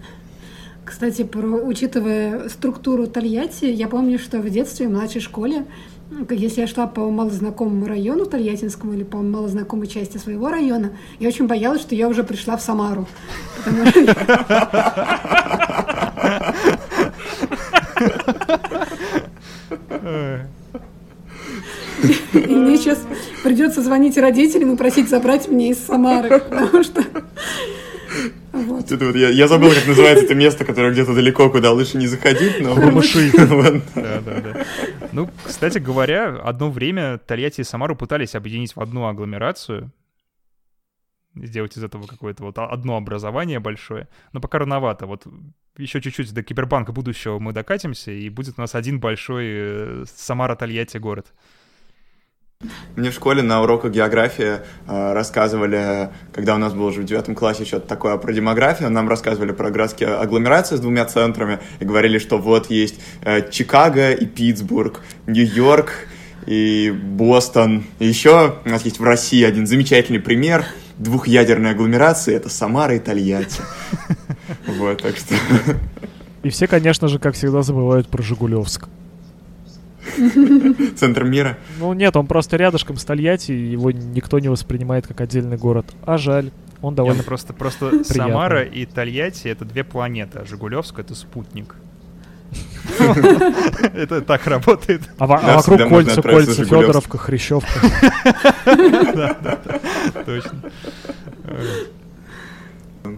Кстати, 0.87 1.25
про, 1.25 1.49
учитывая 1.49 2.49
структуру 2.49 3.09
Тольятти, 3.09 3.65
я 3.65 3.89
помню, 3.89 4.21
что 4.21 4.39
в 4.39 4.49
детстве, 4.49 4.87
в 4.87 4.93
младшей 4.93 5.21
школе, 5.21 5.67
если 6.31 6.61
я 6.61 6.69
шла 6.69 6.87
по 6.87 7.11
малознакомому 7.11 7.87
району 7.87 8.25
Тольяттинскому 8.25 8.95
или 8.95 9.03
по 9.03 9.19
малознакомой 9.19 9.89
части 9.89 10.17
своего 10.19 10.49
района, 10.49 10.93
я 11.19 11.27
очень 11.27 11.49
боялась, 11.49 11.81
что 11.81 11.97
я 11.97 12.09
уже 12.09 12.23
пришла 12.23 12.57
в 12.57 12.63
Самару. 12.63 13.09
И 22.33 22.55
мне 22.55 22.77
сейчас 22.77 23.01
придется 23.43 23.83
звонить 23.83 24.17
родителям 24.17 24.75
и 24.75 24.77
просить 24.77 25.09
забрать 25.09 25.49
меня 25.49 25.71
из 25.71 25.85
Самары, 25.85 26.39
потому 26.39 26.85
что 26.85 27.03
вот. 28.57 28.93
Это 28.93 29.07
вот 29.07 29.17
я, 29.17 29.29
я 29.29 29.49
забыл, 29.49 29.71
как 29.73 29.87
называется 29.87 30.25
это 30.25 30.35
место, 30.35 30.65
которое 30.65 30.93
где-то 30.93 31.15
далеко, 31.15 31.51
куда 31.51 31.73
лучше 31.73 31.99
не 31.99 32.07
заходить, 32.07 32.61
но... 32.61 32.75
Камыши. 32.75 33.31
Да, 33.37 34.21
да, 34.21 34.41
да. 34.41 34.65
Ну, 35.13 35.31
кстати 35.45 35.79
говоря, 35.79 36.37
одно 36.37 36.71
время 36.71 37.19
Тольятти 37.19 37.61
и 37.61 37.65
Самару 37.65 37.97
пытались 37.97 38.35
объединить 38.35 38.77
в 38.77 38.81
одну 38.81 39.07
агломерацию, 39.07 39.91
сделать 41.35 41.77
из 41.77 41.85
этого 41.85 42.07
какое-то 42.07 42.43
вот 42.43 42.59
одно 42.59 42.97
образование 42.97 43.61
большое, 43.61 44.09
но 44.33 44.41
пока 44.41 44.59
рановато. 44.59 45.07
Вот 45.07 45.27
еще 45.77 46.01
чуть-чуть 46.01 46.33
до 46.33 46.43
кибербанка 46.43 46.93
будущего 46.93 47.39
мы 47.39 47.53
докатимся, 47.53 48.11
и 48.11 48.29
будет 48.29 48.55
у 48.59 48.61
нас 48.61 48.75
один 48.75 49.01
большой 49.01 49.45
э, 49.49 50.05
Самара-Тольятти 50.07 50.99
город. 50.99 51.33
Мне 52.97 53.11
в 53.11 53.15
школе 53.15 53.43
на 53.43 53.63
уроках 53.63 53.93
географии 53.93 54.61
э, 54.89 55.13
рассказывали, 55.13 56.09
когда 56.33 56.55
у 56.55 56.59
нас 56.59 56.73
было 56.73 56.87
уже 56.87 57.03
в 57.03 57.05
девятом 57.05 57.35
классе 57.35 57.67
что-то 57.67 57.87
такое 57.87 58.17
про 58.17 58.33
демографию, 58.33 58.91
нам 58.91 59.09
рассказывали 59.09 59.53
про 59.53 59.71
городские 59.71 60.15
агломерации 60.15 60.77
с 60.77 60.81
двумя 60.81 61.05
центрами 61.05 61.59
и 61.81 61.85
говорили, 61.85 62.19
что 62.19 62.39
вот 62.39 62.71
есть 62.71 62.99
э, 63.23 63.51
Чикаго 63.51 64.13
и 64.13 64.25
Питтсбург, 64.25 65.03
Нью-Йорк 65.27 65.91
и 66.47 66.91
Бостон. 66.91 67.85
И 67.99 68.07
еще 68.07 68.57
у 68.65 68.69
нас 68.71 68.87
есть 68.87 68.99
в 68.99 69.05
России 69.05 69.45
один 69.45 69.67
замечательный 69.67 70.21
пример 70.21 70.65
двухъядерной 70.97 71.73
агломерации, 71.73 72.35
это 72.35 72.49
Самара 72.49 72.97
и 72.97 72.99
Тольятти. 72.99 73.61
Вот, 74.67 75.03
так 75.03 75.17
что... 75.17 75.35
И 76.43 76.51
все, 76.51 76.67
конечно 76.67 77.09
же, 77.09 77.19
как 77.19 77.35
всегда, 77.35 77.63
забывают 77.63 78.09
про 78.09 78.23
Жигулевск. 78.23 78.89
Центр 80.97 81.25
мира. 81.25 81.59
Ну 81.79 81.93
нет, 81.93 82.17
он 82.17 82.27
просто 82.27 82.57
рядышком 82.57 82.97
с 82.97 83.05
Тольятти, 83.05 83.53
его 83.53 83.91
никто 83.91 84.39
не 84.39 84.49
воспринимает 84.49 85.07
как 85.07 85.21
отдельный 85.21 85.57
город. 85.57 85.87
А 86.05 86.19
жаль. 86.19 86.51
Он 86.83 86.95
довольно 86.95 87.19
Нет, 87.19 87.27
просто, 87.27 87.53
просто 87.53 88.05
Самара 88.05 88.63
и 88.63 88.85
Тольятти— 88.85 89.49
это 89.49 89.65
две 89.65 89.83
планеты, 89.83 90.41
а 90.41 90.45
Жигулевск— 90.45 90.99
это 91.01 91.15
спутник. 91.15 91.77
Это 93.95 94.23
так 94.23 94.47
работает. 94.47 95.03
А, 95.19 95.25
а 95.25 95.57
вокруг 95.57 95.89
кольца, 95.89 96.23
кольца, 96.23 96.65
Федоровка, 96.65 97.19
Хрящевка. 97.19 97.81
Да, 98.65 99.37
да, 99.43 99.59
точно. 100.25 100.63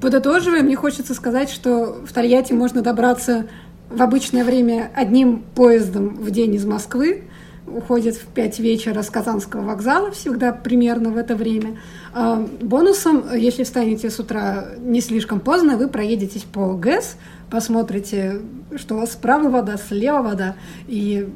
Подытоживая, 0.00 0.62
мне 0.62 0.76
хочется 0.76 1.14
сказать, 1.14 1.50
что 1.50 2.04
в 2.06 2.12
Тольятти 2.12 2.52
можно 2.52 2.82
добраться 2.82 3.46
в 3.90 4.02
обычное 4.02 4.44
время 4.44 4.90
одним 4.94 5.42
поездом 5.54 6.16
в 6.16 6.30
день 6.30 6.54
из 6.54 6.64
Москвы, 6.64 7.24
уходит 7.66 8.16
в 8.16 8.26
5 8.26 8.58
вечера 8.60 9.02
с 9.02 9.10
Казанского 9.10 9.62
вокзала, 9.62 10.10
всегда 10.10 10.52
примерно 10.52 11.10
в 11.10 11.16
это 11.16 11.36
время. 11.36 11.78
А, 12.12 12.46
бонусом, 12.60 13.24
если 13.34 13.64
встанете 13.64 14.10
с 14.10 14.18
утра 14.18 14.68
не 14.78 15.00
слишком 15.00 15.40
поздно, 15.40 15.76
вы 15.76 15.88
проедетесь 15.88 16.42
по 16.42 16.74
ГЭС, 16.74 17.16
посмотрите, 17.50 18.40
что 18.76 18.94
у 18.94 18.98
вас 18.98 19.12
справа 19.12 19.48
вода, 19.48 19.76
слева 19.76 20.22
вода, 20.22 20.56
и 20.86 21.28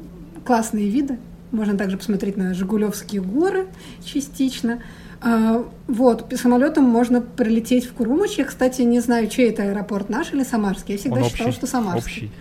классные 0.45 0.89
виды. 0.89 1.17
Можно 1.51 1.77
также 1.77 1.97
посмотреть 1.97 2.35
на 2.35 2.53
Жигулевские 2.53 3.21
горы 3.21 3.67
частично. 4.03 4.81
А, 5.25 5.65
вот, 5.87 6.33
самолетом 6.35 6.83
можно 6.83 7.21
прилететь 7.21 7.85
в 7.85 7.93
Курумыч. 7.93 8.37
Я, 8.37 8.43
кстати, 8.43 8.81
не 8.81 8.99
знаю, 8.99 9.27
чей 9.29 9.49
это 9.49 9.63
аэропорт, 9.63 10.09
наш 10.09 10.33
или 10.33 10.43
самарский. 10.43 10.95
Я 10.95 10.99
всегда 10.99 11.21
Он 11.21 11.29
считала, 11.29 11.47
общий. 11.47 11.57
что 11.57 11.67
самарский. 11.67 12.31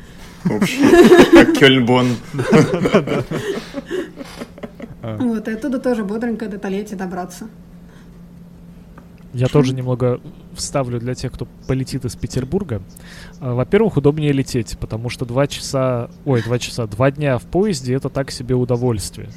Общий. 0.50 1.30
Как 1.32 1.52
Кёльнбон. 1.59 2.09
Вот, 5.00 5.48
и 5.48 5.52
оттуда 5.52 5.78
тоже 5.78 6.04
бодренько 6.04 6.48
до 6.48 6.59
Тольятти 6.59 6.94
добраться. 6.94 7.48
Я 9.32 9.46
тоже 9.46 9.74
немного 9.74 10.20
вставлю 10.54 10.98
для 11.00 11.14
тех, 11.14 11.32
кто 11.32 11.46
полетит 11.66 12.04
из 12.04 12.16
Петербурга. 12.16 12.82
А, 13.40 13.54
во-первых, 13.54 13.96
удобнее 13.96 14.32
лететь, 14.32 14.76
потому 14.78 15.09
что 15.09 15.24
два 15.24 15.46
часа, 15.46 16.10
ой, 16.24 16.42
два 16.42 16.59
часа, 16.59 16.86
два 16.86 17.10
дня 17.10 17.38
в 17.38 17.44
поезде— 17.44 17.94
это 17.96 18.09
так 18.09 18.30
себе 18.30 18.54
удовольствие. 18.54 19.30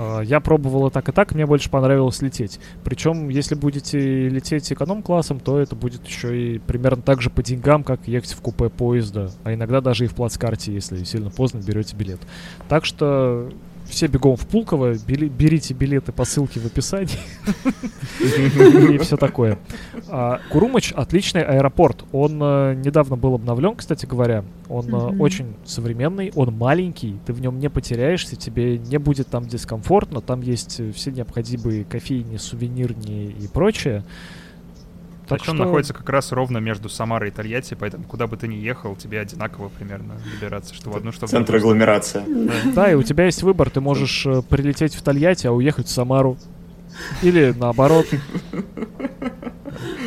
А, 0.00 0.20
я 0.20 0.40
пробовал 0.40 0.86
и 0.86 0.90
так, 0.90 1.10
и 1.10 1.12
так, 1.12 1.34
мне 1.34 1.44
больше 1.44 1.68
понравилось 1.68 2.22
лететь. 2.22 2.58
Причем, 2.84 3.28
если 3.28 3.54
будете 3.54 4.30
лететь 4.30 4.72
эконом-классом, 4.72 5.40
то 5.40 5.58
это 5.58 5.76
будет 5.76 6.06
еще 6.06 6.54
и 6.54 6.58
примерно 6.58 7.02
так 7.02 7.20
же 7.20 7.28
по 7.28 7.42
деньгам, 7.42 7.84
как 7.84 8.08
ехать 8.08 8.32
в 8.32 8.40
купе 8.40 8.70
поезда, 8.70 9.30
а 9.44 9.52
иногда 9.52 9.82
даже 9.82 10.06
и 10.06 10.08
в 10.08 10.14
плацкарте, 10.14 10.72
если 10.72 11.04
сильно 11.04 11.28
поздно 11.28 11.58
берете 11.58 11.96
билет. 11.96 12.20
Так 12.70 12.86
что 12.86 13.50
все 13.90 14.06
бегом 14.06 14.36
в 14.36 14.46
Пулково, 14.46 14.94
берите 14.94 15.74
билеты 15.74 16.12
по 16.12 16.24
ссылке 16.24 16.60
в 16.60 16.66
описании 16.66 17.18
и 18.94 18.98
все 18.98 19.16
такое. 19.16 19.58
А, 20.08 20.40
Курумыч 20.50 20.92
отличный 20.92 21.42
аэропорт. 21.42 22.04
Он 22.12 22.40
э, 22.42 22.74
недавно 22.74 23.16
был 23.16 23.34
обновлен, 23.34 23.74
кстати 23.76 24.06
говоря. 24.06 24.44
Он 24.68 24.88
э, 24.88 25.18
очень 25.18 25.54
современный, 25.64 26.32
он 26.34 26.56
маленький, 26.56 27.18
ты 27.26 27.32
в 27.32 27.40
нем 27.40 27.58
не 27.58 27.68
потеряешься, 27.68 28.36
тебе 28.36 28.78
не 28.78 28.98
будет 28.98 29.28
там 29.28 29.46
дискомфортно, 29.46 30.20
там 30.20 30.40
есть 30.40 30.80
все 30.94 31.10
необходимые 31.10 31.84
кофейни, 31.84 32.36
сувенирни 32.36 33.26
и 33.30 33.48
прочее. 33.48 34.04
Так 35.30 35.44
что... 35.44 35.52
он 35.52 35.58
находится 35.58 35.94
как 35.94 36.08
раз 36.08 36.32
ровно 36.32 36.58
между 36.58 36.88
Самарой 36.88 37.30
и 37.30 37.32
Тольятти, 37.32 37.74
поэтому 37.74 38.04
куда 38.04 38.26
бы 38.26 38.36
ты 38.36 38.48
ни 38.48 38.56
ехал, 38.56 38.96
тебе 38.96 39.20
одинаково 39.20 39.68
примерно 39.68 40.20
добираться, 40.34 40.74
что 40.74 40.90
в 40.90 40.96
одну, 40.96 41.12
что 41.12 41.26
в 41.26 41.30
Центр 41.30 41.56
агломерация. 41.56 42.24
Да. 42.26 42.52
да, 42.74 42.92
и 42.92 42.94
у 42.94 43.02
тебя 43.02 43.24
есть 43.24 43.42
выбор. 43.42 43.70
Ты 43.70 43.80
можешь 43.80 44.26
э, 44.26 44.42
прилететь 44.42 44.94
в 44.94 45.02
Тольятти, 45.02 45.46
а 45.46 45.52
уехать 45.52 45.86
в 45.86 45.90
Самару. 45.90 46.36
Или 47.22 47.54
наоборот. 47.56 48.06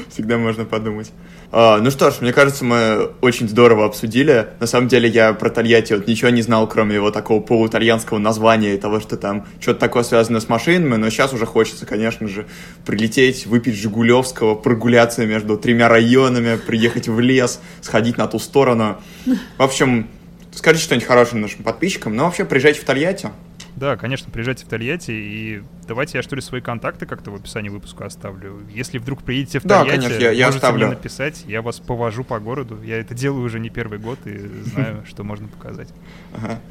Всегда 0.09 0.37
можно 0.37 0.65
подумать. 0.65 1.11
А, 1.51 1.77
ну 1.79 1.91
что 1.91 2.09
ж, 2.11 2.15
мне 2.21 2.33
кажется, 2.33 2.65
мы 2.65 3.11
очень 3.21 3.47
здорово 3.47 3.85
обсудили. 3.85 4.47
На 4.59 4.67
самом 4.67 4.87
деле 4.87 5.07
я 5.07 5.33
про 5.33 5.49
Тольятти 5.49 5.93
вот 5.93 6.07
ничего 6.07 6.29
не 6.29 6.41
знал, 6.41 6.67
кроме 6.67 6.95
его 6.95 7.11
такого 7.11 7.41
полуитальянского 7.41 8.17
названия 8.17 8.73
и 8.73 8.77
того, 8.77 8.99
что 8.99 9.17
там 9.17 9.45
что-то 9.59 9.79
такое 9.79 10.03
связано 10.03 10.39
с 10.39 10.49
машинами, 10.49 10.95
но 10.95 11.09
сейчас 11.09 11.33
уже 11.33 11.45
хочется, 11.45 11.85
конечно 11.85 12.27
же, 12.27 12.47
прилететь, 12.85 13.45
выпить 13.45 13.75
Жигулевского, 13.75 14.55
прогуляться 14.55 15.25
между 15.25 15.57
тремя 15.57 15.89
районами, 15.89 16.57
приехать 16.57 17.07
в 17.07 17.19
лес, 17.19 17.59
сходить 17.81 18.17
на 18.17 18.27
ту 18.27 18.39
сторону. 18.39 18.97
В 19.25 19.61
общем, 19.61 20.07
скажите 20.53 20.85
что-нибудь 20.85 21.07
хорошее 21.07 21.41
нашим 21.41 21.63
подписчикам, 21.63 22.15
но 22.15 22.25
вообще 22.25 22.45
приезжайте 22.45 22.81
в 22.81 22.83
Тольятти. 22.83 23.29
Да, 23.75 23.97
конечно, 23.97 24.31
приезжайте 24.31 24.65
в 24.65 24.67
Тольятти, 24.67 25.11
и 25.11 25.63
давайте 25.87 26.17
я, 26.19 26.23
что 26.23 26.35
ли, 26.35 26.41
свои 26.41 26.61
контакты 26.61 27.05
как-то 27.05 27.31
в 27.31 27.35
описании 27.35 27.69
выпуска 27.69 28.05
оставлю. 28.05 28.61
Если 28.69 28.99
вдруг 28.99 29.23
приедете 29.23 29.59
в 29.59 29.63
Тольятти, 29.63 29.85
да, 29.85 29.95
конечно, 29.95 30.23
я, 30.23 30.31
я 30.31 30.45
можете 30.45 30.65
оставлю. 30.65 30.87
мне 30.87 30.95
написать, 30.95 31.43
я 31.47 31.61
вас 31.61 31.79
повожу 31.79 32.23
по 32.23 32.39
городу. 32.39 32.79
Я 32.83 32.99
это 32.99 33.13
делаю 33.15 33.43
уже 33.43 33.59
не 33.59 33.69
первый 33.69 33.99
год 33.99 34.19
и 34.25 34.37
знаю, 34.37 35.03
что 35.07 35.23
можно 35.23 35.47
показать. 35.47 35.89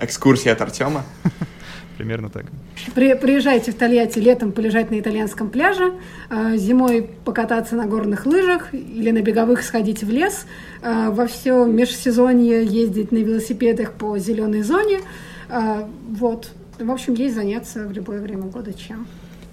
Экскурсия 0.00 0.52
от 0.52 0.60
Артема. 0.60 1.04
Примерно 1.98 2.30
так. 2.30 2.46
При, 2.94 3.14
приезжайте 3.14 3.70
в 3.70 3.74
Тольятти 3.74 4.18
летом 4.18 4.52
полежать 4.52 4.90
на 4.90 4.98
итальянском 4.98 5.50
пляже, 5.50 5.92
э, 6.30 6.56
зимой 6.56 7.10
покататься 7.24 7.76
на 7.76 7.86
горных 7.86 8.26
лыжах 8.26 8.72
или 8.72 9.10
на 9.10 9.20
беговых 9.20 9.62
сходить 9.62 10.02
в 10.02 10.10
лес, 10.10 10.46
э, 10.82 11.10
во 11.10 11.26
все 11.26 11.64
межсезонье 11.66 12.64
ездить 12.64 13.12
на 13.12 13.18
велосипедах 13.18 13.92
по 13.92 14.18
зеленой 14.18 14.62
зоне. 14.62 15.00
Э, 15.48 15.84
вот, 16.08 16.50
в 16.78 16.90
общем, 16.90 17.14
есть 17.14 17.34
заняться 17.34 17.86
в 17.86 17.92
любое 17.92 18.20
время 18.20 18.44
года 18.44 18.72
чем. 18.72 19.06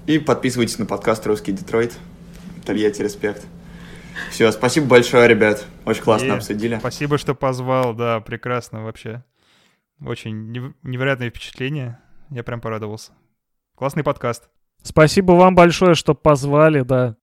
И 0.05 0.17
подписывайтесь 0.19 0.79
на 0.79 0.85
подкаст 0.85 1.25
«Русский 1.27 1.51
Детройт». 1.51 1.97
Тольятти, 2.65 3.01
респект. 3.01 3.45
Все, 4.31 4.51
спасибо 4.51 4.87
большое, 4.87 5.27
ребят. 5.27 5.65
Очень 5.85 6.03
классно 6.03 6.27
И 6.27 6.29
обсудили. 6.31 6.77
Спасибо, 6.79 7.17
что 7.17 7.35
позвал. 7.35 7.93
Да, 7.93 8.19
прекрасно 8.19 8.83
вообще. 8.83 9.23
Очень 10.03 10.73
невероятное 10.83 11.29
впечатление. 11.29 11.99
Я 12.29 12.43
прям 12.43 12.61
порадовался. 12.61 13.11
Классный 13.75 14.03
подкаст. 14.03 14.49
Спасибо 14.81 15.33
вам 15.33 15.55
большое, 15.55 15.95
что 15.95 16.13
позвали, 16.13 16.81
да. 16.81 17.15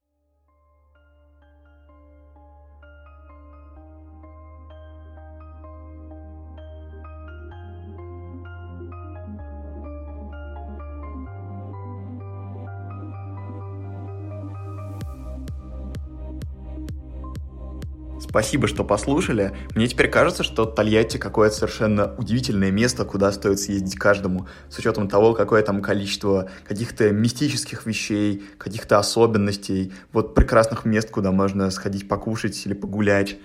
Спасибо, 18.36 18.68
что 18.68 18.84
послушали. 18.84 19.52
Мне 19.74 19.88
теперь 19.88 20.10
кажется, 20.10 20.42
что 20.42 20.66
Тольятти 20.66 21.16
какое-то 21.16 21.54
совершенно 21.56 22.14
удивительное 22.18 22.70
место, 22.70 23.06
куда 23.06 23.32
стоит 23.32 23.58
съездить 23.60 23.94
каждому, 23.94 24.46
с 24.68 24.78
учетом 24.78 25.08
того, 25.08 25.32
какое 25.32 25.62
там 25.62 25.80
количество 25.80 26.50
каких-то 26.68 27.10
мистических 27.12 27.86
вещей, 27.86 28.44
каких-то 28.58 28.98
особенностей, 28.98 29.94
вот 30.12 30.34
прекрасных 30.34 30.84
мест, 30.84 31.10
куда 31.10 31.32
можно 31.32 31.70
сходить 31.70 32.08
покушать 32.08 32.66
или 32.66 32.74
погулять. 32.74 33.38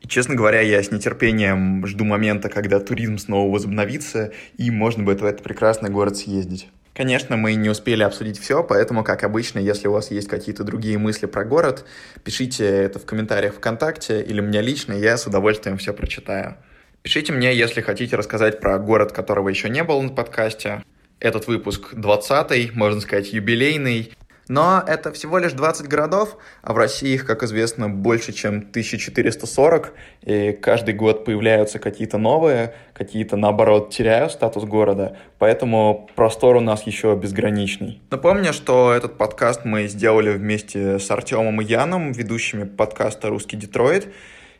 И, 0.00 0.08
честно 0.08 0.34
говоря, 0.34 0.62
я 0.62 0.82
с 0.82 0.90
нетерпением 0.90 1.86
жду 1.86 2.06
момента, 2.06 2.48
когда 2.48 2.80
туризм 2.80 3.18
снова 3.18 3.52
возобновится, 3.52 4.32
и 4.56 4.70
можно 4.70 5.04
будет 5.04 5.20
в 5.20 5.26
этот 5.26 5.42
прекрасный 5.42 5.90
город 5.90 6.16
съездить. 6.16 6.68
Конечно, 6.98 7.36
мы 7.36 7.54
не 7.54 7.68
успели 7.68 8.02
обсудить 8.02 8.40
все, 8.40 8.64
поэтому, 8.64 9.04
как 9.04 9.22
обычно, 9.22 9.60
если 9.60 9.86
у 9.86 9.92
вас 9.92 10.10
есть 10.10 10.26
какие-то 10.26 10.64
другие 10.64 10.98
мысли 10.98 11.26
про 11.26 11.44
город, 11.44 11.84
пишите 12.24 12.66
это 12.66 12.98
в 12.98 13.06
комментариях 13.06 13.54
ВКонтакте 13.54 14.20
или 14.20 14.40
мне 14.40 14.60
лично, 14.60 14.94
я 14.94 15.16
с 15.16 15.24
удовольствием 15.24 15.78
все 15.78 15.92
прочитаю. 15.92 16.56
Пишите 17.02 17.32
мне, 17.32 17.54
если 17.54 17.82
хотите 17.82 18.16
рассказать 18.16 18.58
про 18.58 18.80
город, 18.80 19.12
которого 19.12 19.48
еще 19.48 19.68
не 19.68 19.84
было 19.84 20.02
на 20.02 20.08
подкасте. 20.08 20.82
Этот 21.20 21.46
выпуск 21.46 21.94
20-й, 21.94 22.72
можно 22.74 23.00
сказать, 23.00 23.32
юбилейный. 23.32 24.12
Но 24.48 24.82
это 24.86 25.12
всего 25.12 25.38
лишь 25.38 25.52
20 25.52 25.86
городов, 25.88 26.38
а 26.62 26.72
в 26.72 26.78
России 26.78 27.10
их, 27.10 27.26
как 27.26 27.42
известно, 27.42 27.88
больше, 27.88 28.32
чем 28.32 28.58
1440, 28.58 29.92
и 30.22 30.52
каждый 30.52 30.94
год 30.94 31.26
появляются 31.26 31.78
какие-то 31.78 32.16
новые, 32.16 32.74
какие-то, 32.94 33.36
наоборот, 33.36 33.90
теряют 33.90 34.32
статус 34.32 34.64
города, 34.64 35.16
поэтому 35.38 36.08
простор 36.16 36.56
у 36.56 36.60
нас 36.60 36.82
еще 36.84 37.14
безграничный. 37.14 38.00
Напомню, 38.10 38.54
что 38.54 38.92
этот 38.92 39.18
подкаст 39.18 39.64
мы 39.64 39.86
сделали 39.86 40.30
вместе 40.30 40.98
с 40.98 41.10
Артемом 41.10 41.60
и 41.60 41.64
Яном, 41.64 42.12
ведущими 42.12 42.64
подкаста 42.64 43.28
«Русский 43.28 43.56
Детройт», 43.56 44.08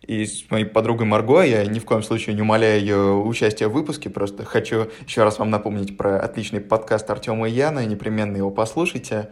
и 0.02 0.24
с 0.24 0.51
моей 0.51 0.65
подругой 0.65 1.06
Марго 1.06 1.43
я 1.43 1.65
ни 1.66 1.78
в 1.78 1.85
коем 1.85 2.02
случае 2.02 2.35
не 2.35 2.43
умоляю 2.43 2.81
ее 2.81 3.12
участия 3.15 3.69
в 3.69 3.73
выпуске, 3.73 4.09
просто 4.09 4.44
хочу 4.44 4.89
еще 5.06 5.23
раз 5.23 5.39
вам 5.39 5.51
напомнить 5.51 5.97
про 5.97 6.19
отличный 6.20 6.60
подкаст 6.60 7.10
Артема 7.10 7.48
и 7.48 7.52
Яна, 7.52 7.85
непременно 7.85 8.36
его 8.36 8.51
послушайте. 8.51 9.28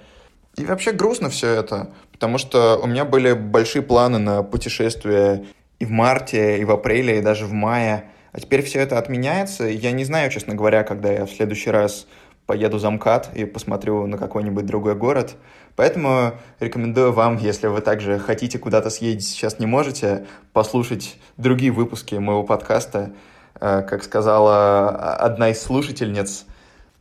И 0.57 0.65
вообще 0.65 0.93
грустно 0.93 1.29
все 1.29 1.49
это, 1.51 1.91
потому 2.13 2.39
что 2.39 2.79
у 2.83 2.87
меня 2.87 3.05
были 3.05 3.35
большие 3.35 3.83
планы 3.83 4.19
на 4.19 4.43
путешествие 4.43 5.45
и 5.79 5.85
в 5.85 5.91
марте, 5.91 6.59
и 6.59 6.65
в 6.65 6.71
апреле, 6.71 7.19
и 7.19 7.23
даже 7.23 7.45
в 7.45 7.53
мае. 7.53 8.11
А 8.33 8.41
теперь 8.41 8.63
все 8.63 8.81
это 8.81 8.99
отменяется. 8.99 9.65
Я 9.65 9.93
не 9.93 10.05
знаю, 10.05 10.31
честно 10.31 10.55
говоря, 10.55 10.83
когда 10.83 11.13
я 11.13 11.27
в 11.27 11.31
следующий 11.31 11.71
раз 11.71 12.07
поеду 12.47 12.79
за 12.79 12.91
МКАД 12.91 13.31
и 13.35 13.45
посмотрю 13.45 14.07
на 14.07 14.17
какой-нибудь 14.17 14.65
другой 14.65 14.95
город. 14.95 15.37
Поэтому 15.75 16.33
рекомендую 16.59 17.13
вам, 17.13 17.37
если 17.37 17.67
вы 17.67 17.83
также 17.83 18.19
хотите 18.19 18.59
куда-то 18.59 18.89
съездить, 18.89 19.29
сейчас 19.29 19.59
не 19.59 19.67
можете, 19.67 20.27
послушать 20.53 21.19
другие 21.37 21.71
выпуски 21.71 22.15
моего 22.15 22.45
подкаста. 22.45 23.13
Э, 23.61 23.83
как 23.83 24.03
сказала 24.03 25.17
одна 25.17 25.51
из 25.51 25.61
слушательниц, 25.61 26.47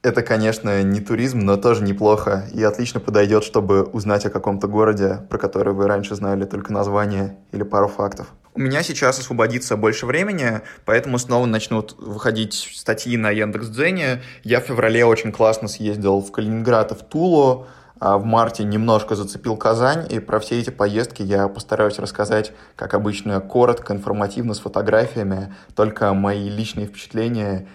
это, 0.05 0.21
конечно, 0.21 0.83
не 0.83 1.01
туризм, 1.01 1.39
но 1.39 1.57
тоже 1.57 1.83
неплохо 1.83 2.45
и 2.53 2.61
отлично 2.61 2.99
подойдет, 2.99 3.43
чтобы 3.43 3.81
узнать 3.81 4.23
о 4.27 4.29
каком-то 4.29 4.67
городе, 4.67 5.21
про 5.31 5.39
который 5.39 5.73
вы 5.73 5.87
раньше 5.87 6.13
знали 6.13 6.45
только 6.45 6.71
название 6.71 7.37
или 7.51 7.63
пару 7.63 7.87
фактов. 7.87 8.27
У 8.53 8.59
меня 8.59 8.83
сейчас 8.83 9.17
освободится 9.17 9.75
больше 9.75 10.05
времени, 10.05 10.61
поэтому 10.85 11.17
снова 11.17 11.47
начнут 11.47 11.95
выходить 11.97 12.53
статьи 12.75 13.17
на 13.17 13.31
Яндекс.Дзене. 13.31 14.21
Я 14.43 14.61
в 14.61 14.65
феврале 14.65 15.05
очень 15.05 15.31
классно 15.31 15.67
съездил 15.67 16.21
в 16.21 16.31
Калининград 16.31 16.91
и 16.91 16.95
в 16.95 16.99
Тулу, 16.99 17.65
а 17.99 18.17
в 18.19 18.25
марте 18.25 18.63
немножко 18.63 19.15
зацепил 19.15 19.57
Казань, 19.57 20.05
и 20.09 20.19
про 20.19 20.39
все 20.39 20.59
эти 20.59 20.69
поездки 20.69 21.23
я 21.23 21.47
постараюсь 21.47 21.97
рассказать, 21.97 22.51
как 22.75 22.93
обычно, 22.93 23.39
коротко, 23.39 23.93
информативно, 23.93 24.53
с 24.53 24.59
фотографиями, 24.59 25.55
только 25.75 26.13
мои 26.13 26.47
личные 26.49 26.87
впечатления 26.87 27.67